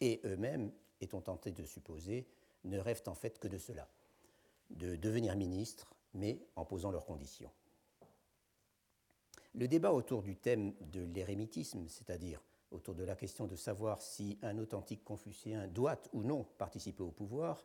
Et 0.00 0.20
eux-mêmes, 0.24 0.72
est-on 1.00 1.20
tenté 1.20 1.52
de 1.52 1.64
supposer, 1.64 2.26
ne 2.64 2.78
rêvent 2.78 3.02
en 3.06 3.14
fait 3.14 3.38
que 3.38 3.48
de 3.48 3.58
cela, 3.58 3.88
de 4.70 4.96
devenir 4.96 5.36
ministres, 5.36 5.94
mais 6.14 6.40
en 6.56 6.64
posant 6.64 6.90
leurs 6.90 7.04
conditions. 7.04 7.50
Le 9.54 9.68
débat 9.68 9.92
autour 9.92 10.22
du 10.22 10.36
thème 10.36 10.74
de 10.80 11.04
l'érémitisme, 11.04 11.86
c'est-à-dire 11.88 12.42
autour 12.70 12.94
de 12.94 13.04
la 13.04 13.14
question 13.14 13.46
de 13.46 13.54
savoir 13.54 14.02
si 14.02 14.38
un 14.42 14.58
authentique 14.58 15.04
confucéen 15.04 15.68
doit 15.68 16.00
ou 16.12 16.22
non 16.22 16.44
participer 16.58 17.02
au 17.02 17.12
pouvoir, 17.12 17.64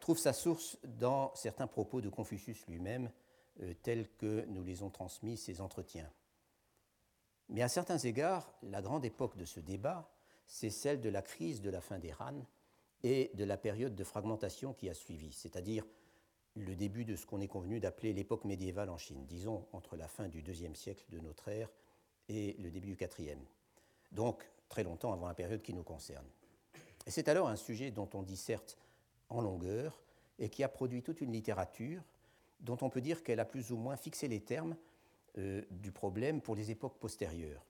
trouve 0.00 0.18
sa 0.18 0.32
source 0.32 0.78
dans 0.84 1.34
certains 1.34 1.66
propos 1.66 2.00
de 2.00 2.08
Confucius 2.08 2.66
lui-même, 2.66 3.10
euh, 3.62 3.74
tels 3.82 4.08
que 4.16 4.44
nous 4.46 4.62
les 4.62 4.82
ont 4.82 4.90
transmis 4.90 5.36
ces 5.36 5.60
entretiens. 5.60 6.10
Mais 7.48 7.62
à 7.62 7.68
certains 7.68 7.98
égards, 7.98 8.52
la 8.62 8.80
grande 8.80 9.04
époque 9.04 9.36
de 9.36 9.44
ce 9.44 9.60
débat, 9.60 10.08
c'est 10.46 10.70
celle 10.70 11.00
de 11.00 11.08
la 11.08 11.22
crise 11.22 11.60
de 11.60 11.70
la 11.70 11.80
fin 11.80 11.98
des 11.98 12.12
Han 12.20 12.44
et 13.02 13.30
de 13.34 13.44
la 13.44 13.56
période 13.56 13.94
de 13.94 14.04
fragmentation 14.04 14.72
qui 14.72 14.88
a 14.88 14.94
suivi, 14.94 15.32
c'est-à-dire 15.32 15.84
le 16.54 16.74
début 16.74 17.04
de 17.04 17.16
ce 17.16 17.26
qu'on 17.26 17.40
est 17.40 17.48
convenu 17.48 17.80
d'appeler 17.80 18.12
l'époque 18.12 18.44
médiévale 18.44 18.90
en 18.90 18.98
Chine, 18.98 19.24
disons 19.26 19.66
entre 19.72 19.96
la 19.96 20.08
fin 20.08 20.28
du 20.28 20.42
deuxième 20.42 20.74
siècle 20.74 21.04
de 21.10 21.20
notre 21.20 21.48
ère 21.48 21.70
et 22.28 22.54
le 22.58 22.70
début 22.70 22.88
du 22.88 22.96
quatrième. 22.96 23.44
Donc 24.12 24.48
très 24.68 24.84
longtemps 24.84 25.12
avant 25.12 25.26
la 25.26 25.34
période 25.34 25.62
qui 25.62 25.74
nous 25.74 25.82
concerne. 25.82 26.26
Et 27.06 27.10
c'est 27.10 27.28
alors 27.28 27.48
un 27.48 27.56
sujet 27.56 27.90
dont 27.90 28.08
on 28.14 28.22
disserte 28.22 28.78
en 29.28 29.40
longueur 29.40 30.02
et 30.38 30.48
qui 30.48 30.62
a 30.62 30.68
produit 30.68 31.02
toute 31.02 31.20
une 31.20 31.32
littérature 31.32 32.02
dont 32.60 32.78
on 32.82 32.90
peut 32.90 33.00
dire 33.00 33.22
qu'elle 33.22 33.40
a 33.40 33.44
plus 33.44 33.72
ou 33.72 33.76
moins 33.76 33.96
fixé 33.96 34.28
les 34.28 34.40
termes 34.40 34.76
euh, 35.38 35.62
du 35.70 35.92
problème 35.92 36.40
pour 36.40 36.54
les 36.54 36.70
époques 36.70 36.98
postérieures. 36.98 37.64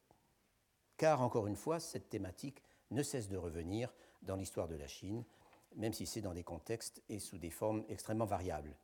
Car, 0.97 1.23
encore 1.23 1.47
une 1.47 1.57
fois, 1.57 1.81
cette 1.81 2.09
thématique 2.09 2.63
ne 2.91 3.03
cesse 3.03 3.29
de 3.29 3.37
revenir 3.37 3.93
dans 4.23 4.37
l'histoire 4.37 4.69
de 4.69 4.77
la 4.77 4.87
Chine, 4.87 5.25
même 5.77 5.93
si 5.93 6.07
c'est 6.07 6.21
dans 6.21 6.35
des 6.35 6.43
contextes 6.43 7.03
et 7.09 7.19
sous 7.19 7.39
des 7.39 7.51
formes 7.51 7.85
extrêmement 7.89 8.27
variables. 8.27 8.77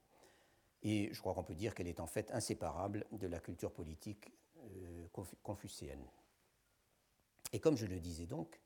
Et 0.83 1.13
je 1.13 1.21
crois 1.21 1.35
qu'on 1.35 1.43
peut 1.43 1.55
dire 1.55 1.75
qu'elle 1.75 1.89
est 1.89 2.01
en 2.01 2.07
fait 2.07 2.31
inséparable 2.31 3.07
de 3.13 3.27
la 3.27 3.41
culture 3.41 3.73
politique 3.73 4.33
euh, 4.59 5.07
confucéenne. 5.43 6.05
Et 7.53 7.61
comme 7.61 7.77
je 7.77 7.87
le 7.87 7.99
disais 7.99 8.27
donc, 8.27 8.61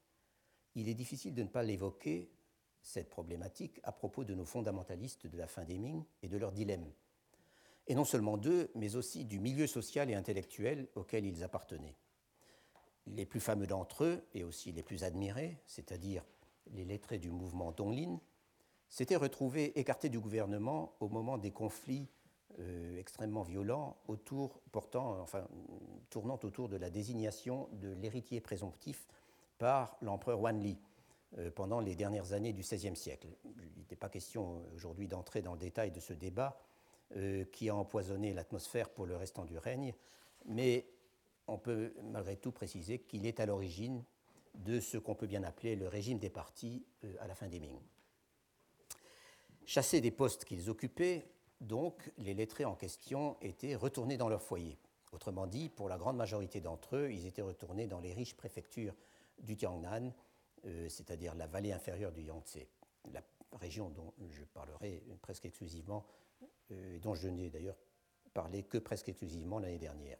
il 0.74 0.88
est 0.88 0.94
difficile 0.94 1.34
de 1.34 1.42
ne 1.42 1.48
pas 1.48 1.62
l'évoquer 1.62 2.30
cette 2.82 3.10
problématique 3.10 3.80
à 3.82 3.92
propos 3.92 4.24
de 4.24 4.34
nos 4.34 4.44
fondamentalistes 4.44 5.26
de 5.26 5.36
la 5.36 5.46
fin 5.46 5.64
des 5.64 5.78
Ming 5.78 6.04
et 6.22 6.28
de 6.28 6.36
leur 6.36 6.52
dilemme. 6.52 6.90
Et 7.90 7.94
non 7.96 8.04
seulement 8.04 8.36
d'eux, 8.36 8.70
mais 8.76 8.94
aussi 8.94 9.24
du 9.24 9.40
milieu 9.40 9.66
social 9.66 10.08
et 10.10 10.14
intellectuel 10.14 10.86
auquel 10.94 11.26
ils 11.26 11.42
appartenaient. 11.42 11.96
Les 13.08 13.26
plus 13.26 13.40
fameux 13.40 13.66
d'entre 13.66 14.04
eux, 14.04 14.24
et 14.32 14.44
aussi 14.44 14.70
les 14.70 14.84
plus 14.84 15.02
admirés, 15.02 15.58
c'est-à-dire 15.66 16.24
les 16.70 16.84
lettrés 16.84 17.18
du 17.18 17.32
mouvement 17.32 17.72
Donglin, 17.72 18.20
s'étaient 18.88 19.16
retrouvés 19.16 19.76
écartés 19.76 20.08
du 20.08 20.20
gouvernement 20.20 20.94
au 21.00 21.08
moment 21.08 21.36
des 21.36 21.50
conflits 21.50 22.06
euh, 22.60 22.96
extrêmement 22.96 23.42
violents 23.42 23.96
tournant 26.10 26.38
autour 26.44 26.68
de 26.68 26.76
la 26.76 26.90
désignation 26.90 27.68
de 27.72 27.88
l'héritier 27.94 28.40
présomptif 28.40 29.08
par 29.58 29.96
l'empereur 30.00 30.40
Wanli 30.40 30.78
euh, 31.38 31.50
pendant 31.50 31.80
les 31.80 31.96
dernières 31.96 32.34
années 32.34 32.52
du 32.52 32.62
XVIe 32.62 32.94
siècle. 32.94 33.26
Il 33.44 33.78
n'était 33.78 33.96
pas 33.96 34.08
question 34.08 34.62
aujourd'hui 34.76 35.08
d'entrer 35.08 35.42
dans 35.42 35.54
le 35.54 35.58
détail 35.58 35.90
de 35.90 35.98
ce 35.98 36.12
débat 36.12 36.56
euh, 37.16 37.44
qui 37.44 37.68
a 37.68 37.74
empoisonné 37.74 38.32
l'atmosphère 38.32 38.90
pour 38.90 39.06
le 39.06 39.16
restant 39.16 39.44
du 39.44 39.58
règne, 39.58 39.94
mais 40.46 40.86
on 41.46 41.58
peut 41.58 41.92
malgré 42.04 42.36
tout 42.36 42.52
préciser 42.52 43.00
qu'il 43.00 43.26
est 43.26 43.40
à 43.40 43.46
l'origine 43.46 44.04
de 44.54 44.80
ce 44.80 44.98
qu'on 44.98 45.14
peut 45.14 45.26
bien 45.26 45.42
appeler 45.42 45.76
le 45.76 45.88
régime 45.88 46.18
des 46.18 46.30
partis 46.30 46.84
à 47.20 47.26
la 47.26 47.34
fin 47.34 47.48
des 47.48 47.60
Ming. 47.60 47.78
Chassés 49.64 50.00
des 50.00 50.10
postes 50.10 50.44
qu'ils 50.44 50.70
occupaient, 50.70 51.24
donc, 51.60 52.10
les 52.16 52.34
lettrés 52.34 52.64
en 52.64 52.74
question 52.74 53.36
étaient 53.42 53.74
retournés 53.74 54.16
dans 54.16 54.28
leur 54.28 54.42
foyer. 54.42 54.78
Autrement 55.12 55.46
dit, 55.46 55.68
pour 55.68 55.88
la 55.88 55.98
grande 55.98 56.16
majorité 56.16 56.60
d'entre 56.60 56.96
eux, 56.96 57.12
ils 57.12 57.26
étaient 57.26 57.42
retournés 57.42 57.86
dans 57.86 58.00
les 58.00 58.14
riches 58.14 58.34
préfectures 58.34 58.94
du 59.38 59.56
Tiangnan, 59.56 60.12
euh, 60.64 60.88
c'est-à-dire 60.88 61.34
la 61.34 61.46
vallée 61.46 61.72
inférieure 61.72 62.12
du 62.12 62.22
Yangtze, 62.22 62.60
la 63.12 63.22
région 63.52 63.90
dont 63.90 64.14
je 64.30 64.44
parlerai 64.44 65.02
presque 65.20 65.46
exclusivement, 65.46 66.06
euh, 66.06 66.29
et 66.70 66.98
dont 66.98 67.14
je 67.14 67.28
n'ai 67.28 67.50
d'ailleurs 67.50 67.76
parlé 68.32 68.62
que 68.62 68.78
presque 68.78 69.08
exclusivement 69.08 69.58
l'année 69.58 69.78
dernière. 69.78 70.18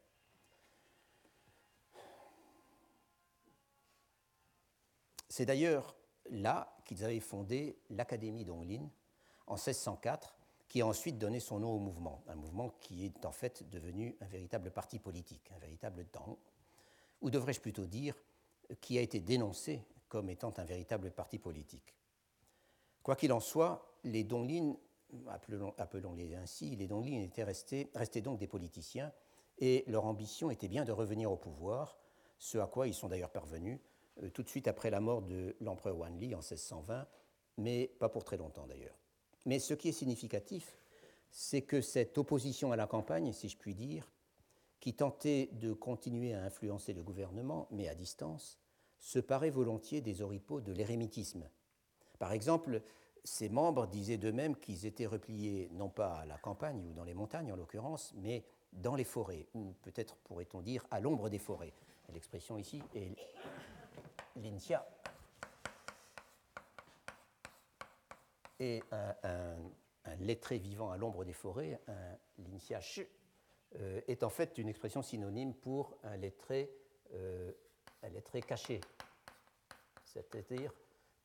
C'est 5.29 5.47
d'ailleurs 5.47 5.97
là 6.31 6.77
qu'ils 6.85 7.05
avaient 7.05 7.21
fondé 7.21 7.79
l'Académie 7.89 8.45
d'Onglin 8.45 8.91
en 9.47 9.55
1604 9.55 10.37
qui 10.69 10.83
a 10.83 10.87
ensuite 10.87 11.19
donné 11.19 11.41
son 11.41 11.59
nom 11.59 11.73
au 11.73 11.79
mouvement, 11.79 12.23
un 12.29 12.37
mouvement 12.37 12.71
qui 12.81 13.05
est 13.05 13.25
en 13.27 13.33
fait 13.33 13.69
devenu 13.71 14.17
un 14.21 14.27
véritable 14.27 14.71
parti 14.71 15.01
politique, 15.01 15.51
un 15.55 15.59
véritable 15.59 16.05
temps, 16.07 16.39
ou 17.21 17.29
devrais-je 17.29 17.61
plutôt 17.61 17.87
dire, 17.87 18.15
qui 18.81 18.97
a 18.97 19.01
été 19.01 19.19
dénoncé 19.19 19.85
comme 20.09 20.31
étant 20.31 20.55
un 20.59 20.65
véritable 20.65 21.11
parti 21.11 21.39
politique. 21.39 21.95
Quoi 23.03 23.17
qu'il 23.17 23.33
en 23.33 23.41
soit, 23.41 23.99
les 24.05 24.23
Donglin, 24.23 24.77
appelons-les 25.79 26.35
ainsi, 26.35 26.77
les 26.77 26.87
Donglin 26.87 27.21
étaient 27.21 27.45
restés, 27.45 27.91
restés 27.95 28.21
donc 28.21 28.39
des 28.39 28.47
politiciens 28.47 29.13
et 29.59 29.85
leur 29.87 30.05
ambition 30.05 30.51
était 30.51 30.69
bien 30.69 30.85
de 30.85 30.93
revenir 30.93 31.31
au 31.31 31.37
pouvoir, 31.37 31.99
ce 32.39 32.59
à 32.59 32.67
quoi 32.67 32.87
ils 32.89 32.95
sont 32.95 33.09
d'ailleurs 33.09 33.31
parvenus 33.31 33.79
euh, 34.23 34.31
tout 34.31 34.43
de 34.43 34.49
suite 34.49 34.69
après 34.69 34.91
la 34.91 35.01
mort 35.01 35.23
de 35.23 35.57
l'empereur 35.61 35.99
Wanli 35.99 36.35
en 36.35 36.39
1620, 36.39 37.07
mais 37.59 37.89
pas 37.99 38.09
pour 38.09 38.25
très 38.25 38.37
longtemps 38.37 38.67
d'ailleurs. 38.67 38.99
Mais 39.47 39.59
ce 39.59 39.75
qui 39.75 39.89
est 39.89 39.93
significatif, 39.93 40.79
c'est 41.31 41.63
que 41.63 41.81
cette 41.81 42.19
opposition 42.19 42.73
à 42.73 42.77
la 42.77 42.87
campagne, 42.87 43.33
si 43.33 43.49
je 43.49 43.57
puis 43.57 43.75
dire, 43.75 44.11
qui 44.81 44.95
tentait 44.95 45.51
de 45.53 45.73
continuer 45.73 46.35
à 46.35 46.43
influencer 46.43 46.93
le 46.93 47.03
gouvernement, 47.03 47.69
mais 47.71 47.89
à 47.89 47.95
distance, 47.95 48.59
se 48.99 49.19
paraît 49.19 49.51
volontiers 49.51 50.01
des 50.01 50.23
oripeaux 50.23 50.61
de 50.61 50.73
l'érémitisme. 50.73 51.49
Par 52.19 52.33
exemple, 52.33 52.83
ces 53.25 53.49
membres 53.49 53.87
disaient 53.87 54.17
d'eux-mêmes 54.17 54.57
qu'ils 54.57 54.87
étaient 54.87 55.07
repliés 55.07 55.69
non 55.73 55.89
pas 55.89 56.21
à 56.21 56.27
la 56.27 56.39
campagne 56.39 56.85
ou 56.87 56.93
dans 56.93 57.05
les 57.05 57.15
montagnes 57.15 57.53
en 57.53 57.57
l'occurrence, 57.57 58.15
mais 58.17 58.45
dans 58.73 58.95
les 58.95 59.05
forêts, 59.05 59.47
ou 59.55 59.75
peut-être 59.83 60.17
pourrait-on 60.17 60.61
dire 60.61 60.87
à 60.91 61.01
l'ombre 61.01 61.29
des 61.29 61.39
forêts. 61.39 61.73
L'expression 62.13 62.59
ici 62.59 62.83
est 62.95 63.15
l'intia 64.37 64.85
et 68.59 68.83
un, 68.93 69.57
lettré 70.21 70.59
vivant 70.59 70.91
à 70.91 70.97
l'ombre 70.97 71.25
des 71.25 71.33
forêts, 71.33 71.81
un 71.89 72.17
linxiash, 72.39 73.01
euh, 73.77 74.01
est 74.09 74.23
en 74.23 74.29
fait 74.29 74.59
une 74.59 74.69
expression 74.69 75.03
synonyme 75.03 75.55
pour 75.55 75.97
un 76.03 76.17
lettré, 76.17 76.71
euh, 77.15 77.53
un 78.03 78.09
lettré 78.09 78.43
caché, 78.43 78.81
c'est-à-dire 80.05 80.73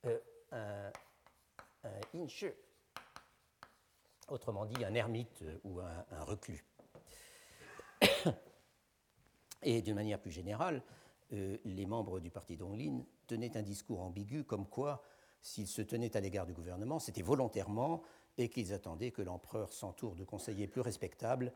euh, 0.05 0.19
un, 0.51 0.91
un 1.85 2.51
autrement 4.27 4.65
dit 4.65 4.83
un 4.83 4.93
ermite 4.93 5.43
ou 5.63 5.79
un, 5.79 6.23
reclus. 6.23 6.65
Et 9.61 9.81
d'une 9.81 9.95
manière 9.95 10.19
plus 10.19 10.31
générale, 10.31 10.81
les 11.31 11.85
membres 11.85 12.19
du 12.19 12.31
parti 12.31 12.57
Donglin 12.57 13.03
tenaient 13.27 13.55
un 13.57 13.61
discours 13.61 14.01
ambigu 14.01 14.43
comme 14.43 14.67
quoi 14.67 15.03
s'ils 15.45 15.67
se 15.67 15.81
tenaient 15.83 16.17
à 16.17 16.19
l'égard 16.19 16.47
du 16.47 16.53
gouvernement, 16.53 16.97
c'était 16.97 17.21
volontairement 17.21 18.01
et 18.37 18.49
qu'ils 18.49 18.73
attendaient 18.73 19.11
que 19.11 19.21
l'empereur 19.21 19.71
s'entoure 19.71 20.15
de 20.15 20.23
conseillers 20.23 20.67
plus 20.67 20.81
respectables 20.81 21.51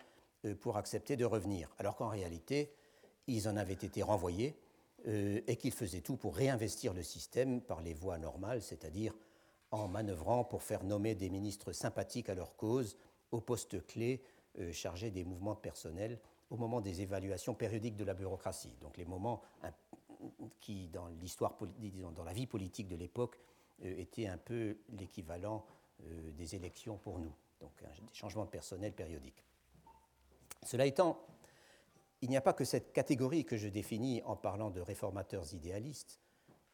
euh, 0.45 0.55
pour 0.55 0.77
accepter 0.77 1.17
de 1.17 1.25
revenir, 1.25 1.73
alors 1.79 1.95
qu'en 1.95 2.07
réalité, 2.07 2.71
ils 3.25 3.49
en 3.49 3.57
avaient 3.57 3.73
été 3.73 4.03
renvoyés 4.03 4.55
euh, 5.07 5.41
et 5.47 5.55
qu'ils 5.55 5.71
faisaient 5.71 6.01
tout 6.01 6.17
pour 6.17 6.35
réinvestir 6.35 6.93
le 6.93 7.01
système 7.01 7.61
par 7.61 7.81
les 7.81 7.93
voies 7.93 8.19
normales, 8.19 8.61
c'est-à-dire 8.61 9.13
en 9.71 9.87
manœuvrant 9.87 10.43
pour 10.43 10.63
faire 10.63 10.83
nommer 10.83 11.15
des 11.15 11.29
ministres 11.29 11.71
sympathiques 11.71 12.29
à 12.29 12.35
leur 12.35 12.55
cause 12.55 12.97
aux 13.31 13.41
postes 13.41 13.85
clés 13.85 14.23
euh, 14.59 14.71
chargés 14.71 15.11
des 15.11 15.23
mouvements 15.23 15.53
de 15.53 15.59
personnel 15.59 16.19
au 16.49 16.57
moment 16.57 16.81
des 16.81 17.01
évaluations 17.01 17.53
périodiques 17.53 17.95
de 17.95 18.03
la 18.03 18.15
bureaucratie, 18.15 18.75
donc 18.81 18.97
les 18.97 19.05
moments 19.05 19.43
qui, 20.59 20.87
dans 20.87 21.07
l'histoire, 21.07 21.57
dans 22.15 22.23
la 22.23 22.33
vie 22.33 22.47
politique 22.47 22.87
de 22.87 22.95
l'époque, 22.95 23.39
euh, 23.83 23.97
était 23.97 24.27
un 24.27 24.37
peu 24.37 24.77
l'équivalent 24.89 25.65
euh, 26.03 26.31
des 26.31 26.55
élections 26.55 26.97
pour 26.97 27.19
nous, 27.19 27.33
donc 27.59 27.71
des 27.81 28.13
changements 28.13 28.45
de 28.45 28.49
personnel 28.49 28.93
périodiques. 28.93 29.43
Cela 30.65 30.85
étant, 30.85 31.21
il 32.21 32.29
n'y 32.29 32.37
a 32.37 32.41
pas 32.41 32.53
que 32.53 32.65
cette 32.65 32.91
catégorie 32.91 33.45
que 33.45 33.57
je 33.57 33.67
définis 33.67 34.21
en 34.23 34.35
parlant 34.35 34.71
de 34.71 34.81
réformateurs 34.81 35.53
idéalistes 35.53 36.19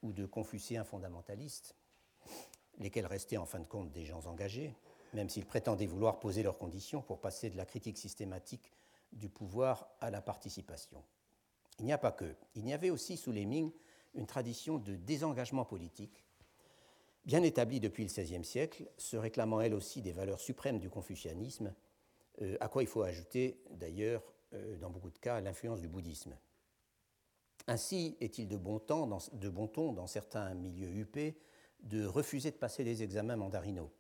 ou 0.02 0.12
de 0.12 0.26
confucéens 0.26 0.84
fondamentalistes, 0.84 1.76
lesquels 2.80 3.06
restaient 3.06 3.38
en 3.38 3.46
fin 3.46 3.60
de 3.60 3.66
compte 3.66 3.92
des 3.92 4.06
gens 4.06 4.26
engagés, 4.26 4.76
même 5.14 5.30
s'ils 5.30 5.46
prétendaient 5.46 5.86
vouloir 5.86 6.20
poser 6.20 6.44
leurs 6.44 6.58
conditions 6.58 7.02
pour 7.02 7.20
passer 7.20 7.50
de 7.50 7.58
la 7.58 7.66
critique 7.66 7.98
systématique 7.98 8.72
du 9.14 9.30
pouvoir 9.30 9.88
à 10.02 10.12
la 10.12 10.22
participation. 10.22 11.04
Il 11.80 11.86
n'y 11.86 11.94
a 11.94 11.98
pas 11.98 12.12
que. 12.12 12.36
Il 12.56 12.68
y 12.68 12.74
avait 12.74 12.90
aussi 12.90 13.18
sous 13.18 13.32
les 13.32 13.46
Ming 13.46 13.72
une 14.14 14.26
tradition 14.26 14.78
de 14.78 14.96
désengagement 14.96 15.66
politique 15.66 16.26
bien 17.26 17.42
établie 17.44 17.80
depuis 17.80 18.04
le 18.04 18.10
XVIe 18.10 18.44
siècle, 18.44 18.86
se 18.98 19.18
réclamant 19.18 19.62
elle 19.62 19.74
aussi 19.74 20.02
des 20.02 20.12
valeurs 20.12 20.40
suprêmes 20.40 20.80
du 20.80 20.90
confucianisme, 20.90 21.74
euh, 22.42 22.58
à 22.60 22.68
quoi 22.68 22.84
il 22.84 22.88
faut 22.88 23.02
ajouter 23.02 23.60
d'ailleurs, 23.72 24.22
euh, 24.54 24.78
dans 24.78 24.90
beaucoup 24.90 25.10
de 25.10 25.18
cas, 25.18 25.42
l'influence 25.42 25.82
du 25.82 25.88
bouddhisme. 25.88 26.38
Ainsi 27.68 28.16
est-il 28.22 28.48
de, 28.48 28.58
bon 28.58 28.80
de 29.34 29.50
bon 29.50 29.68
ton 29.68 29.92
dans 29.92 30.08
certains 30.08 30.54
milieux 30.54 30.90
huppés 30.90 31.36
de 31.86 32.06
refuser 32.06 32.52
de 32.52 32.58
passer 32.58 32.84
les 32.84 33.04
examens 33.04 33.36
mandarinaux, 33.36 33.92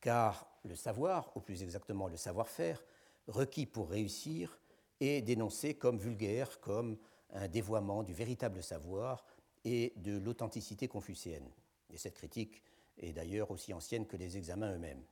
car 0.00 0.46
le 0.64 0.76
savoir, 0.76 1.34
ou 1.36 1.40
plus 1.40 1.62
exactement 1.62 2.08
le 2.08 2.16
savoir-faire, 2.16 2.84
requis 3.26 3.66
pour 3.66 3.90
réussir, 3.90 4.58
est 5.00 5.22
dénoncé 5.22 5.74
comme 5.74 5.98
vulgaire, 5.98 6.60
comme 6.60 6.96
un 7.32 7.48
dévoiement 7.48 8.02
du 8.02 8.14
véritable 8.14 8.62
savoir 8.62 9.24
et 9.64 9.92
de 9.96 10.18
l'authenticité 10.18 10.88
confucéenne. 10.88 11.48
Et 11.92 11.96
cette 11.96 12.14
critique 12.14 12.62
est 12.98 13.12
d'ailleurs 13.12 13.50
aussi 13.50 13.72
ancienne 13.72 14.06
que 14.06 14.16
les 14.16 14.36
examens 14.36 14.72
eux-mêmes. 14.72 15.02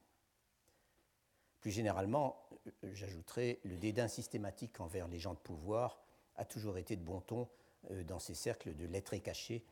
Plus 1.61 1.71
généralement, 1.71 2.37
j'ajouterai, 2.83 3.61
le 3.65 3.77
dédain 3.77 4.09
systématique 4.09 4.81
envers 4.81 5.09
les 5.09 5.19
gens 5.19 5.35
de 5.35 5.39
pouvoir 5.39 6.01
a 6.37 6.45
toujours 6.45 6.79
été 6.79 6.97
de 6.97 7.03
bon 7.03 7.21
ton 7.21 7.49
euh, 7.91 8.05
dans 8.05 8.19
ces 8.19 8.35
cercles 8.35 8.75
de 8.75 8.87
lettrés 8.87 9.21
cachés, 9.21 9.65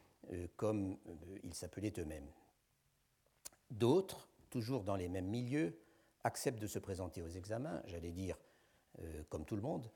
comme 0.56 0.96
euh, 1.06 1.38
ils 1.42 1.54
s'appelaient 1.54 1.92
eux-mêmes. 1.98 2.30
D'autres, 3.70 4.28
toujours 4.50 4.84
dans 4.84 4.96
les 4.96 5.08
mêmes 5.08 5.28
milieux, 5.28 5.78
acceptent 6.24 6.60
de 6.60 6.66
se 6.66 6.78
présenter 6.78 7.22
aux 7.22 7.28
examens, 7.28 7.82
j'allais 7.86 8.12
dire 8.12 8.36
comme 9.28 9.46
tout 9.46 9.56
le 9.56 9.62
monde, 9.62 9.90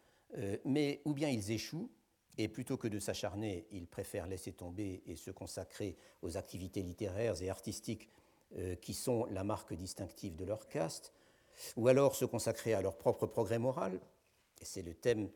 mais 0.64 1.02
ou 1.04 1.12
bien 1.12 1.28
ils 1.28 1.50
échouent, 1.50 1.90
et 2.38 2.48
plutôt 2.48 2.76
que 2.76 2.88
de 2.88 2.98
s'acharner, 2.98 3.66
ils 3.70 3.86
préfèrent 3.86 4.26
laisser 4.26 4.52
tomber 4.52 5.02
et 5.06 5.16
se 5.16 5.30
consacrer 5.30 5.96
aux 6.22 6.36
activités 6.36 6.82
littéraires 6.82 7.40
et 7.42 7.48
artistiques 7.48 8.10
euh, 8.56 8.74
qui 8.76 8.94
sont 8.94 9.26
la 9.26 9.44
marque 9.44 9.74
distinctive 9.74 10.36
de 10.36 10.44
leur 10.44 10.68
caste, 10.68 11.12
ou 11.76 11.88
alors 11.88 12.14
se 12.16 12.24
consacrer 12.24 12.74
à 12.74 12.82
leur 12.82 12.96
propre 12.96 13.26
progrès 13.26 13.58
moral. 13.58 14.00
Et 14.60 14.64
c'est 14.64 14.82
le 14.82 14.94
thème 14.94 15.28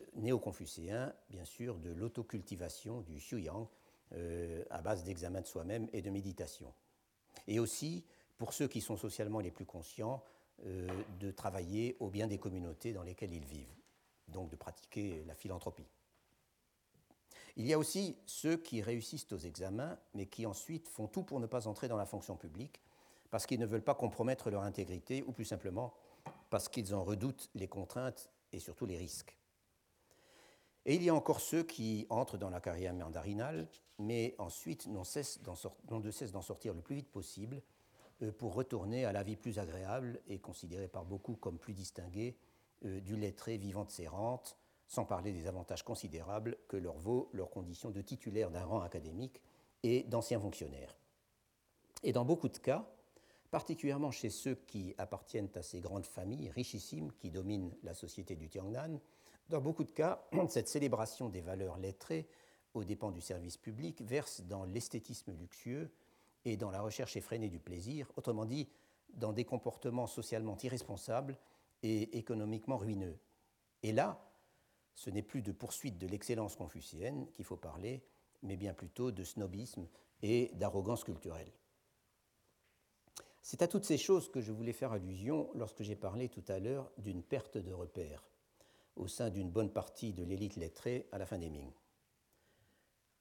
euh, 0.00 0.04
néo-confucéen, 0.14 1.14
bien 1.28 1.44
sûr, 1.44 1.78
de 1.78 1.90
l'autocultivation 1.90 3.02
du 3.02 3.16
Xuyang, 3.16 3.68
euh, 4.14 4.64
à 4.70 4.82
base 4.82 5.04
d'examen 5.04 5.40
de 5.40 5.46
soi-même 5.46 5.88
et 5.92 6.02
de 6.02 6.10
méditation. 6.10 6.72
et 7.46 7.58
aussi, 7.58 8.04
pour 8.38 8.52
ceux 8.52 8.68
qui 8.68 8.80
sont 8.80 8.96
socialement 8.96 9.40
les 9.40 9.50
plus 9.50 9.64
conscients, 9.64 10.22
euh, 10.64 10.88
de 11.20 11.30
travailler 11.30 11.96
au 12.00 12.08
bien 12.08 12.26
des 12.26 12.38
communautés 12.38 12.92
dans 12.92 13.02
lesquelles 13.02 13.32
ils 13.34 13.44
vivent, 13.44 13.74
donc 14.28 14.48
de 14.48 14.56
pratiquer 14.56 15.22
la 15.26 15.34
philanthropie. 15.34 15.86
Il 17.56 17.66
y 17.66 17.74
a 17.74 17.78
aussi 17.78 18.16
ceux 18.24 18.56
qui 18.56 18.80
réussissent 18.80 19.30
aux 19.32 19.38
examens, 19.38 19.98
mais 20.14 20.26
qui 20.26 20.46
ensuite 20.46 20.88
font 20.88 21.08
tout 21.08 21.22
pour 21.22 21.40
ne 21.40 21.46
pas 21.46 21.68
entrer 21.68 21.88
dans 21.88 21.98
la 21.98 22.06
fonction 22.06 22.36
publique, 22.36 22.80
parce 23.30 23.46
qu'ils 23.46 23.60
ne 23.60 23.66
veulent 23.66 23.82
pas 23.82 23.94
compromettre 23.94 24.50
leur 24.50 24.62
intégrité, 24.62 25.22
ou 25.26 25.32
plus 25.32 25.44
simplement 25.44 25.92
parce 26.48 26.70
qu'ils 26.70 26.94
en 26.94 27.04
redoutent 27.04 27.50
les 27.54 27.68
contraintes 27.68 28.30
et 28.52 28.58
surtout 28.58 28.86
les 28.86 28.96
risques. 28.96 29.35
Et 30.88 30.94
il 30.94 31.02
y 31.02 31.08
a 31.08 31.14
encore 31.14 31.40
ceux 31.40 31.64
qui 31.64 32.06
entrent 32.10 32.38
dans 32.38 32.48
la 32.48 32.60
carrière 32.60 32.94
mandarinale, 32.94 33.68
mais 33.98 34.36
ensuite 34.38 34.86
n'ont 34.86 35.02
de 35.02 36.10
cesse 36.10 36.32
d'en 36.32 36.42
sortir 36.42 36.74
le 36.74 36.80
plus 36.80 36.94
vite 36.94 37.10
possible 37.10 37.60
euh, 38.22 38.30
pour 38.30 38.54
retourner 38.54 39.04
à 39.04 39.12
la 39.12 39.24
vie 39.24 39.34
plus 39.34 39.58
agréable 39.58 40.20
et 40.28 40.38
considérée 40.38 40.86
par 40.86 41.04
beaucoup 41.04 41.34
comme 41.34 41.58
plus 41.58 41.74
distinguée 41.74 42.36
euh, 42.84 43.00
du 43.00 43.16
lettré 43.16 43.58
vivant 43.58 43.84
de 43.84 43.90
ses 43.90 44.06
rentes, 44.06 44.56
sans 44.86 45.04
parler 45.04 45.32
des 45.32 45.48
avantages 45.48 45.82
considérables 45.82 46.56
que 46.68 46.76
leur 46.76 46.96
vaut 46.98 47.30
leur 47.32 47.50
condition 47.50 47.90
de 47.90 48.00
titulaire 48.00 48.52
d'un 48.52 48.64
rang 48.64 48.80
académique 48.80 49.42
et 49.82 50.04
d'ancien 50.04 50.38
fonctionnaire. 50.38 50.96
Et 52.04 52.12
dans 52.12 52.24
beaucoup 52.24 52.48
de 52.48 52.58
cas, 52.58 52.88
particulièrement 53.50 54.12
chez 54.12 54.30
ceux 54.30 54.54
qui 54.54 54.94
appartiennent 54.98 55.50
à 55.56 55.62
ces 55.62 55.80
grandes 55.80 56.06
familles 56.06 56.50
richissimes 56.50 57.10
qui 57.18 57.32
dominent 57.32 57.74
la 57.82 57.94
société 57.94 58.36
du 58.36 58.48
Tiangnan, 58.48 59.00
dans 59.48 59.60
beaucoup 59.60 59.84
de 59.84 59.90
cas, 59.90 60.24
cette 60.48 60.68
célébration 60.68 61.28
des 61.28 61.40
valeurs 61.40 61.78
lettrées 61.78 62.28
aux 62.74 62.84
dépens 62.84 63.10
du 63.10 63.20
service 63.20 63.56
public 63.56 64.02
verse 64.02 64.42
dans 64.42 64.64
l'esthétisme 64.64 65.32
luxueux 65.32 65.90
et 66.44 66.56
dans 66.56 66.70
la 66.70 66.82
recherche 66.82 67.16
effrénée 67.16 67.48
du 67.48 67.58
plaisir, 67.58 68.10
autrement 68.16 68.44
dit, 68.44 68.68
dans 69.14 69.32
des 69.32 69.44
comportements 69.44 70.06
socialement 70.06 70.56
irresponsables 70.62 71.38
et 71.82 72.18
économiquement 72.18 72.76
ruineux. 72.76 73.18
Et 73.82 73.92
là, 73.92 74.22
ce 74.94 75.10
n'est 75.10 75.22
plus 75.22 75.42
de 75.42 75.52
poursuite 75.52 75.98
de 75.98 76.06
l'excellence 76.06 76.56
confucéenne 76.56 77.26
qu'il 77.32 77.44
faut 77.44 77.56
parler, 77.56 78.02
mais 78.42 78.56
bien 78.56 78.74
plutôt 78.74 79.10
de 79.10 79.24
snobisme 79.24 79.86
et 80.22 80.50
d'arrogance 80.54 81.04
culturelle. 81.04 81.52
C'est 83.42 83.62
à 83.62 83.68
toutes 83.68 83.84
ces 83.84 83.98
choses 83.98 84.30
que 84.30 84.40
je 84.40 84.52
voulais 84.52 84.72
faire 84.72 84.92
allusion 84.92 85.50
lorsque 85.54 85.82
j'ai 85.82 85.96
parlé 85.96 86.28
tout 86.28 86.44
à 86.48 86.58
l'heure 86.58 86.90
d'une 86.98 87.22
perte 87.22 87.58
de 87.58 87.72
repères 87.72 88.24
au 88.96 89.08
sein 89.08 89.30
d'une 89.30 89.50
bonne 89.50 89.70
partie 89.70 90.12
de 90.12 90.24
l'élite 90.24 90.56
lettrée 90.56 91.08
à 91.12 91.18
la 91.18 91.26
fin 91.26 91.38
des 91.38 91.50
Ming. 91.50 91.70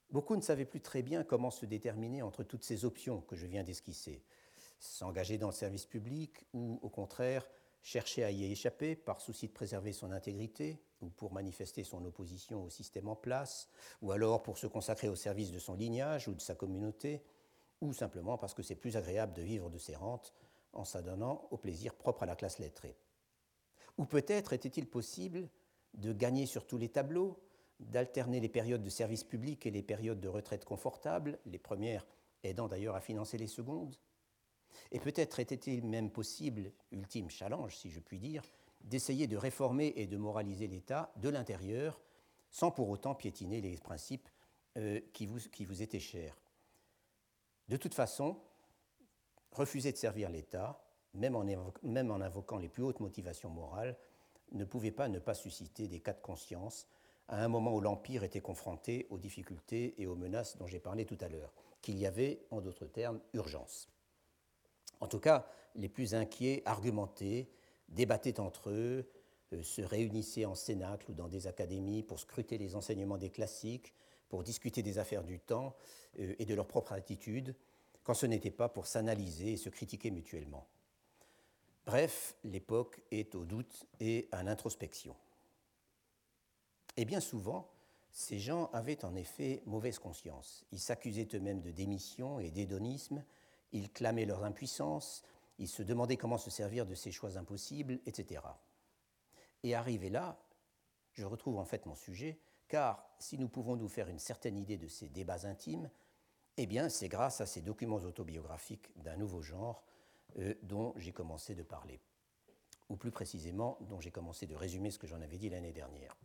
Beaucoup 0.09 0.35
ne 0.35 0.41
savaient 0.41 0.65
plus 0.65 0.81
très 0.81 1.01
bien 1.01 1.23
comment 1.23 1.51
se 1.51 1.65
déterminer 1.65 2.21
entre 2.21 2.43
toutes 2.43 2.63
ces 2.63 2.85
options 2.85 3.21
que 3.21 3.35
je 3.35 3.45
viens 3.45 3.63
d'esquisser. 3.63 4.23
S'engager 4.79 5.37
dans 5.37 5.47
le 5.47 5.53
service 5.53 5.85
public 5.85 6.45
ou, 6.53 6.79
au 6.81 6.89
contraire, 6.89 7.47
chercher 7.81 8.23
à 8.23 8.31
y 8.31 8.51
échapper 8.51 8.95
par 8.95 9.21
souci 9.21 9.47
de 9.47 9.53
préserver 9.53 9.93
son 9.93 10.11
intégrité 10.11 10.81
ou 11.01 11.09
pour 11.09 11.33
manifester 11.33 11.83
son 11.83 12.03
opposition 12.05 12.63
au 12.63 12.69
système 12.69 13.07
en 13.07 13.15
place, 13.15 13.69
ou 14.01 14.11
alors 14.11 14.41
pour 14.41 14.57
se 14.57 14.67
consacrer 14.67 15.09
au 15.09 15.15
service 15.15 15.51
de 15.51 15.59
son 15.59 15.75
lignage 15.75 16.27
ou 16.27 16.33
de 16.33 16.41
sa 16.41 16.55
communauté, 16.55 17.23
ou 17.81 17.93
simplement 17.93 18.37
parce 18.37 18.53
que 18.53 18.63
c'est 18.63 18.75
plus 18.75 18.97
agréable 18.97 19.33
de 19.33 19.41
vivre 19.41 19.69
de 19.69 19.77
ses 19.77 19.95
rentes 19.95 20.33
en 20.73 20.83
s'adonnant 20.83 21.47
au 21.51 21.57
plaisir 21.57 21.93
propre 21.93 22.23
à 22.23 22.25
la 22.25 22.35
classe 22.35 22.59
lettrée. 22.59 22.97
Ou 23.97 24.05
peut-être 24.05 24.53
était-il 24.53 24.87
possible 24.87 25.47
de 25.95 26.13
gagner 26.13 26.45
sur 26.45 26.65
tous 26.65 26.77
les 26.77 26.89
tableaux, 26.89 27.39
d'alterner 27.79 28.39
les 28.39 28.49
périodes 28.49 28.83
de 28.83 28.89
service 28.89 29.23
public 29.23 29.65
et 29.65 29.71
les 29.71 29.83
périodes 29.83 30.21
de 30.21 30.27
retraite 30.27 30.65
confortable, 30.65 31.39
les 31.45 31.59
premières 31.59 32.05
aidant 32.43 32.67
d'ailleurs 32.67 32.95
à 32.95 33.01
financer 33.01 33.37
les 33.37 33.47
secondes. 33.47 33.95
Et 34.91 34.99
peut-être 34.99 35.39
était-il 35.39 35.85
même 35.85 36.11
possible, 36.11 36.71
ultime 36.91 37.29
challenge 37.29 37.75
si 37.75 37.89
je 37.89 37.99
puis 37.99 38.19
dire, 38.19 38.43
d'essayer 38.81 39.27
de 39.27 39.37
réformer 39.37 39.93
et 39.95 40.07
de 40.07 40.17
moraliser 40.17 40.67
l'État 40.67 41.11
de 41.17 41.29
l'intérieur 41.29 41.99
sans 42.51 42.71
pour 42.71 42.89
autant 42.89 43.15
piétiner 43.15 43.61
les 43.61 43.77
principes 43.77 44.29
euh, 44.77 44.99
qui, 45.13 45.25
vous, 45.25 45.81
étaient 45.81 45.99
chers. 45.99 46.37
De 47.67 47.77
toute 47.77 47.93
façon, 47.93 48.39
refuser 49.51 49.91
de 49.91 49.97
servir 49.97 50.29
l'État, 50.29 50.81
même 51.13 51.35
en 51.35 52.21
invoquant 52.21 52.57
les 52.57 52.69
plus 52.69 52.83
hautes 52.83 52.99
motivations 52.99 53.49
morales, 53.49 53.97
ne 54.55 54.65
pouvait 54.65 54.91
pas 54.91 55.07
ne 55.07 55.19
pas 55.19 55.33
susciter 55.33 55.87
des 55.87 55.99
cas 55.99 56.13
de 56.13 56.21
conscience 56.21 56.87
à 57.27 57.43
un 57.43 57.47
moment 57.47 57.73
où 57.73 57.81
l'Empire 57.81 58.23
était 58.23 58.41
confronté 58.41 59.07
aux 59.09 59.17
difficultés 59.17 59.95
et 59.97 60.07
aux 60.07 60.15
menaces 60.15 60.57
dont 60.57 60.67
j'ai 60.67 60.79
parlé 60.79 61.05
tout 61.05 61.17
à 61.21 61.27
l'heure, 61.27 61.53
qu'il 61.81 61.97
y 61.97 62.05
avait, 62.05 62.45
en 62.51 62.61
d'autres 62.61 62.85
termes, 62.85 63.19
urgence. 63.33 63.89
En 64.99 65.07
tout 65.07 65.19
cas, 65.19 65.47
les 65.75 65.89
plus 65.89 66.13
inquiets 66.15 66.61
argumentaient, 66.65 67.49
débattaient 67.89 68.39
entre 68.39 68.69
eux, 68.69 69.09
euh, 69.53 69.63
se 69.63 69.81
réunissaient 69.81 70.45
en 70.45 70.55
cénacle 70.55 71.11
ou 71.11 71.13
dans 71.13 71.27
des 71.27 71.47
académies 71.47 72.03
pour 72.03 72.19
scruter 72.19 72.57
les 72.57 72.75
enseignements 72.75 73.17
des 73.17 73.29
classiques, 73.29 73.93
pour 74.29 74.43
discuter 74.43 74.81
des 74.81 74.97
affaires 74.97 75.23
du 75.23 75.39
temps 75.39 75.75
euh, 76.19 76.35
et 76.39 76.45
de 76.45 76.55
leur 76.55 76.67
propre 76.67 76.93
attitude, 76.93 77.55
quand 78.03 78.13
ce 78.13 78.25
n'était 78.25 78.51
pas 78.51 78.69
pour 78.69 78.87
s'analyser 78.87 79.53
et 79.53 79.57
se 79.57 79.69
critiquer 79.69 80.11
mutuellement. 80.11 80.67
Bref, 81.85 82.35
l'époque 82.43 83.01
est 83.11 83.35
au 83.35 83.45
doute 83.45 83.85
et 83.99 84.27
à 84.31 84.41
l'introspection. 84.41 85.15
Et 86.97 87.05
bien 87.05 87.19
souvent, 87.19 87.69
ces 88.11 88.39
gens 88.39 88.71
avaient 88.73 89.05
en 89.05 89.15
effet 89.15 89.61
mauvaise 89.65 89.99
conscience. 89.99 90.65
Ils 90.71 90.79
s'accusaient 90.79 91.27
eux-mêmes 91.35 91.61
de 91.61 91.69
démission 91.69 92.39
et 92.39 92.49
d'hédonisme, 92.49 93.23
ils 93.71 93.91
clamaient 93.91 94.25
leur 94.25 94.43
impuissance, 94.43 95.21
ils 95.59 95.67
se 95.67 95.83
demandaient 95.83 96.17
comment 96.17 96.37
se 96.37 96.49
servir 96.49 96.85
de 96.87 96.95
ces 96.95 97.11
choix 97.11 97.37
impossibles, 97.37 97.99
etc. 98.05 98.41
Et 99.63 99.75
arrivé 99.75 100.09
là, 100.09 100.39
je 101.13 101.25
retrouve 101.25 101.57
en 101.57 101.65
fait 101.65 101.85
mon 101.85 101.95
sujet, 101.95 102.39
car 102.67 103.07
si 103.19 103.37
nous 103.37 103.47
pouvons 103.47 103.75
nous 103.75 103.89
faire 103.89 104.07
une 104.07 104.19
certaine 104.19 104.57
idée 104.57 104.77
de 104.77 104.87
ces 104.87 105.09
débats 105.09 105.45
intimes, 105.45 105.89
eh 106.57 106.67
c'est 106.89 107.09
grâce 107.09 107.41
à 107.41 107.45
ces 107.45 107.61
documents 107.61 107.97
autobiographiques 107.97 108.91
d'un 108.95 109.17
nouveau 109.17 109.41
genre 109.41 109.83
dont 110.63 110.93
j'ai 110.97 111.11
commencé 111.11 111.55
de 111.55 111.63
parler, 111.63 111.99
ou 112.89 112.97
plus 112.97 113.11
précisément 113.11 113.77
dont 113.81 113.99
j'ai 114.01 114.11
commencé 114.11 114.45
de 114.47 114.55
résumer 114.55 114.91
ce 114.91 114.99
que 114.99 115.07
j'en 115.07 115.21
avais 115.21 115.37
dit 115.37 115.49
l'année 115.49 115.71
dernière. 115.71 116.15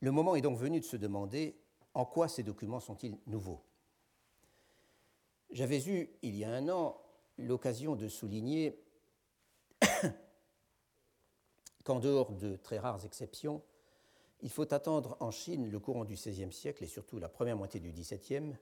Le 0.00 0.10
moment 0.10 0.36
est 0.36 0.40
donc 0.40 0.58
venu 0.58 0.80
de 0.80 0.84
se 0.84 0.96
demander 0.96 1.58
en 1.94 2.04
quoi 2.04 2.28
ces 2.28 2.42
documents 2.42 2.80
sont-ils 2.80 3.18
nouveaux? 3.26 3.62
J'avais 5.50 5.82
eu, 5.86 6.10
il 6.22 6.36
y 6.36 6.44
a 6.44 6.50
un 6.50 6.68
an, 6.68 7.00
l'occasion 7.38 7.96
de 7.96 8.08
souligner 8.08 8.82
qu'en 11.84 12.00
dehors 12.00 12.32
de 12.32 12.56
très 12.56 12.78
rares 12.78 13.04
exceptions, 13.04 13.62
il 14.42 14.50
faut 14.50 14.72
attendre 14.74 15.16
en 15.20 15.30
Chine 15.30 15.70
le 15.70 15.78
courant 15.78 16.04
du 16.04 16.14
XVIe 16.14 16.52
siècle 16.52 16.84
et 16.84 16.88
surtout 16.88 17.18
la 17.18 17.28
première 17.28 17.56
moitié 17.56 17.80
du 17.80 17.92
XVIIe 17.92 18.54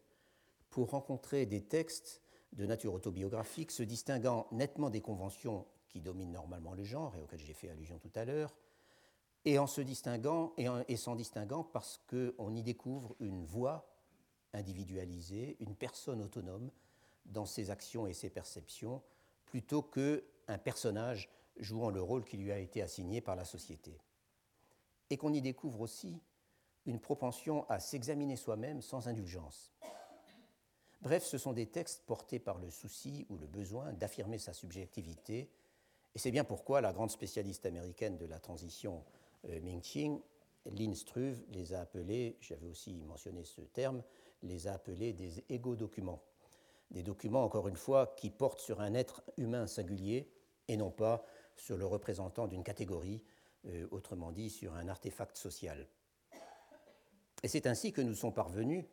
pour 0.70 0.90
rencontrer 0.90 1.44
des 1.44 1.62
textes 1.64 2.21
de 2.52 2.66
nature 2.66 2.94
autobiographique, 2.94 3.70
se 3.70 3.82
distinguant 3.82 4.46
nettement 4.52 4.90
des 4.90 5.00
conventions 5.00 5.66
qui 5.88 6.00
dominent 6.00 6.32
normalement 6.32 6.74
le 6.74 6.84
genre 6.84 7.14
et 7.16 7.20
auxquelles 7.20 7.40
j'ai 7.40 7.54
fait 7.54 7.70
allusion 7.70 7.98
tout 7.98 8.12
à 8.14 8.24
l'heure, 8.24 8.54
et 9.44 9.58
en 9.58 9.66
se 9.66 9.80
distinguant 9.80 10.52
et, 10.56 10.96
s'en 10.96 11.16
distinguant 11.16 11.64
parce 11.64 12.00
qu'on 12.08 12.54
y 12.54 12.62
découvre 12.62 13.16
une 13.20 13.44
voix 13.44 13.88
individualisée, 14.52 15.56
une 15.60 15.74
personne 15.74 16.22
autonome 16.22 16.70
dans 17.26 17.46
ses 17.46 17.70
actions 17.70 18.06
et 18.06 18.12
ses 18.12 18.30
perceptions, 18.30 19.02
plutôt 19.46 19.82
qu'un 19.82 20.58
personnage 20.58 21.30
jouant 21.56 21.90
le 21.90 22.02
rôle 22.02 22.24
qui 22.24 22.36
lui 22.36 22.52
a 22.52 22.58
été 22.58 22.82
assigné 22.82 23.20
par 23.20 23.36
la 23.36 23.44
société. 23.44 23.98
Et 25.10 25.16
qu'on 25.16 25.32
y 25.32 25.42
découvre 25.42 25.80
aussi 25.80 26.20
une 26.86 27.00
propension 27.00 27.68
à 27.68 27.78
s'examiner 27.78 28.36
soi-même 28.36 28.80
sans 28.80 29.08
indulgence, 29.08 29.72
Bref, 31.02 31.24
ce 31.24 31.36
sont 31.36 31.52
des 31.52 31.66
textes 31.66 32.04
portés 32.06 32.38
par 32.38 32.58
le 32.58 32.70
souci 32.70 33.26
ou 33.28 33.36
le 33.36 33.48
besoin 33.48 33.92
d'affirmer 33.92 34.38
sa 34.38 34.52
subjectivité, 34.52 35.50
et 36.14 36.18
c'est 36.18 36.30
bien 36.30 36.44
pourquoi 36.44 36.80
la 36.80 36.92
grande 36.92 37.10
spécialiste 37.10 37.66
américaine 37.66 38.18
de 38.18 38.26
la 38.26 38.38
transition 38.38 39.02
euh, 39.48 39.60
Ming-Qing, 39.60 40.20
Lynn 40.66 40.94
Struve, 40.94 41.42
les 41.48 41.74
a 41.74 41.80
appelés, 41.80 42.36
j'avais 42.40 42.68
aussi 42.68 42.94
mentionné 43.02 43.42
ce 43.42 43.62
terme, 43.62 44.04
les 44.44 44.68
a 44.68 44.74
appelés 44.74 45.12
des 45.12 45.44
égo-documents. 45.48 46.22
Des 46.92 47.02
documents, 47.02 47.42
encore 47.42 47.66
une 47.66 47.76
fois, 47.76 48.14
qui 48.16 48.30
portent 48.30 48.60
sur 48.60 48.80
un 48.80 48.94
être 48.94 49.24
humain 49.36 49.66
singulier 49.66 50.30
et 50.68 50.76
non 50.76 50.92
pas 50.92 51.24
sur 51.56 51.76
le 51.76 51.86
représentant 51.86 52.46
d'une 52.46 52.62
catégorie, 52.62 53.24
euh, 53.66 53.88
autrement 53.90 54.30
dit 54.30 54.50
sur 54.50 54.74
un 54.74 54.86
artefact 54.86 55.36
social. 55.36 55.88
Et 57.42 57.48
c'est 57.48 57.66
ainsi 57.66 57.92
que 57.92 58.02
nous 58.02 58.14
sommes 58.14 58.34
parvenus 58.34 58.84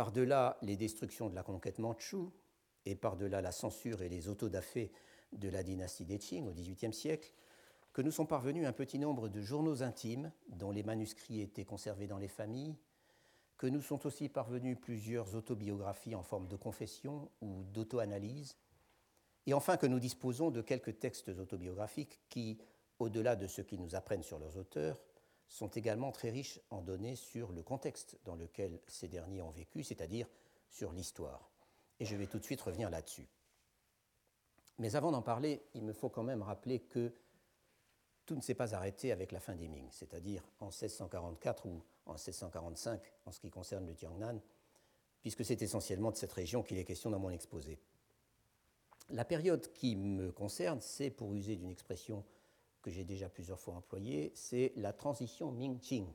par-delà 0.00 0.56
les 0.62 0.78
destructions 0.78 1.28
de 1.28 1.34
la 1.34 1.42
conquête 1.42 1.78
mandchoue 1.78 2.32
et 2.86 2.94
par-delà 2.94 3.42
la 3.42 3.52
censure 3.52 4.00
et 4.00 4.08
les 4.08 4.28
autodafés 4.28 4.92
de 5.32 5.50
la 5.50 5.62
dynastie 5.62 6.06
des 6.06 6.18
Qing 6.18 6.48
au 6.48 6.52
XVIIIe 6.52 6.94
siècle, 6.94 7.30
que 7.92 8.00
nous 8.00 8.10
sont 8.10 8.24
parvenus 8.24 8.66
un 8.66 8.72
petit 8.72 8.98
nombre 8.98 9.28
de 9.28 9.42
journaux 9.42 9.82
intimes 9.82 10.32
dont 10.48 10.70
les 10.70 10.84
manuscrits 10.84 11.42
étaient 11.42 11.66
conservés 11.66 12.06
dans 12.06 12.16
les 12.16 12.28
familles, 12.28 12.78
que 13.58 13.66
nous 13.66 13.82
sont 13.82 14.06
aussi 14.06 14.30
parvenus 14.30 14.78
plusieurs 14.80 15.34
autobiographies 15.34 16.14
en 16.14 16.22
forme 16.22 16.48
de 16.48 16.56
confession 16.56 17.30
ou 17.42 17.62
d'auto-analyse, 17.64 18.56
et 19.44 19.52
enfin 19.52 19.76
que 19.76 19.86
nous 19.86 20.00
disposons 20.00 20.50
de 20.50 20.62
quelques 20.62 20.98
textes 20.98 21.28
autobiographiques 21.28 22.22
qui, 22.30 22.56
au-delà 23.00 23.36
de 23.36 23.46
ce 23.46 23.60
qu'ils 23.60 23.82
nous 23.82 23.94
apprennent 23.94 24.22
sur 24.22 24.38
leurs 24.38 24.56
auteurs, 24.56 25.04
sont 25.50 25.68
également 25.68 26.12
très 26.12 26.30
riches 26.30 26.60
en 26.70 26.80
données 26.80 27.16
sur 27.16 27.50
le 27.52 27.62
contexte 27.62 28.16
dans 28.24 28.36
lequel 28.36 28.80
ces 28.86 29.08
derniers 29.08 29.42
ont 29.42 29.50
vécu, 29.50 29.82
c'est-à-dire 29.82 30.28
sur 30.70 30.92
l'histoire. 30.92 31.50
Et 31.98 32.04
je 32.04 32.14
vais 32.16 32.28
tout 32.28 32.38
de 32.38 32.44
suite 32.44 32.60
revenir 32.60 32.88
là-dessus. 32.88 33.26
Mais 34.78 34.94
avant 34.94 35.10
d'en 35.10 35.22
parler, 35.22 35.60
il 35.74 35.82
me 35.82 35.92
faut 35.92 36.08
quand 36.08 36.22
même 36.22 36.42
rappeler 36.42 36.78
que 36.78 37.12
tout 38.24 38.36
ne 38.36 38.40
s'est 38.40 38.54
pas 38.54 38.74
arrêté 38.76 39.10
avec 39.10 39.32
la 39.32 39.40
fin 39.40 39.56
des 39.56 39.66
Ming, 39.66 39.88
c'est-à-dire 39.90 40.42
en 40.60 40.66
1644 40.66 41.66
ou 41.66 41.82
en 42.06 42.12
1645 42.12 43.00
en 43.26 43.32
ce 43.32 43.40
qui 43.40 43.50
concerne 43.50 43.86
le 43.86 43.94
Tiangnan, 43.94 44.40
puisque 45.20 45.44
c'est 45.44 45.60
essentiellement 45.62 46.12
de 46.12 46.16
cette 46.16 46.32
région 46.32 46.62
qu'il 46.62 46.78
est 46.78 46.84
question 46.84 47.10
dans 47.10 47.18
mon 47.18 47.30
exposé. 47.30 47.80
La 49.10 49.24
période 49.24 49.72
qui 49.72 49.96
me 49.96 50.30
concerne, 50.30 50.80
c'est, 50.80 51.10
pour 51.10 51.34
user 51.34 51.56
d'une 51.56 51.70
expression 51.70 52.24
que 52.80 52.90
j'ai 52.90 53.04
déjà 53.04 53.28
plusieurs 53.28 53.60
fois 53.60 53.74
employée, 53.74 54.32
c'est 54.34 54.72
la 54.76 54.92
transition 54.92 55.52
Ming-Qing. 55.52 56.06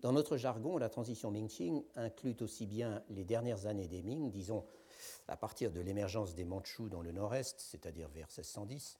Dans 0.00 0.12
notre 0.12 0.36
jargon, 0.36 0.78
la 0.78 0.88
transition 0.88 1.30
Ming-Qing 1.30 1.84
inclut 1.94 2.36
aussi 2.40 2.66
bien 2.66 3.04
les 3.08 3.24
dernières 3.24 3.66
années 3.66 3.88
des 3.88 4.02
Ming, 4.02 4.30
disons 4.30 4.66
à 5.28 5.36
partir 5.36 5.70
de 5.70 5.80
l'émergence 5.80 6.34
des 6.34 6.44
Mandchous 6.44 6.88
dans 6.88 7.02
le 7.02 7.12
nord-est, 7.12 7.60
c'est-à-dire 7.60 8.08
vers 8.08 8.26
1610, 8.26 8.98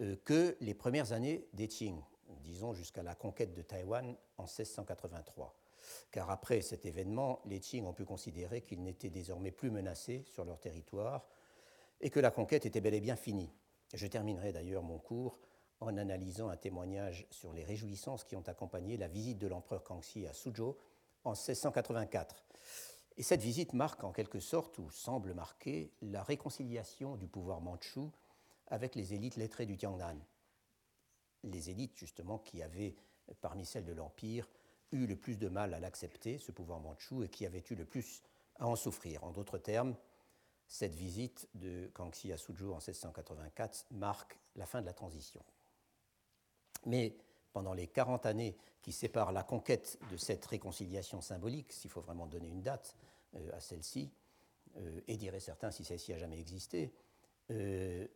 euh, 0.00 0.16
que 0.24 0.56
les 0.60 0.74
premières 0.74 1.12
années 1.12 1.46
des 1.52 1.68
Qing, 1.68 2.00
disons 2.42 2.72
jusqu'à 2.72 3.02
la 3.02 3.14
conquête 3.14 3.52
de 3.52 3.62
Taïwan 3.62 4.16
en 4.38 4.44
1683. 4.44 5.54
Car 6.10 6.30
après 6.30 6.60
cet 6.60 6.86
événement, 6.86 7.40
les 7.44 7.60
Qing 7.60 7.84
ont 7.84 7.92
pu 7.92 8.04
considérer 8.04 8.62
qu'ils 8.62 8.82
n'étaient 8.82 9.10
désormais 9.10 9.50
plus 9.50 9.70
menacés 9.70 10.24
sur 10.26 10.44
leur 10.44 10.58
territoire 10.58 11.26
et 12.00 12.10
que 12.10 12.20
la 12.20 12.30
conquête 12.30 12.66
était 12.66 12.80
bel 12.80 12.94
et 12.94 13.00
bien 13.00 13.16
finie. 13.16 13.52
Je 13.94 14.06
terminerai 14.06 14.52
d'ailleurs 14.52 14.82
mon 14.82 14.98
cours 14.98 15.38
en 15.80 15.96
analysant 15.96 16.48
un 16.48 16.56
témoignage 16.56 17.26
sur 17.30 17.52
les 17.52 17.64
réjouissances 17.64 18.24
qui 18.24 18.36
ont 18.36 18.46
accompagné 18.46 18.96
la 18.96 19.08
visite 19.08 19.38
de 19.38 19.46
l'empereur 19.46 19.84
Kangxi 19.84 20.26
à 20.26 20.32
Suzhou 20.32 20.76
en 21.24 21.30
1684. 21.30 22.44
Et 23.16 23.22
cette 23.22 23.42
visite 23.42 23.72
marque 23.72 24.04
en 24.04 24.12
quelque 24.12 24.40
sorte, 24.40 24.78
ou 24.78 24.90
semble 24.90 25.34
marquer, 25.34 25.92
la 26.02 26.22
réconciliation 26.22 27.16
du 27.16 27.26
pouvoir 27.26 27.60
mandchou 27.60 28.12
avec 28.68 28.94
les 28.94 29.14
élites 29.14 29.36
lettrées 29.36 29.66
du 29.66 29.76
Tiangnan. 29.76 30.16
Les 31.42 31.70
élites, 31.70 31.96
justement, 31.96 32.38
qui 32.38 32.62
avaient, 32.62 32.94
parmi 33.40 33.64
celles 33.64 33.84
de 33.84 33.92
l'Empire, 33.92 34.48
eu 34.92 35.06
le 35.06 35.16
plus 35.16 35.36
de 35.36 35.48
mal 35.48 35.74
à 35.74 35.80
l'accepter, 35.80 36.38
ce 36.38 36.52
pouvoir 36.52 36.80
mandchou, 36.80 37.22
et 37.22 37.28
qui 37.28 37.44
avaient 37.44 37.64
eu 37.70 37.74
le 37.74 37.84
plus 37.84 38.22
à 38.58 38.66
en 38.66 38.76
souffrir. 38.76 39.24
En 39.24 39.32
d'autres 39.32 39.58
termes, 39.58 39.96
cette 40.68 40.94
visite 40.94 41.48
de 41.54 41.90
Kangxi 41.94 42.32
à 42.32 42.36
Suzhou 42.36 42.72
en 42.72 42.78
1684 42.78 43.86
marque 43.90 44.38
la 44.54 44.66
fin 44.66 44.80
de 44.80 44.86
la 44.86 44.92
transition. 44.92 45.42
Mais 46.86 47.16
pendant 47.52 47.74
les 47.74 47.86
40 47.86 48.26
années 48.26 48.56
qui 48.82 48.92
séparent 48.92 49.32
la 49.32 49.42
conquête 49.42 49.98
de 50.10 50.16
cette 50.16 50.44
réconciliation 50.46 51.20
symbolique, 51.20 51.72
s'il 51.72 51.90
faut 51.90 52.00
vraiment 52.00 52.26
donner 52.26 52.48
une 52.48 52.62
date 52.62 52.96
euh, 53.36 53.50
à 53.52 53.60
celle-ci, 53.60 54.10
euh, 54.76 55.00
et 55.08 55.16
diraient 55.16 55.40
certains 55.40 55.70
si 55.70 55.84
celle-ci 55.84 56.12
a 56.12 56.18
jamais 56.18 56.38
existé, 56.38 56.92
euh, 57.50 58.06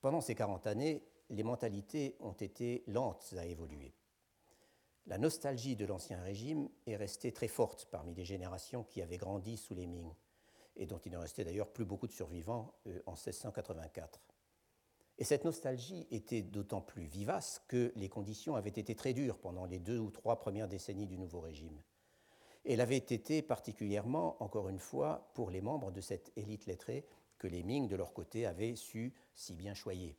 pendant 0.00 0.20
ces 0.20 0.34
40 0.34 0.66
années, 0.66 1.02
les 1.30 1.42
mentalités 1.42 2.16
ont 2.20 2.32
été 2.32 2.84
lentes 2.86 3.34
à 3.38 3.44
évoluer. 3.44 3.92
La 5.06 5.18
nostalgie 5.18 5.74
de 5.74 5.84
l'Ancien 5.84 6.22
Régime 6.22 6.68
est 6.86 6.96
restée 6.96 7.32
très 7.32 7.48
forte 7.48 7.88
parmi 7.90 8.14
les 8.14 8.24
générations 8.24 8.84
qui 8.84 9.02
avaient 9.02 9.16
grandi 9.16 9.56
sous 9.56 9.74
les 9.74 9.86
Ming, 9.86 10.12
et 10.76 10.86
dont 10.86 10.98
il 10.98 11.12
ne 11.12 11.18
restait 11.18 11.44
d'ailleurs 11.44 11.72
plus 11.72 11.84
beaucoup 11.84 12.06
de 12.06 12.12
survivants 12.12 12.72
en 13.06 13.12
1684. 13.12 14.20
Et 15.22 15.24
cette 15.24 15.44
nostalgie 15.44 16.08
était 16.10 16.42
d'autant 16.42 16.80
plus 16.80 17.04
vivace 17.04 17.62
que 17.68 17.92
les 17.94 18.08
conditions 18.08 18.56
avaient 18.56 18.70
été 18.70 18.96
très 18.96 19.12
dures 19.12 19.38
pendant 19.38 19.66
les 19.66 19.78
deux 19.78 20.00
ou 20.00 20.10
trois 20.10 20.40
premières 20.40 20.66
décennies 20.66 21.06
du 21.06 21.16
nouveau 21.16 21.38
régime. 21.38 21.80
Elle 22.64 22.80
avait 22.80 22.96
été 22.96 23.40
particulièrement, 23.40 24.36
encore 24.42 24.68
une 24.68 24.80
fois, 24.80 25.30
pour 25.34 25.52
les 25.52 25.60
membres 25.60 25.92
de 25.92 26.00
cette 26.00 26.32
élite 26.34 26.66
lettrée 26.66 27.06
que 27.38 27.46
les 27.46 27.62
Ming, 27.62 27.86
de 27.86 27.94
leur 27.94 28.12
côté, 28.12 28.46
avaient 28.46 28.74
su 28.74 29.14
si 29.36 29.54
bien 29.54 29.74
choyer. 29.74 30.16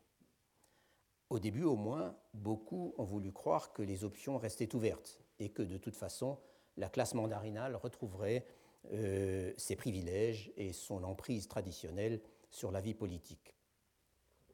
Au 1.30 1.38
début, 1.38 1.66
au 1.66 1.76
moins, 1.76 2.16
beaucoup 2.34 2.96
ont 2.98 3.04
voulu 3.04 3.34
croire 3.34 3.74
que 3.74 3.82
les 3.82 4.06
options 4.06 4.38
restaient 4.38 4.74
ouvertes 4.74 5.22
et 5.38 5.50
que, 5.50 5.64
de 5.64 5.78
toute 5.78 5.98
façon, 5.98 6.40
la 6.78 6.88
classe 6.88 7.14
mandarinale 7.14 7.76
retrouverait 7.76 8.46
euh, 8.94 9.52
ses 9.58 9.76
privilèges 9.76 10.54
et 10.56 10.72
son 10.72 11.04
emprise 11.04 11.50
traditionnelle 11.50 12.22
sur 12.50 12.72
la 12.72 12.80
vie 12.80 12.94
politique. 12.94 13.54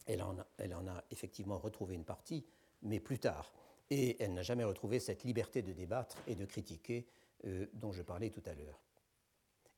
Elle 0.09 0.23
en, 0.23 0.87
a, 0.87 1.03
effectivement 1.11 1.59
retrouvé 1.59 1.93
une 1.93 2.03
partie, 2.03 2.43
mais 2.81 2.99
plus 2.99 3.19
tard. 3.19 3.53
Et 3.91 4.21
elle 4.21 4.33
n'a 4.33 4.41
jamais 4.41 4.63
retrouvé 4.63 4.99
cette 4.99 5.23
liberté 5.23 5.61
de 5.61 5.71
débattre 5.71 6.17
et 6.27 6.35
de 6.35 6.45
critiquer 6.45 7.07
euh, 7.45 7.67
dont 7.73 7.91
je 7.91 8.01
parlais 8.01 8.31
tout 8.31 8.41
à 8.47 8.55
l'heure. 8.55 8.81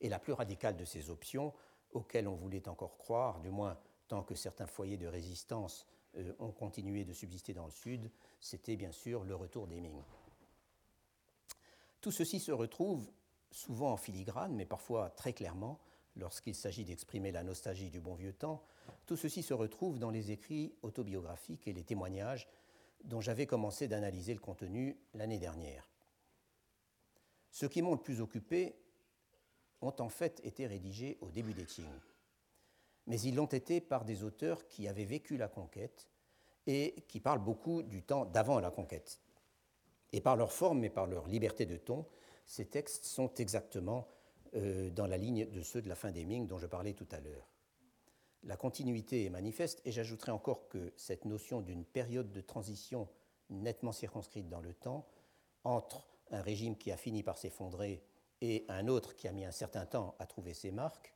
Et 0.00 0.08
la 0.08 0.18
plus 0.18 0.32
radicale 0.32 0.76
de 0.76 0.86
ces 0.86 1.10
options, 1.10 1.52
auxquelles 1.92 2.26
on 2.26 2.34
voulait 2.34 2.66
encore 2.66 2.96
croire, 2.96 3.40
du 3.40 3.50
moins 3.50 3.78
tant 4.08 4.22
que 4.22 4.34
certains 4.34 4.66
foyers 4.66 4.96
de 4.96 5.06
résistance 5.06 5.86
euh, 6.16 6.32
ont 6.38 6.52
continué 6.52 7.04
de 7.04 7.12
subsister 7.12 7.52
dans 7.52 7.66
le 7.66 7.70
Sud, 7.70 8.10
c'était 8.40 8.76
bien 8.76 8.92
sûr 8.92 9.24
le 9.24 9.34
retour 9.34 9.66
des 9.66 9.80
Ming. 9.80 10.02
Tout 12.00 12.10
ceci 12.10 12.40
se 12.40 12.52
retrouve 12.52 13.10
souvent 13.50 13.92
en 13.92 13.96
filigrane, 13.98 14.54
mais 14.54 14.66
parfois 14.66 15.10
très 15.10 15.34
clairement, 15.34 15.78
lorsqu'il 16.16 16.54
s'agit 16.54 16.84
d'exprimer 16.84 17.32
la 17.32 17.42
nostalgie 17.42 17.90
du 17.90 18.00
bon 18.00 18.14
vieux 18.14 18.32
temps, 18.32 18.62
tout 19.06 19.16
ceci 19.16 19.42
se 19.42 19.54
retrouve 19.54 19.98
dans 19.98 20.10
les 20.10 20.30
écrits 20.30 20.74
autobiographiques 20.82 21.66
et 21.68 21.72
les 21.72 21.84
témoignages 21.84 22.48
dont 23.04 23.20
j'avais 23.20 23.46
commencé 23.46 23.88
d'analyser 23.88 24.34
le 24.34 24.40
contenu 24.40 24.96
l'année 25.14 25.38
dernière. 25.38 25.88
Ceux 27.50 27.68
qui 27.68 27.82
m'ont 27.82 27.94
le 27.94 28.00
plus 28.00 28.20
occupé 28.20 28.76
ont 29.80 29.94
en 29.98 30.08
fait 30.08 30.40
été 30.44 30.66
rédigés 30.66 31.18
au 31.20 31.30
début 31.30 31.54
des 31.54 31.66
Qing, 31.66 31.84
mais 33.06 33.20
ils 33.20 33.34
l'ont 33.34 33.46
été 33.46 33.80
par 33.80 34.04
des 34.04 34.22
auteurs 34.22 34.68
qui 34.68 34.86
avaient 34.86 35.04
vécu 35.04 35.36
la 35.36 35.48
conquête 35.48 36.08
et 36.66 37.04
qui 37.08 37.20
parlent 37.20 37.42
beaucoup 37.42 37.82
du 37.82 38.02
temps 38.02 38.24
d'avant 38.24 38.60
la 38.60 38.70
conquête. 38.70 39.20
Et 40.12 40.20
par 40.20 40.36
leur 40.36 40.52
forme 40.52 40.84
et 40.84 40.90
par 40.90 41.06
leur 41.06 41.26
liberté 41.26 41.66
de 41.66 41.76
ton, 41.76 42.06
ces 42.46 42.66
textes 42.66 43.04
sont 43.04 43.32
exactement 43.34 44.08
euh, 44.54 44.90
dans 44.90 45.06
la 45.06 45.16
ligne 45.16 45.50
de 45.50 45.62
ceux 45.62 45.82
de 45.82 45.88
la 45.88 45.94
fin 45.94 46.10
des 46.10 46.24
Ming 46.24 46.46
dont 46.46 46.58
je 46.58 46.66
parlais 46.66 46.94
tout 46.94 47.08
à 47.10 47.20
l'heure. 47.20 47.48
La 48.44 48.56
continuité 48.56 49.24
est 49.24 49.30
manifeste 49.30 49.80
et 49.84 49.92
j'ajouterai 49.92 50.32
encore 50.32 50.68
que 50.68 50.92
cette 50.96 51.24
notion 51.24 51.60
d'une 51.60 51.84
période 51.84 52.32
de 52.32 52.40
transition 52.40 53.08
nettement 53.50 53.92
circonscrite 53.92 54.48
dans 54.48 54.60
le 54.60 54.74
temps 54.74 55.06
entre 55.64 56.06
un 56.30 56.42
régime 56.42 56.76
qui 56.76 56.90
a 56.90 56.96
fini 56.96 57.22
par 57.22 57.38
s'effondrer 57.38 58.02
et 58.40 58.64
un 58.68 58.88
autre 58.88 59.14
qui 59.14 59.28
a 59.28 59.32
mis 59.32 59.44
un 59.44 59.52
certain 59.52 59.86
temps 59.86 60.16
à 60.18 60.26
trouver 60.26 60.54
ses 60.54 60.72
marques, 60.72 61.14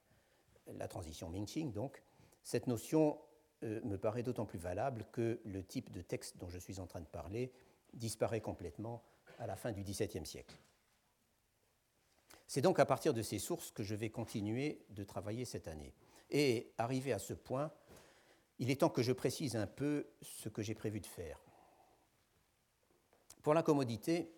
la 0.69 0.87
transition 0.87 1.29
Ming-Qing 1.31 1.73
donc, 1.73 2.03
cette 2.43 2.69
notion 2.69 3.19
euh, 3.65 3.81
me 3.83 3.99
paraît 3.99 4.23
d'autant 4.23 4.47
plus 4.47 4.59
valable 4.59 5.07
que 5.11 5.41
le 5.45 5.65
type 5.65 5.91
de 5.91 6.03
texte 6.03 6.37
dont 6.39 6.49
je 6.49 6.59
suis 6.59 6.79
en 6.79 6.87
train 6.87 7.01
de 7.01 7.07
parler 7.07 7.53
disparaît 7.93 8.41
complètement 8.41 9.03
à 9.39 9.47
la 9.47 9.57
fin 9.57 9.73
du 9.73 9.83
XVIIe 9.83 10.27
siècle. 10.27 10.57
C'est 12.47 12.61
donc 12.61 12.79
à 12.79 12.87
partir 12.87 13.13
de 13.13 13.23
ces 13.23 13.39
sources 13.39 13.71
que 13.71 13.83
je 13.83 13.95
vais 13.95 14.11
continuer 14.11 14.85
de 14.91 15.05
travailler 15.05 15.45
cette 15.45 15.69
année. 15.69 15.95
Et 16.31 16.73
arrivé 16.79 17.13
à 17.13 17.19
ce 17.19 17.35
point, 17.35 17.73
il 18.59 18.71
est 18.71 18.81
temps 18.81 18.89
que 18.89 19.03
je 19.03 19.13
précise 19.13 19.57
un 19.57 19.67
peu 19.67 20.07
ce 20.23 20.49
que 20.49 20.63
j'ai 20.63 20.75
prévu 20.75 21.01
de 21.01 21.07
faire. 21.07 21.43
Pour 23.43 23.55
la 23.55 23.63
commodité, 23.63 24.33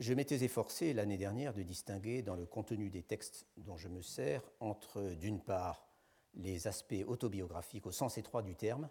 je 0.00 0.14
m'étais 0.14 0.44
efforcé 0.44 0.94
l'année 0.94 1.18
dernière 1.18 1.52
de 1.52 1.62
distinguer 1.62 2.22
dans 2.22 2.36
le 2.36 2.46
contenu 2.46 2.88
des 2.88 3.02
textes 3.02 3.46
dont 3.56 3.76
je 3.76 3.88
me 3.88 4.00
sers 4.00 4.42
entre, 4.60 5.14
d'une 5.14 5.40
part, 5.40 5.88
les 6.34 6.68
aspects 6.68 7.04
autobiographiques 7.06 7.86
au 7.86 7.90
sens 7.90 8.16
étroit 8.16 8.42
du 8.42 8.54
terme, 8.54 8.88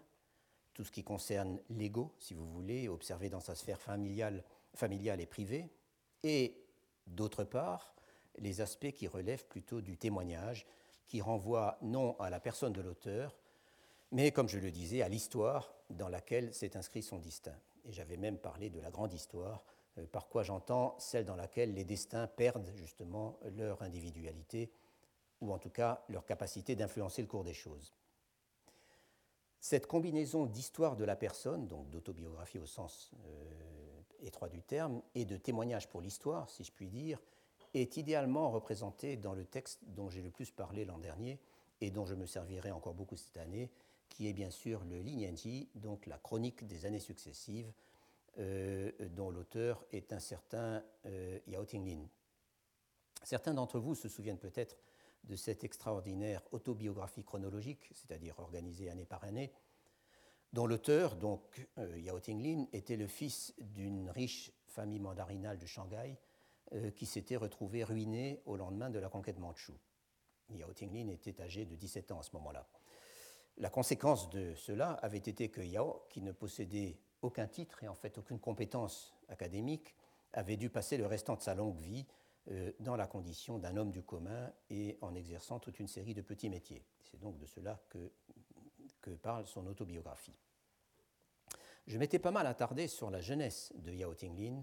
tout 0.74 0.84
ce 0.84 0.92
qui 0.92 1.02
concerne 1.02 1.60
l'ego, 1.70 2.14
si 2.18 2.34
vous 2.34 2.46
voulez, 2.46 2.88
observé 2.88 3.30
dans 3.30 3.40
sa 3.40 3.54
sphère 3.54 3.80
familiale, 3.80 4.44
familiale 4.74 5.20
et 5.20 5.26
privée, 5.26 5.70
et 6.22 6.67
D'autre 7.08 7.44
part, 7.44 7.94
les 8.38 8.60
aspects 8.60 8.92
qui 8.92 9.08
relèvent 9.08 9.46
plutôt 9.46 9.80
du 9.80 9.96
témoignage, 9.96 10.66
qui 11.06 11.20
renvoient 11.20 11.78
non 11.82 12.18
à 12.20 12.30
la 12.30 12.40
personne 12.40 12.72
de 12.72 12.80
l'auteur, 12.80 13.36
mais, 14.10 14.32
comme 14.32 14.48
je 14.48 14.58
le 14.58 14.70
disais, 14.70 15.02
à 15.02 15.08
l'histoire 15.08 15.74
dans 15.90 16.08
laquelle 16.08 16.54
s'est 16.54 16.76
inscrit 16.76 17.02
son 17.02 17.18
destin. 17.18 17.54
Et 17.84 17.92
j'avais 17.92 18.16
même 18.16 18.38
parlé 18.38 18.70
de 18.70 18.80
la 18.80 18.90
grande 18.90 19.12
histoire, 19.12 19.64
euh, 19.98 20.06
par 20.06 20.28
quoi 20.28 20.42
j'entends 20.42 20.96
celle 20.98 21.24
dans 21.24 21.36
laquelle 21.36 21.74
les 21.74 21.84
destins 21.84 22.26
perdent 22.26 22.70
justement 22.76 23.38
leur 23.56 23.82
individualité, 23.82 24.70
ou 25.40 25.52
en 25.52 25.58
tout 25.58 25.70
cas 25.70 26.04
leur 26.08 26.24
capacité 26.24 26.74
d'influencer 26.74 27.22
le 27.22 27.28
cours 27.28 27.44
des 27.44 27.54
choses. 27.54 27.94
Cette 29.60 29.86
combinaison 29.86 30.46
d'histoire 30.46 30.96
de 30.96 31.04
la 31.04 31.16
personne, 31.16 31.66
donc 31.66 31.90
d'autobiographie 31.90 32.58
au 32.58 32.66
sens 32.66 33.10
euh, 33.26 33.97
étroit 34.22 34.48
du 34.48 34.62
terme, 34.62 35.02
et 35.14 35.24
de 35.24 35.36
témoignage 35.36 35.88
pour 35.88 36.00
l'histoire, 36.00 36.48
si 36.50 36.64
je 36.64 36.72
puis 36.72 36.88
dire, 36.88 37.20
est 37.74 37.96
idéalement 37.96 38.50
représentée 38.50 39.16
dans 39.16 39.34
le 39.34 39.44
texte 39.44 39.80
dont 39.86 40.08
j'ai 40.08 40.22
le 40.22 40.30
plus 40.30 40.50
parlé 40.50 40.84
l'an 40.84 40.98
dernier 40.98 41.38
et 41.80 41.90
dont 41.90 42.06
je 42.06 42.14
me 42.14 42.26
servirai 42.26 42.70
encore 42.70 42.94
beaucoup 42.94 43.16
cette 43.16 43.36
année, 43.36 43.70
qui 44.08 44.28
est 44.28 44.32
bien 44.32 44.50
sûr 44.50 44.84
le 44.84 45.00
Lignanji, 45.00 45.68
donc 45.74 46.06
la 46.06 46.18
chronique 46.18 46.66
des 46.66 46.86
années 46.86 46.98
successives, 46.98 47.72
euh, 48.38 48.90
dont 49.10 49.30
l'auteur 49.30 49.84
est 49.92 50.12
un 50.12 50.20
certain 50.20 50.82
euh, 51.06 51.38
Yao 51.46 51.64
Tinglin. 51.64 52.06
Certains 53.22 53.54
d'entre 53.54 53.78
vous 53.78 53.94
se 53.94 54.08
souviennent 54.08 54.38
peut-être 54.38 54.76
de 55.24 55.36
cette 55.36 55.64
extraordinaire 55.64 56.42
autobiographie 56.52 57.24
chronologique, 57.24 57.90
c'est-à-dire 57.92 58.38
organisée 58.38 58.90
année 58.90 59.04
par 59.04 59.24
année, 59.24 59.52
dont 60.52 60.66
l'auteur, 60.66 61.16
donc 61.16 61.68
euh, 61.78 61.98
Yao 61.98 62.20
Tinglin, 62.20 62.66
était 62.72 62.96
le 62.96 63.06
fils 63.06 63.54
d'une 63.58 64.10
riche 64.10 64.52
famille 64.66 65.00
mandarinale 65.00 65.58
de 65.58 65.66
Shanghai 65.66 66.16
euh, 66.72 66.90
qui 66.90 67.06
s'était 67.06 67.36
retrouvée 67.36 67.84
ruinée 67.84 68.42
au 68.46 68.56
lendemain 68.56 68.90
de 68.90 68.98
la 68.98 69.08
conquête 69.08 69.38
mandchoue. 69.38 69.78
Yao 70.50 70.72
Tinglin 70.72 71.08
était 71.08 71.40
âgé 71.42 71.66
de 71.66 71.74
17 71.76 72.12
ans 72.12 72.20
à 72.20 72.22
ce 72.22 72.30
moment-là. 72.34 72.66
La 73.58 73.70
conséquence 73.70 74.30
de 74.30 74.54
cela 74.54 74.92
avait 74.92 75.18
été 75.18 75.48
que 75.48 75.60
Yao, 75.60 76.02
qui 76.10 76.22
ne 76.22 76.32
possédait 76.32 76.98
aucun 77.22 77.46
titre 77.46 77.82
et 77.82 77.88
en 77.88 77.94
fait 77.94 78.16
aucune 78.18 78.38
compétence 78.38 79.16
académique, 79.28 79.94
avait 80.32 80.56
dû 80.56 80.70
passer 80.70 80.96
le 80.96 81.06
restant 81.06 81.36
de 81.36 81.42
sa 81.42 81.54
longue 81.54 81.80
vie 81.80 82.06
euh, 82.50 82.72
dans 82.80 82.96
la 82.96 83.06
condition 83.06 83.58
d'un 83.58 83.76
homme 83.76 83.90
du 83.90 84.02
commun 84.02 84.52
et 84.70 84.96
en 85.00 85.14
exerçant 85.14 85.58
toute 85.58 85.80
une 85.80 85.88
série 85.88 86.14
de 86.14 86.22
petits 86.22 86.48
métiers. 86.48 86.84
C'est 87.02 87.18
donc 87.18 87.38
de 87.38 87.46
cela 87.46 87.80
que, 87.88 88.12
parle 89.14 89.46
son 89.46 89.66
autobiographie. 89.66 90.36
Je 91.86 91.98
m'étais 91.98 92.18
pas 92.18 92.30
mal 92.30 92.46
attardé 92.46 92.86
sur 92.86 93.10
la 93.10 93.20
jeunesse 93.20 93.72
de 93.76 93.92
Yao 93.92 94.14
Tinglin, 94.14 94.62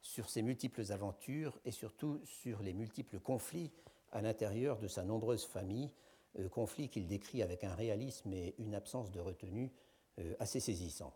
sur 0.00 0.28
ses 0.28 0.42
multiples 0.42 0.92
aventures 0.92 1.58
et 1.64 1.70
surtout 1.70 2.20
sur 2.24 2.62
les 2.62 2.72
multiples 2.72 3.20
conflits 3.20 3.72
à 4.12 4.20
l'intérieur 4.20 4.78
de 4.78 4.88
sa 4.88 5.04
nombreuse 5.04 5.44
famille, 5.46 5.90
euh, 6.38 6.48
conflits 6.48 6.88
qu'il 6.88 7.06
décrit 7.06 7.42
avec 7.42 7.64
un 7.64 7.74
réalisme 7.74 8.32
et 8.32 8.54
une 8.58 8.74
absence 8.74 9.10
de 9.10 9.20
retenue 9.20 9.72
euh, 10.18 10.34
assez 10.38 10.60
saisissants. 10.60 11.14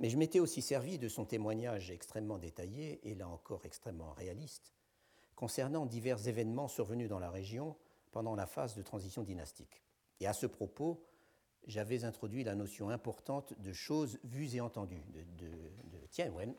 Mais 0.00 0.10
je 0.10 0.16
m'étais 0.16 0.40
aussi 0.40 0.60
servi 0.60 0.98
de 0.98 1.08
son 1.08 1.24
témoignage 1.24 1.90
extrêmement 1.90 2.38
détaillé 2.38 3.00
et 3.08 3.14
là 3.14 3.28
encore 3.28 3.64
extrêmement 3.64 4.12
réaliste 4.12 4.74
concernant 5.34 5.86
divers 5.86 6.28
événements 6.28 6.68
survenus 6.68 7.08
dans 7.08 7.18
la 7.18 7.30
région 7.30 7.76
pendant 8.12 8.34
la 8.34 8.46
phase 8.46 8.74
de 8.74 8.82
transition 8.82 9.22
dynastique. 9.22 9.82
Et 10.20 10.26
à 10.26 10.32
ce 10.32 10.46
propos, 10.46 11.02
j'avais 11.66 12.04
introduit 12.04 12.44
la 12.44 12.54
notion 12.54 12.90
importante 12.90 13.54
de 13.60 13.72
choses 13.72 14.18
vues 14.24 14.54
et 14.56 14.60
entendues, 14.60 15.02
de, 15.38 16.30
Wen. 16.30 16.54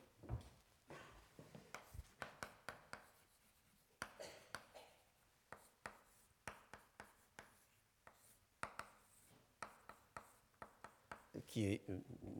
qui 11.47 11.66
est 11.66 11.89
euh, 11.89 11.97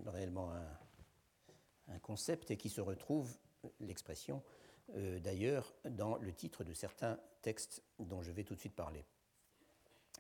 réellement 0.08 0.52
un, 0.52 0.78
un, 1.88 2.00
concept 2.00 2.52
et 2.52 2.58
qui 2.58 2.70
se 2.70 2.82
retrouve, 2.82 3.38
l'expression, 3.80 4.44
euh, 4.96 5.20
d'ailleurs 5.20 5.74
dans 5.86 6.18
le 6.18 6.34
titre 6.34 6.64
de 6.64 6.74
certains 6.74 7.20
textes 7.42 7.82
dont 8.00 8.22
je 8.22 8.32
vais 8.32 8.44
tout 8.44 8.56
de 8.56 8.60
suite 8.60 8.76
parler. 8.76 9.06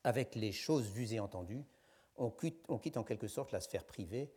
Avec 0.03 0.35
les 0.35 0.51
choses 0.51 0.89
vues 0.89 1.13
et 1.13 1.19
entendues, 1.19 1.65
on 2.17 2.29
quitte, 2.29 2.97
en 2.97 3.03
quelque 3.03 3.27
sorte 3.27 3.51
la 3.51 3.61
sphère 3.61 3.85
privée, 3.85 4.31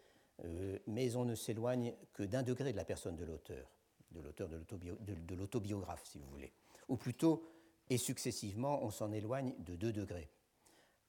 euh, 0.44 0.78
mais 0.86 1.16
on 1.16 1.24
ne 1.24 1.34
s'éloigne 1.34 1.94
que 2.12 2.22
d'un 2.22 2.42
degré 2.42 2.72
de 2.72 2.76
la 2.76 2.84
personne 2.84 3.16
de 3.16 3.24
l'auteur, 3.24 3.70
de 4.12 4.20
l'auteur 4.20 4.48
de 4.48 5.34
l'autobiographe, 5.34 6.04
si 6.04 6.18
vous 6.18 6.28
voulez. 6.28 6.52
Ou 6.88 6.96
plutôt, 6.96 7.44
et 7.90 7.98
successivement, 7.98 8.82
on 8.82 8.90
s'en 8.90 9.12
éloigne 9.12 9.54
de 9.58 9.76
deux 9.76 9.92
degrés. 9.92 10.30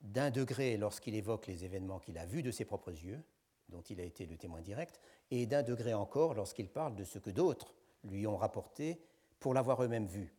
D'un 0.01 0.31
degré 0.31 0.77
lorsqu'il 0.77 1.15
évoque 1.15 1.47
les 1.47 1.65
événements 1.65 1.99
qu'il 1.99 2.17
a 2.17 2.25
vus 2.25 2.41
de 2.41 2.51
ses 2.51 2.65
propres 2.65 2.91
yeux, 2.91 3.21
dont 3.69 3.81
il 3.81 3.99
a 3.99 4.03
été 4.03 4.25
le 4.25 4.37
témoin 4.37 4.61
direct, 4.61 4.99
et 5.31 5.45
d'un 5.45 5.63
degré 5.63 5.93
encore 5.93 6.33
lorsqu'il 6.33 6.69
parle 6.69 6.95
de 6.95 7.03
ce 7.03 7.19
que 7.19 7.29
d'autres 7.29 7.73
lui 8.03 8.25
ont 8.25 8.37
rapporté 8.37 9.01
pour 9.39 9.53
l'avoir 9.53 9.83
eux-mêmes 9.83 10.07
vu 10.07 10.33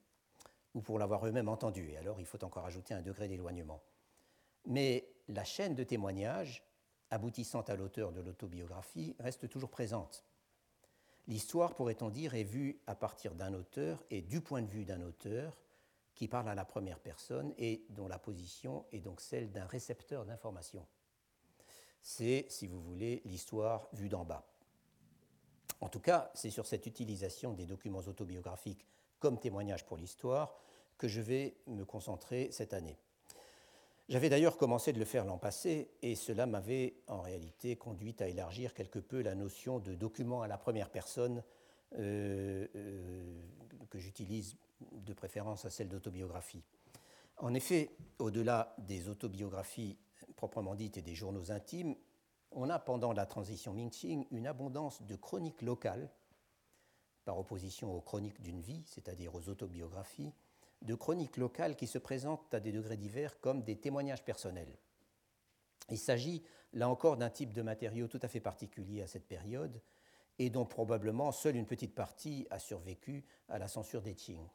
ou 0.75 0.81
pour 0.81 0.99
l'avoir 0.99 1.27
eux-mêmes 1.27 1.49
entendu. 1.49 1.91
Et 1.91 1.97
alors, 1.97 2.21
il 2.21 2.27
faut 2.27 2.43
encore 2.45 2.65
ajouter 2.65 2.95
un 2.95 3.03
degré 3.03 3.29
d'éloignement. 3.29 3.83
Mais 4.67 5.09
la 5.31 5.45
chaîne 5.45 5.75
de 5.75 5.85
témoignages, 5.85 6.63
aboutissant 7.11 7.63
à 7.63 7.77
l'auteur 7.77 8.13
de 8.13 8.21
l'autobiographie, 8.21 9.17
reste 9.19 9.49
toujours 9.49 9.71
présente. 9.71 10.25
L'histoire, 11.27 11.75
pourrait-on 11.75 12.11
dire, 12.11 12.35
est 12.35 12.45
vue 12.45 12.81
à 12.87 12.95
partir 12.95 13.35
d'un 13.35 13.55
auteur 13.55 14.03
et 14.11 14.23
du 14.23 14.41
point 14.41 14.63
de 14.63 14.71
vue 14.71 14.85
d'un 14.85 15.01
auteur 15.03 15.57
qui 16.15 16.29
parle 16.29 16.49
à 16.49 16.55
la 16.55 16.65
première 16.65 16.99
personne 16.99 17.55
et 17.57 17.87
dont 17.91 18.09
la 18.09 18.19
position 18.19 18.85
est 18.93 19.01
donc 19.01 19.21
celle 19.21 19.51
d'un 19.53 19.67
récepteur 19.67 20.25
d'informations. 20.25 20.87
C'est, 22.03 22.47
si 22.49 22.67
vous 22.67 22.81
voulez, 22.83 23.23
l'histoire 23.25 23.89
vue 23.93 24.09
d'en 24.09 24.25
bas. 24.25 24.47
En 25.81 25.89
tout 25.89 26.01
cas, 26.01 26.31
c'est 26.35 26.51
sur 26.51 26.67
cette 26.67 26.87
utilisation 26.87 27.55
des 27.55 27.67
documents 27.67 28.01
autobiographiques 28.01 28.87
comme 29.19 29.39
témoignage 29.39 29.87
pour 29.87 29.97
l'histoire 29.97 30.57
que 30.99 31.09
je 31.09 31.21
vais 31.21 31.57
me 31.67 31.85
concentrer 31.85 32.51
cette 32.53 32.75
année. 32.75 32.99
J'avais 34.11 34.29
d'ailleurs 34.29 34.57
commencé 34.57 34.93
de 34.93 34.99
le 34.99 35.05
faire 35.05 35.25
l'an 35.25 35.39
passé 35.39 35.89
et 36.03 36.17
cela 36.17 36.45
m'avait 36.45 36.97
en 37.07 37.21
réalité 37.21 37.77
conduit 37.77 38.17
à 38.19 38.27
élargir 38.27 38.75
quelque 38.75 38.99
peu 38.99 39.23
la 39.23 39.37
notion 39.37 39.79
de 39.79 39.95
document 39.95 40.43
à 40.43 40.49
la 40.49 40.59
première 40.59 40.91
personne 40.91 41.45
euh, 41.97 42.67
euh, 42.75 43.41
que 43.89 44.01
j'utilise 44.01 44.57
de 44.91 45.13
préférence 45.13 45.65
à 45.65 45.71
celle 45.71 45.89
d'autobiographie. 45.89 46.65
En 47.37 47.55
effet, 47.55 47.91
au-delà 48.19 48.75
des 48.79 49.09
autobiographies 49.09 49.97
proprement 50.35 50.75
dites 50.75 50.97
et 50.97 51.03
des 51.03 51.15
journaux 51.15 51.53
intimes, 51.53 51.95
on 52.51 52.69
a 52.69 52.81
pendant 52.81 53.13
la 53.13 53.27
transition 53.27 53.73
Ming-Qing 53.73 54.27
une 54.33 54.49
abondance 54.49 55.03
de 55.03 55.15
chroniques 55.15 55.63
locales, 55.63 56.11
par 57.25 57.39
opposition 57.39 57.95
aux 57.95 58.01
chroniques 58.01 58.41
d'une 58.41 58.61
vie, 58.61 58.83
c'est-à-dire 58.87 59.37
aux 59.37 59.49
autobiographies, 59.49 60.33
de 60.83 60.95
chroniques 60.95 61.37
locales 61.37 61.77
qui 61.77 61.87
se 61.87 61.99
présentent 61.99 62.55
à 62.55 62.61
des 62.61 62.73
degrés 62.73 62.97
divers 62.97 63.39
comme 63.41 63.63
des 63.63 63.77
témoignages 63.77 64.25
personnels. 64.25 64.79
Il 65.91 65.99
s'agit 65.99 66.43
là 66.73 66.89
encore 66.89 67.17
d'un 67.17 67.31
type 67.31 67.53
de 67.53 67.63
matériau 67.63 68.09
tout 68.09 68.21
à 68.23 68.29
fait 68.29 68.41
particulier 68.41 69.03
à 69.03 69.07
cette 69.07 69.27
période 69.27 69.81
et 70.39 70.51
dont 70.51 70.65
probablement 70.65 71.33
seule 71.33 71.57
une 71.57 71.67
petite 71.67 71.95
partie 71.95 72.47
a 72.51 72.59
survécu 72.59 73.25
à 73.49 73.59
la 73.59 73.69
censure 73.69 74.03
des 74.03 74.15
Qing. 74.15 74.49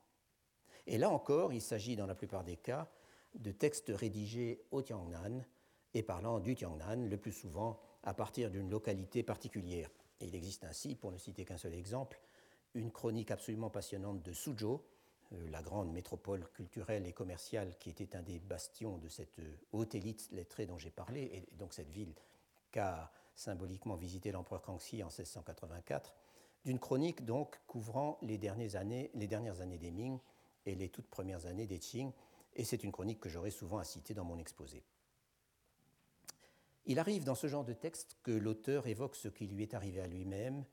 Et 0.87 0.97
là 0.97 1.09
encore, 1.09 1.53
il 1.53 1.61
s'agit 1.61 1.95
dans 1.95 2.07
la 2.07 2.15
plupart 2.15 2.43
des 2.43 2.57
cas 2.57 2.89
de 3.35 3.51
textes 3.51 3.91
rédigés 3.93 4.63
au 4.71 4.81
Tiangnan 4.81 5.43
et 5.93 6.03
parlant 6.03 6.39
du 6.39 6.55
Tiangnan, 6.55 7.07
le 7.07 7.17
plus 7.17 7.31
souvent 7.31 7.79
à 8.03 8.13
partir 8.13 8.49
d'une 8.49 8.69
localité 8.69 9.23
particulière. 9.23 9.89
Et 10.19 10.25
il 10.25 10.35
existe 10.35 10.63
ainsi, 10.63 10.95
pour 10.95 11.11
ne 11.11 11.17
citer 11.17 11.45
qu'un 11.45 11.57
seul 11.57 11.73
exemple, 11.73 12.19
une 12.73 12.91
chronique 12.91 13.31
absolument 13.31 13.69
passionnante 13.69 14.21
de 14.21 14.33
Suzhou, 14.33 14.81
la 15.31 15.61
grande 15.61 15.91
métropole 15.91 16.47
culturelle 16.53 17.05
et 17.07 17.13
commerciale 17.13 17.75
qui 17.79 17.89
était 17.89 18.15
un 18.15 18.21
des 18.21 18.39
bastions 18.39 18.97
de 18.97 19.07
cette 19.07 19.39
euh, 19.39 19.57
haute 19.71 19.95
élite 19.95 20.29
lettrée 20.31 20.65
dont 20.65 20.77
j'ai 20.77 20.91
parlé, 20.91 21.21
et 21.33 21.55
donc 21.57 21.73
cette 21.73 21.89
ville 21.89 22.13
qu'a 22.71 23.11
symboliquement 23.35 23.95
visité 23.95 24.31
l'empereur 24.31 24.61
Kangxi 24.61 25.03
en 25.03 25.07
1684, 25.07 26.13
d'une 26.63 26.79
chronique 26.79 27.25
donc 27.25 27.59
couvrant 27.67 28.17
les 28.21 28.37
dernières 28.37 28.75
années, 28.75 29.11
les 29.13 29.27
dernières 29.27 29.61
années 29.61 29.77
des 29.77 29.91
Ming 29.91 30.19
et 30.65 30.75
les 30.75 30.89
toutes 30.89 31.07
premières 31.07 31.45
années 31.45 31.67
des 31.67 31.79
Qing, 31.79 32.11
et 32.55 32.63
c'est 32.63 32.83
une 32.83 32.91
chronique 32.91 33.19
que 33.19 33.29
j'aurai 33.29 33.51
souvent 33.51 33.77
à 33.77 33.83
citer 33.83 34.13
dans 34.13 34.23
mon 34.23 34.37
exposé. 34.37 34.83
Il 36.85 36.99
arrive 36.99 37.23
dans 37.23 37.35
ce 37.35 37.47
genre 37.47 37.65
de 37.65 37.73
texte 37.73 38.17
que 38.23 38.31
l'auteur 38.31 38.87
évoque 38.87 39.15
ce 39.15 39.27
qui 39.27 39.47
lui 39.47 39.63
est 39.63 39.73
arrivé 39.73 40.01
à 40.01 40.07
lui-même, 40.07 40.63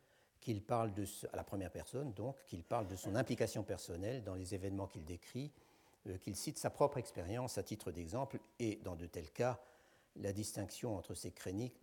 qu'il 0.43 0.61
parle 0.61 0.93
de, 0.93 1.07
à 1.33 1.37
la 1.37 1.45
première 1.45 1.71
personne 1.71 2.13
donc, 2.13 2.37
qu'il 2.47 2.65
parle 2.65 2.89
de 2.89 2.97
son 2.97 3.15
implication 3.15 3.63
personnelle 3.63 4.23
dans 4.25 4.35
les 4.35 4.55
événements 4.55 4.89
qu'il 4.89 5.05
décrit, 5.05 5.53
euh, 6.09 6.19
qu'il 6.19 6.37
cite 6.37 6.59
sa 6.59 6.69
propre 6.69 6.99
expérience 6.99 7.57
à 7.57 7.63
titre 7.63 7.93
d'exemple, 7.93 8.41
et 8.59 8.77
dans 8.83 8.97
de 8.97 9.07
tels 9.07 9.31
cas, 9.31 9.61
la 10.17 10.33
distinction 10.33 10.97
entre 10.97 11.15
ces, 11.15 11.31
chroniques, 11.31 11.77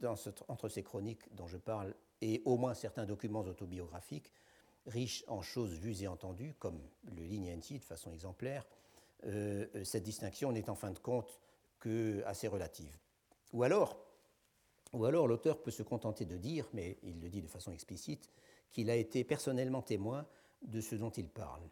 entre 0.47 0.69
ces 0.69 0.83
chroniques 0.83 1.23
dont 1.33 1.47
je 1.47 1.57
parle 1.57 1.95
et 2.21 2.41
au 2.45 2.57
moins 2.57 2.73
certains 2.73 3.05
documents 3.05 3.39
autobiographiques, 3.39 4.31
riches 4.85 5.23
en 5.27 5.41
choses 5.41 5.73
vues 5.79 6.03
et 6.03 6.07
entendues, 6.07 6.53
comme 6.59 6.79
le 7.15 7.23
Ligne 7.23 7.57
de 7.57 7.85
façon 7.85 8.11
exemplaire, 8.11 8.65
euh, 9.25 9.65
euh, 9.75 9.83
cette 9.83 10.03
distinction 10.03 10.51
n'est 10.51 10.69
en 10.69 10.75
fin 10.75 10.91
de 10.91 10.99
compte 10.99 11.39
que 11.79 12.21
assez 12.25 12.47
relative. 12.47 12.97
Ou 13.53 13.63
alors, 13.63 13.97
ou 14.93 15.05
alors 15.05 15.27
l'auteur 15.27 15.61
peut 15.61 15.71
se 15.71 15.83
contenter 15.83 16.25
de 16.25 16.37
dire, 16.37 16.67
mais 16.73 16.97
il 17.03 17.21
le 17.21 17.29
dit 17.29 17.41
de 17.41 17.47
façon 17.47 17.71
explicite, 17.71 18.29
qu'il 18.71 18.89
a 18.89 18.95
été 18.95 19.23
personnellement 19.23 19.81
témoin 19.81 20.25
de 20.61 20.81
ce 20.81 20.95
dont 20.95 21.09
il 21.09 21.29
parle. 21.29 21.63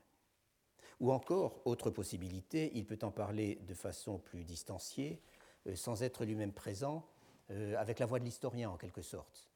Ou 1.00 1.12
encore, 1.12 1.62
autre 1.66 1.92
possibilité, 1.92 2.72
il 2.74 2.86
peut 2.86 3.00
en 3.04 3.12
parler 3.12 3.56
de 3.68 3.74
façon 3.74 4.18
plus 4.18 4.44
distanciée, 4.44 5.22
euh, 5.68 5.76
sans 5.76 6.04
être 6.04 6.26
lui-même 6.26 6.54
présent, 6.54 7.08
avec 7.78 8.00
la 8.00 8.06
voix 8.06 8.20
de 8.20 8.26
l'historien 8.26 8.70
en 8.70 8.76
quelque 8.76 9.02
sorte. 9.02 9.48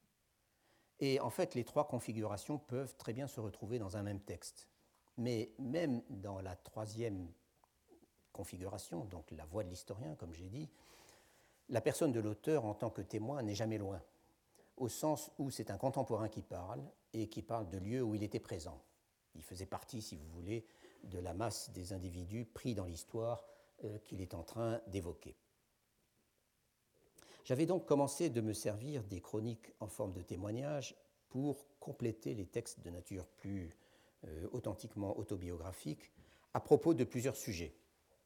Et 1.02 1.20
en 1.20 1.30
fait, 1.30 1.56
les 1.56 1.66
trois 1.66 1.88
configurations 1.88 2.60
peuvent 2.60 2.96
très 2.96 3.12
bien 3.12 3.28
se 3.28 3.42
retrouver 3.42 3.80
dans 3.80 3.98
un 3.98 4.04
même 4.04 4.22
texte. 4.22 4.70
Mais 5.18 5.52
même 5.60 6.02
dans 6.10 6.40
la 6.40 6.56
troisième 6.56 7.28
configuration, 8.32 9.06
donc 9.06 9.32
la 9.32 9.46
voix 9.46 9.64
de 9.64 9.70
l'historien, 9.70 10.16
comme 10.16 10.34
j'ai 10.34 10.48
dit, 10.48 10.70
la 11.70 11.82
personne 11.82 12.12
de 12.12 12.20
l'auteur 12.20 12.66
en 12.66 12.76
tant 12.76 12.90
que 12.90 13.02
témoin 13.02 13.42
n'est 13.42 13.56
jamais 13.56 13.78
loin, 13.78 14.02
au 14.78 14.88
sens 14.88 15.32
où 15.38 15.50
c'est 15.50 15.72
un 15.72 15.78
contemporain 15.78 16.30
qui 16.30 16.42
parle 16.42 16.84
et 17.14 17.28
qui 17.28 17.42
parle 17.42 17.70
de 17.70 17.78
lieux 17.78 18.02
où 18.02 18.16
il 18.16 18.24
était 18.24 18.40
présent. 18.40 18.82
Il 19.36 19.44
faisait 19.44 19.66
partie, 19.66 20.02
si 20.02 20.16
vous 20.16 20.28
voulez, 20.28 20.66
de 21.04 21.20
la 21.20 21.34
masse 21.34 21.72
des 21.72 21.94
individus 21.94 22.46
pris 22.46 22.76
dans 22.76 22.86
l'histoire 22.86 23.46
euh, 23.84 23.98
qu'il 24.00 24.22
est 24.22 24.34
en 24.34 24.44
train 24.44 24.82
d'évoquer. 24.88 25.36
J'avais 27.44 27.66
donc 27.66 27.86
commencé 27.86 28.30
de 28.30 28.42
me 28.42 28.54
servir 28.54 29.04
des 29.04 29.20
chroniques 29.20 29.74
en 29.80 29.88
forme 29.88 30.14
de 30.14 30.22
témoignage 30.22 30.96
pour 31.30 31.66
compléter 31.80 32.36
les 32.36 32.46
textes 32.46 32.82
de 32.82 32.90
nature 32.90 33.26
plus 33.26 33.76
euh, 34.26 34.48
authentiquement 34.52 35.18
autobiographique 35.18 36.12
à 36.54 36.60
propos 36.60 36.94
de 36.94 37.04
plusieurs 37.04 37.36
sujets. 37.36 37.74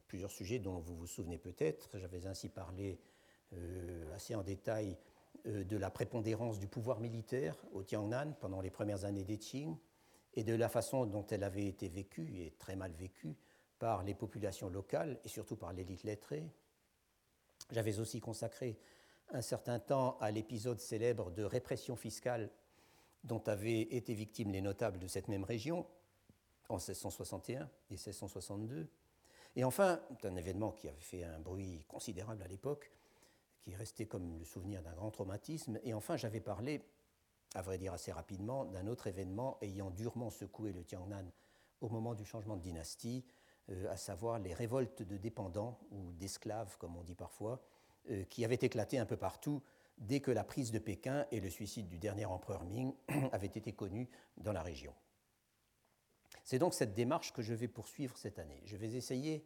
Plusieurs 0.07 0.31
sujets 0.31 0.59
dont 0.59 0.79
vous 0.79 0.95
vous 0.95 1.07
souvenez 1.07 1.37
peut-être. 1.37 1.97
J'avais 1.97 2.25
ainsi 2.27 2.49
parlé 2.49 2.99
euh, 3.53 4.13
assez 4.13 4.35
en 4.35 4.43
détail 4.43 4.97
de 5.45 5.77
la 5.77 5.89
prépondérance 5.89 6.59
du 6.59 6.67
pouvoir 6.67 6.99
militaire 6.99 7.55
au 7.73 7.83
Tiangnan 7.83 8.33
pendant 8.39 8.61
les 8.61 8.69
premières 8.69 9.05
années 9.05 9.23
des 9.23 9.37
Qing 9.37 9.77
et 10.33 10.43
de 10.43 10.53
la 10.53 10.69
façon 10.69 11.05
dont 11.05 11.25
elle 11.27 11.43
avait 11.43 11.65
été 11.65 11.87
vécue, 11.87 12.39
et 12.39 12.51
très 12.59 12.75
mal 12.75 12.91
vécue, 12.91 13.35
par 13.79 14.03
les 14.03 14.13
populations 14.13 14.69
locales 14.69 15.19
et 15.23 15.27
surtout 15.27 15.55
par 15.55 15.73
l'élite 15.73 16.03
lettrée. 16.03 16.49
J'avais 17.71 17.99
aussi 17.99 18.19
consacré 18.19 18.77
un 19.29 19.41
certain 19.41 19.79
temps 19.79 20.17
à 20.19 20.31
l'épisode 20.31 20.79
célèbre 20.79 21.31
de 21.31 21.43
répression 21.43 21.95
fiscale 21.95 22.49
dont 23.23 23.41
avaient 23.47 23.81
été 23.81 24.13
victimes 24.13 24.51
les 24.51 24.61
notables 24.61 24.99
de 24.99 25.07
cette 25.07 25.27
même 25.27 25.43
région 25.43 25.85
en 26.69 26.75
1661 26.75 27.69
et 27.89 27.93
1662. 27.93 28.87
Et 29.55 29.63
enfin, 29.63 30.01
un 30.23 30.35
événement 30.35 30.71
qui 30.71 30.87
avait 30.87 30.99
fait 30.99 31.23
un 31.23 31.39
bruit 31.39 31.83
considérable 31.87 32.43
à 32.43 32.47
l'époque, 32.47 32.91
qui 33.65 33.71
est 33.71 33.75
resté 33.75 34.05
comme 34.05 34.37
le 34.37 34.45
souvenir 34.45 34.83
d'un 34.83 34.93
grand 34.93 35.09
traumatisme. 35.09 35.79
Et 35.83 35.95
enfin, 35.95 36.17
j'avais 36.17 36.39
parlé, 36.39 36.85
à 37.55 37.63
vrai 37.63 37.79
dire 37.79 37.93
assez 37.93 38.11
rapidement, 38.11 38.63
d'un 38.65 38.85
autre 38.85 39.07
événement 39.07 39.57
ayant 39.61 39.89
durement 39.89 40.29
secoué 40.29 40.71
le 40.71 40.83
Tiangnan 40.83 41.25
au 41.81 41.89
moment 41.89 42.13
du 42.13 42.25
changement 42.25 42.57
de 42.57 42.61
dynastie, 42.61 43.25
euh, 43.69 43.91
à 43.91 43.97
savoir 43.97 44.37
les 44.37 44.53
révoltes 44.53 45.01
de 45.01 45.17
dépendants 45.17 45.79
ou 45.89 46.13
d'esclaves, 46.13 46.77
comme 46.77 46.95
on 46.95 47.03
dit 47.03 47.15
parfois, 47.15 47.59
euh, 48.11 48.23
qui 48.25 48.45
avaient 48.45 48.53
éclaté 48.53 48.99
un 48.99 49.05
peu 49.07 49.17
partout 49.17 49.63
dès 49.97 50.19
que 50.19 50.29
la 50.29 50.43
prise 50.43 50.71
de 50.71 50.77
Pékin 50.77 51.25
et 51.31 51.39
le 51.39 51.49
suicide 51.49 51.87
du 51.87 51.97
dernier 51.97 52.25
empereur 52.25 52.65
Ming 52.65 52.93
avaient 53.31 53.47
été 53.47 53.73
connus 53.73 54.09
dans 54.37 54.53
la 54.53 54.61
région. 54.61 54.93
C'est 56.43 56.59
donc 56.59 56.75
cette 56.75 56.93
démarche 56.93 57.33
que 57.33 57.41
je 57.41 57.55
vais 57.55 57.67
poursuivre 57.67 58.15
cette 58.15 58.37
année. 58.37 58.61
Je 58.65 58.77
vais 58.77 58.93
essayer 58.93 59.43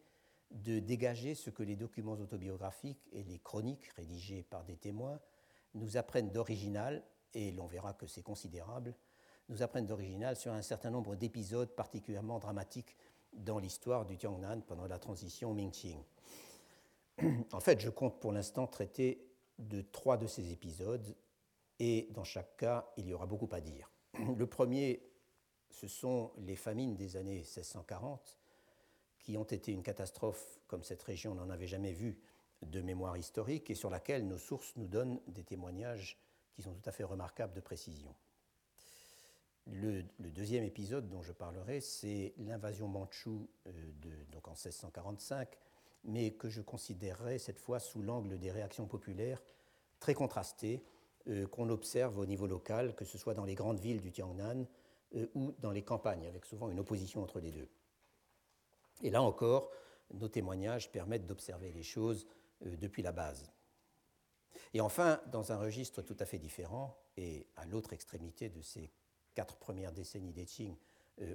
de 0.51 0.79
dégager 0.79 1.35
ce 1.35 1.49
que 1.49 1.63
les 1.63 1.75
documents 1.75 2.13
autobiographiques 2.13 3.07
et 3.11 3.23
les 3.23 3.39
chroniques 3.39 3.87
rédigées 3.95 4.43
par 4.43 4.63
des 4.63 4.77
témoins 4.77 5.19
nous 5.75 5.97
apprennent 5.97 6.31
d'original, 6.31 7.03
et 7.33 7.51
l'on 7.51 7.67
verra 7.67 7.93
que 7.93 8.07
c'est 8.07 8.23
considérable, 8.23 8.95
nous 9.49 9.61
apprennent 9.61 9.85
d'original 9.85 10.35
sur 10.35 10.53
un 10.53 10.61
certain 10.61 10.89
nombre 10.89 11.15
d'épisodes 11.15 11.69
particulièrement 11.75 12.39
dramatiques 12.39 12.95
dans 13.33 13.59
l'histoire 13.59 14.05
du 14.05 14.17
Tiangnan 14.17 14.61
pendant 14.61 14.87
la 14.87 14.99
transition 14.99 15.53
Ming-Qing. 15.53 16.03
En 17.51 17.59
fait, 17.59 17.81
je 17.81 17.89
compte 17.89 18.19
pour 18.19 18.31
l'instant 18.31 18.65
traiter 18.65 19.29
de 19.57 19.81
trois 19.81 20.17
de 20.17 20.25
ces 20.25 20.51
épisodes, 20.51 21.15
et 21.79 22.07
dans 22.11 22.23
chaque 22.23 22.57
cas, 22.57 22.91
il 22.97 23.07
y 23.07 23.13
aura 23.13 23.25
beaucoup 23.25 23.49
à 23.51 23.61
dire. 23.61 23.91
Le 24.37 24.47
premier, 24.47 25.03
ce 25.69 25.87
sont 25.87 26.31
les 26.37 26.55
famines 26.55 26.95
des 26.95 27.17
années 27.17 27.39
1640, 27.39 28.38
qui 29.29 29.37
ont 29.37 29.43
été 29.43 29.71
une 29.71 29.83
catastrophe 29.83 30.59
comme 30.65 30.83
cette 30.83 31.03
région 31.03 31.35
n'en 31.35 31.51
avait 31.51 31.67
jamais 31.67 31.91
vu 31.91 32.17
de 32.63 32.81
mémoire 32.81 33.15
historique, 33.15 33.69
et 33.69 33.75
sur 33.75 33.91
laquelle 33.91 34.27
nos 34.27 34.39
sources 34.39 34.75
nous 34.75 34.87
donnent 34.87 35.21
des 35.27 35.43
témoignages 35.43 36.17
qui 36.55 36.63
sont 36.63 36.73
tout 36.73 36.89
à 36.89 36.91
fait 36.91 37.03
remarquables 37.03 37.53
de 37.53 37.59
précision. 37.59 38.15
Le, 39.67 40.03
deuxième 40.17 40.63
épisode 40.63 41.09
dont 41.09 41.21
je 41.21 41.31
parlerai, 41.31 41.79
c'est 41.79 42.33
l'invasion 42.39 42.87
mandchoue 42.87 43.47
euh, 43.67 43.71
donc 44.31 44.47
en 44.47 44.53
1645 44.53 45.47
mais 46.05 46.31
que 46.31 46.49
je 46.49 46.61
considérerais 46.61 47.37
cette 47.37 47.59
fois 47.59 47.79
sous 47.79 48.01
l'angle 48.01 48.39
des 48.39 48.49
réactions 48.49 48.87
populaires 48.87 49.43
très 49.99 50.15
contrastées 50.15 50.81
euh, 51.27 51.45
qu'on 51.45 51.69
observe 51.69 52.17
au 52.17 52.25
niveau 52.25 52.47
local, 52.47 52.95
que 52.95 53.05
ce 53.05 53.19
soit 53.19 53.35
dans 53.35 53.45
les 53.45 53.53
grandes 53.53 53.79
villes 53.79 54.01
du 54.01 54.11
Tiangnan 54.11 54.65
euh, 55.13 55.27
ou 55.35 55.53
dans 55.59 55.71
les 55.71 55.83
campagnes, 55.83 56.25
avec 56.25 56.45
souvent 56.45 56.71
une 56.71 56.79
opposition 56.79 57.21
entre 57.21 57.39
les 57.39 57.51
deux. 57.51 57.69
Et 59.01 59.09
là 59.09 59.21
encore, 59.21 59.71
nos 60.13 60.27
témoignages 60.27 60.91
permettent 60.91 61.25
d'observer 61.25 61.71
les 61.71 61.83
choses 61.83 62.27
euh, 62.65 62.75
depuis 62.77 63.01
la 63.01 63.11
base. 63.11 63.51
Et 64.73 64.81
enfin, 64.81 65.21
dans 65.31 65.51
un 65.51 65.57
registre 65.57 66.01
tout 66.01 66.17
à 66.19 66.25
fait 66.25 66.39
différent, 66.39 66.97
et 67.17 67.47
à 67.55 67.65
l'autre 67.65 67.93
extrémité 67.93 68.49
de 68.49 68.61
ces 68.61 68.91
quatre 69.33 69.57
premières 69.57 69.91
décennies 69.91 70.33
des 70.33 70.45
Qing 70.45 70.75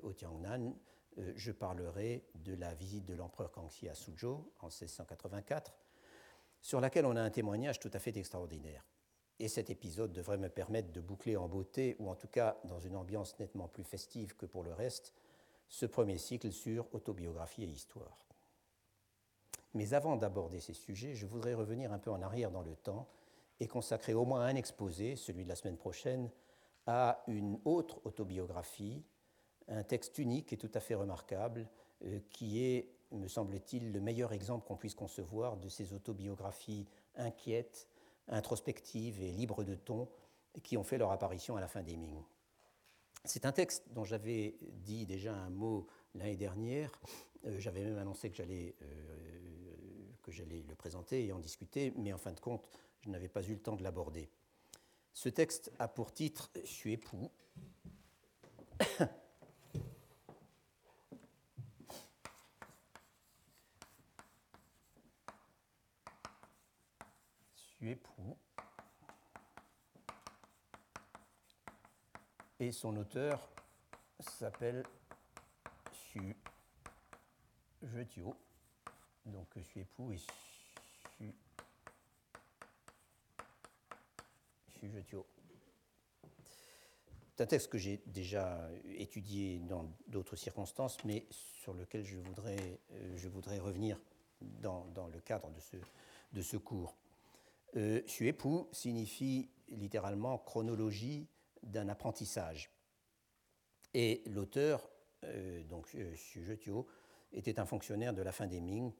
au 0.03 0.13
Tiangnan, 0.13 0.75
euh, 1.19 1.33
je 1.37 1.53
parlerai 1.53 2.25
de 2.35 2.55
la 2.55 2.75
visite 2.75 3.05
de 3.05 3.15
l'empereur 3.15 3.53
Kangxi 3.53 3.89
à 3.89 3.95
Suzhou 3.95 4.51
en 4.61 4.67
1684, 4.67 5.77
sur 6.61 6.81
laquelle 6.81 7.07
on 7.07 7.17
a 7.17 7.23
un 7.23 7.31
témoignage 7.31 7.79
tout 7.79 7.91
à 7.93 7.99
fait 7.99 8.17
extraordinaire. 8.17 8.85
Et 9.39 9.49
cet 9.49 9.71
épisode 9.71 10.13
devrait 10.13 10.39
me 10.39 10.49
permettre 10.49 10.93
de 10.93 11.01
boucler 11.01 11.37
en 11.37 11.49
beauté, 11.49 11.97
ou 11.99 12.09
en 12.09 12.15
tout 12.15 12.29
cas 12.29 12.59
dans 12.65 12.81
une 12.81 12.97
ambiance 12.97 13.39
nettement 13.39 13.69
plus 13.69 13.85
festive 13.85 14.37
que 14.37 14.47
pour 14.47 14.63
le 14.63 14.73
reste, 14.73 15.13
ce 15.75 15.87
premier 15.87 16.19
cycle 16.19 16.53
sur 16.53 16.87
autobiographie 16.95 17.65
et 17.65 17.69
histoire. 17.69 18.17
Mais 19.75 19.93
avant 19.93 20.15
d'aborder 20.15 20.61
ces 20.61 20.73
sujets, 20.73 21.17
je 21.17 21.27
voudrais 21.27 21.55
revenir 21.55 21.93
un 21.93 21.99
peu 21.99 22.13
en 22.13 22.23
arrière 22.23 22.53
dans 22.53 22.63
le 22.63 22.77
temps 22.77 23.09
et 23.59 23.67
consacrer 23.67 24.15
au 24.15 24.25
moins 24.25 24.43
un 24.43 24.55
exposé, 24.55 25.17
celui 25.17 25.43
de 25.43 25.49
la 25.49 25.57
semaine 25.57 25.77
prochaine, 25.77 26.31
à 26.87 27.25
une 27.27 27.59
autre 27.65 28.01
autobiographie 28.05 29.03
un 29.67 29.83
texte 29.83 30.19
unique 30.19 30.53
et 30.53 30.59
tout 30.59 30.71
à 30.75 30.81
fait 30.81 30.95
remarquable, 30.95 31.67
euh, 32.05 32.21
qui 32.31 32.63
est, 32.63 32.91
me 33.11 33.27
semble-t-il, 33.27 33.93
le 33.93 34.01
meilleur 34.01 34.33
exemple 34.33 34.67
qu'on 34.69 34.77
puisse 34.77 34.95
concevoir 34.95 35.57
de 35.57 35.71
ces 35.71 35.95
autobiographies 35.95 36.87
inquiètes, 37.17 37.89
introspectives 38.29 39.21
et 39.23 39.33
libres 39.33 39.65
de 39.65 39.75
ton 39.75 40.09
qui 40.63 40.77
ont 40.77 40.85
fait 40.85 40.99
leur 40.99 41.11
apparition 41.11 41.57
à 41.57 41.61
la 41.61 41.67
fin 41.67 41.83
des 41.83 41.97
Ming. 41.97 42.23
C'est 43.25 43.47
un 43.47 43.53
texte 43.53 43.85
dont 43.91 44.05
j'avais 44.05 44.55
dit 44.61 45.07
déjà 45.07 45.35
un 45.35 45.49
mot 45.49 45.87
l'année 46.15 46.37
dernière. 46.37 47.01
Euh, 47.47 47.59
j'avais 47.59 47.83
même 47.83 47.97
annoncé 47.97 48.31
que 48.31 48.37
j'allais, 48.37 48.75
euh, 48.83 49.41
que 50.23 50.31
j'allais 50.31 50.63
le 50.69 50.75
présenter 50.75 51.25
et 51.25 51.33
en 51.33 51.39
discuter, 51.39 51.95
mais 51.97 52.13
en 52.13 52.19
fin 52.19 52.33
de 52.33 52.41
compte, 52.41 52.69
je 53.01 53.09
n'avais 53.09 53.29
pas 53.29 53.43
eu 53.43 53.55
le 53.55 53.61
temps 53.61 53.77
de 53.77 53.83
l'aborder. 53.83 54.29
Ce 55.15 55.31
texte 55.31 55.73
a 55.79 55.89
pour 55.89 56.13
titre 56.13 56.51
Je 56.55 56.71
suis 56.71 56.93
époux. 56.93 57.31
Et 72.65 72.73
son 72.73 72.97
auteur 72.97 73.47
s'appelle 74.21 74.85
Su 75.93 76.35
Jetio. 77.83 78.35
Donc 79.27 79.49
Su 79.63 79.81
et 79.81 79.87
Su. 80.17 80.27
C'est 87.37 87.43
un 87.43 87.47
texte 87.47 87.69
que 87.69 87.77
j'ai 87.77 88.01
déjà 88.07 88.67
étudié 88.97 89.59
dans 89.59 89.93
d'autres 90.07 90.37
circonstances, 90.37 90.97
mais 91.05 91.27
sur 91.31 91.75
lequel 91.75 92.03
je 92.03 92.17
voudrais, 92.17 92.81
euh, 92.93 93.61
revenir 93.61 94.01
dans, 94.41 94.87
le 95.13 95.21
cadre 95.21 95.51
de 96.33 96.41
ce, 96.41 96.57
cours. 96.57 96.97
Euh, 97.77 98.01
signifie 98.73 99.51
littéralement 99.69 100.39
chronologie 100.39 101.29
d'un 101.65 101.89
apprentissage. 101.89 102.71
Et 103.93 104.23
l'auteur, 104.27 104.89
euh, 105.25 105.63
donc 105.65 105.89
euh, 105.95 106.13
Xu 106.15 106.45
Zhetio, 106.45 106.87
était 107.33 107.59
un 107.59 107.67
fonctionnaire 107.67 108.13
de 108.13 108.23
la 108.23 108.33
fin 108.33 108.47
des 108.47 108.61
Ming 108.61 108.93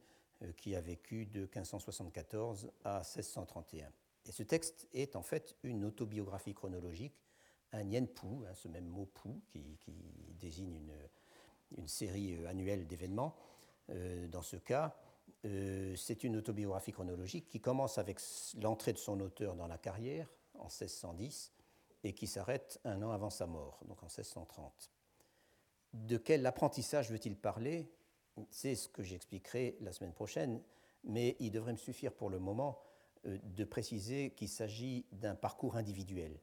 euh, 0.43 0.53
qui 0.53 0.75
a 0.75 0.81
vécu 0.81 1.27
de 1.27 1.41
1574 1.41 2.71
à 2.85 2.99
1631. 2.99 3.91
Et 4.27 4.33
ce 4.33 4.43
texte 4.43 4.89
est 4.93 5.17
en 5.17 5.23
fait 5.23 5.57
une 5.63 5.85
autobiographie 5.85 6.55
chronologique, 6.55 7.15
un 7.73 7.85
Nienpu, 7.85 8.27
hein, 8.27 8.55
ce 8.55 8.69
même 8.69 8.87
mot 8.87 9.07
pu 9.07 9.31
qui, 9.49 9.93
désigne 10.39 10.81
une, 11.77 11.89
série 11.89 12.47
annuelle 12.47 12.87
d'événements. 12.87 13.35
dans 13.89 14.43
ce 14.43 14.57
cas, 14.57 14.97
Euh, 15.45 15.95
c'est 15.97 16.25
une 16.25 16.37
autobiographie 16.37 16.93
chronologique 16.93 17.49
qui 17.49 17.61
commence 17.61 17.99
avec 17.99 18.19
l'entrée 18.63 18.93
de 18.93 18.99
son 18.99 19.21
auteur 19.21 19.55
dans 19.57 19.67
la 19.67 19.77
carrière 19.77 20.27
en 20.55 20.65
1610 20.65 21.53
et 22.05 22.13
qui 22.13 22.27
s'arrête 22.27 22.79
un 22.85 23.03
an 23.03 23.11
avant 23.11 23.31
sa 23.31 23.47
mort, 23.47 23.81
donc 23.89 24.03
en 24.03 24.07
1630. 24.07 24.93
De 25.95 26.17
quel 26.17 26.45
apprentissage 26.47 27.11
veut-il 27.11 27.37
parler? 27.37 27.91
C'est 28.51 28.75
ce 28.75 28.89
que 28.89 29.03
j'expliquerai 29.03 29.79
la 29.81 29.93
semaine 29.93 30.13
prochaine, 30.13 30.63
mais 31.03 31.37
il 31.41 31.51
devrait 31.51 31.73
me 31.73 31.79
suffire 31.79 32.13
pour 32.13 32.31
le 32.31 32.39
moment 32.39 32.81
euh, 33.27 33.39
de 33.43 33.65
préciser 33.65 34.31
qu'il 34.33 34.49
s'agit 34.49 35.07
d'un 35.13 35.35
parcours 35.35 35.77
individuel, 35.77 36.39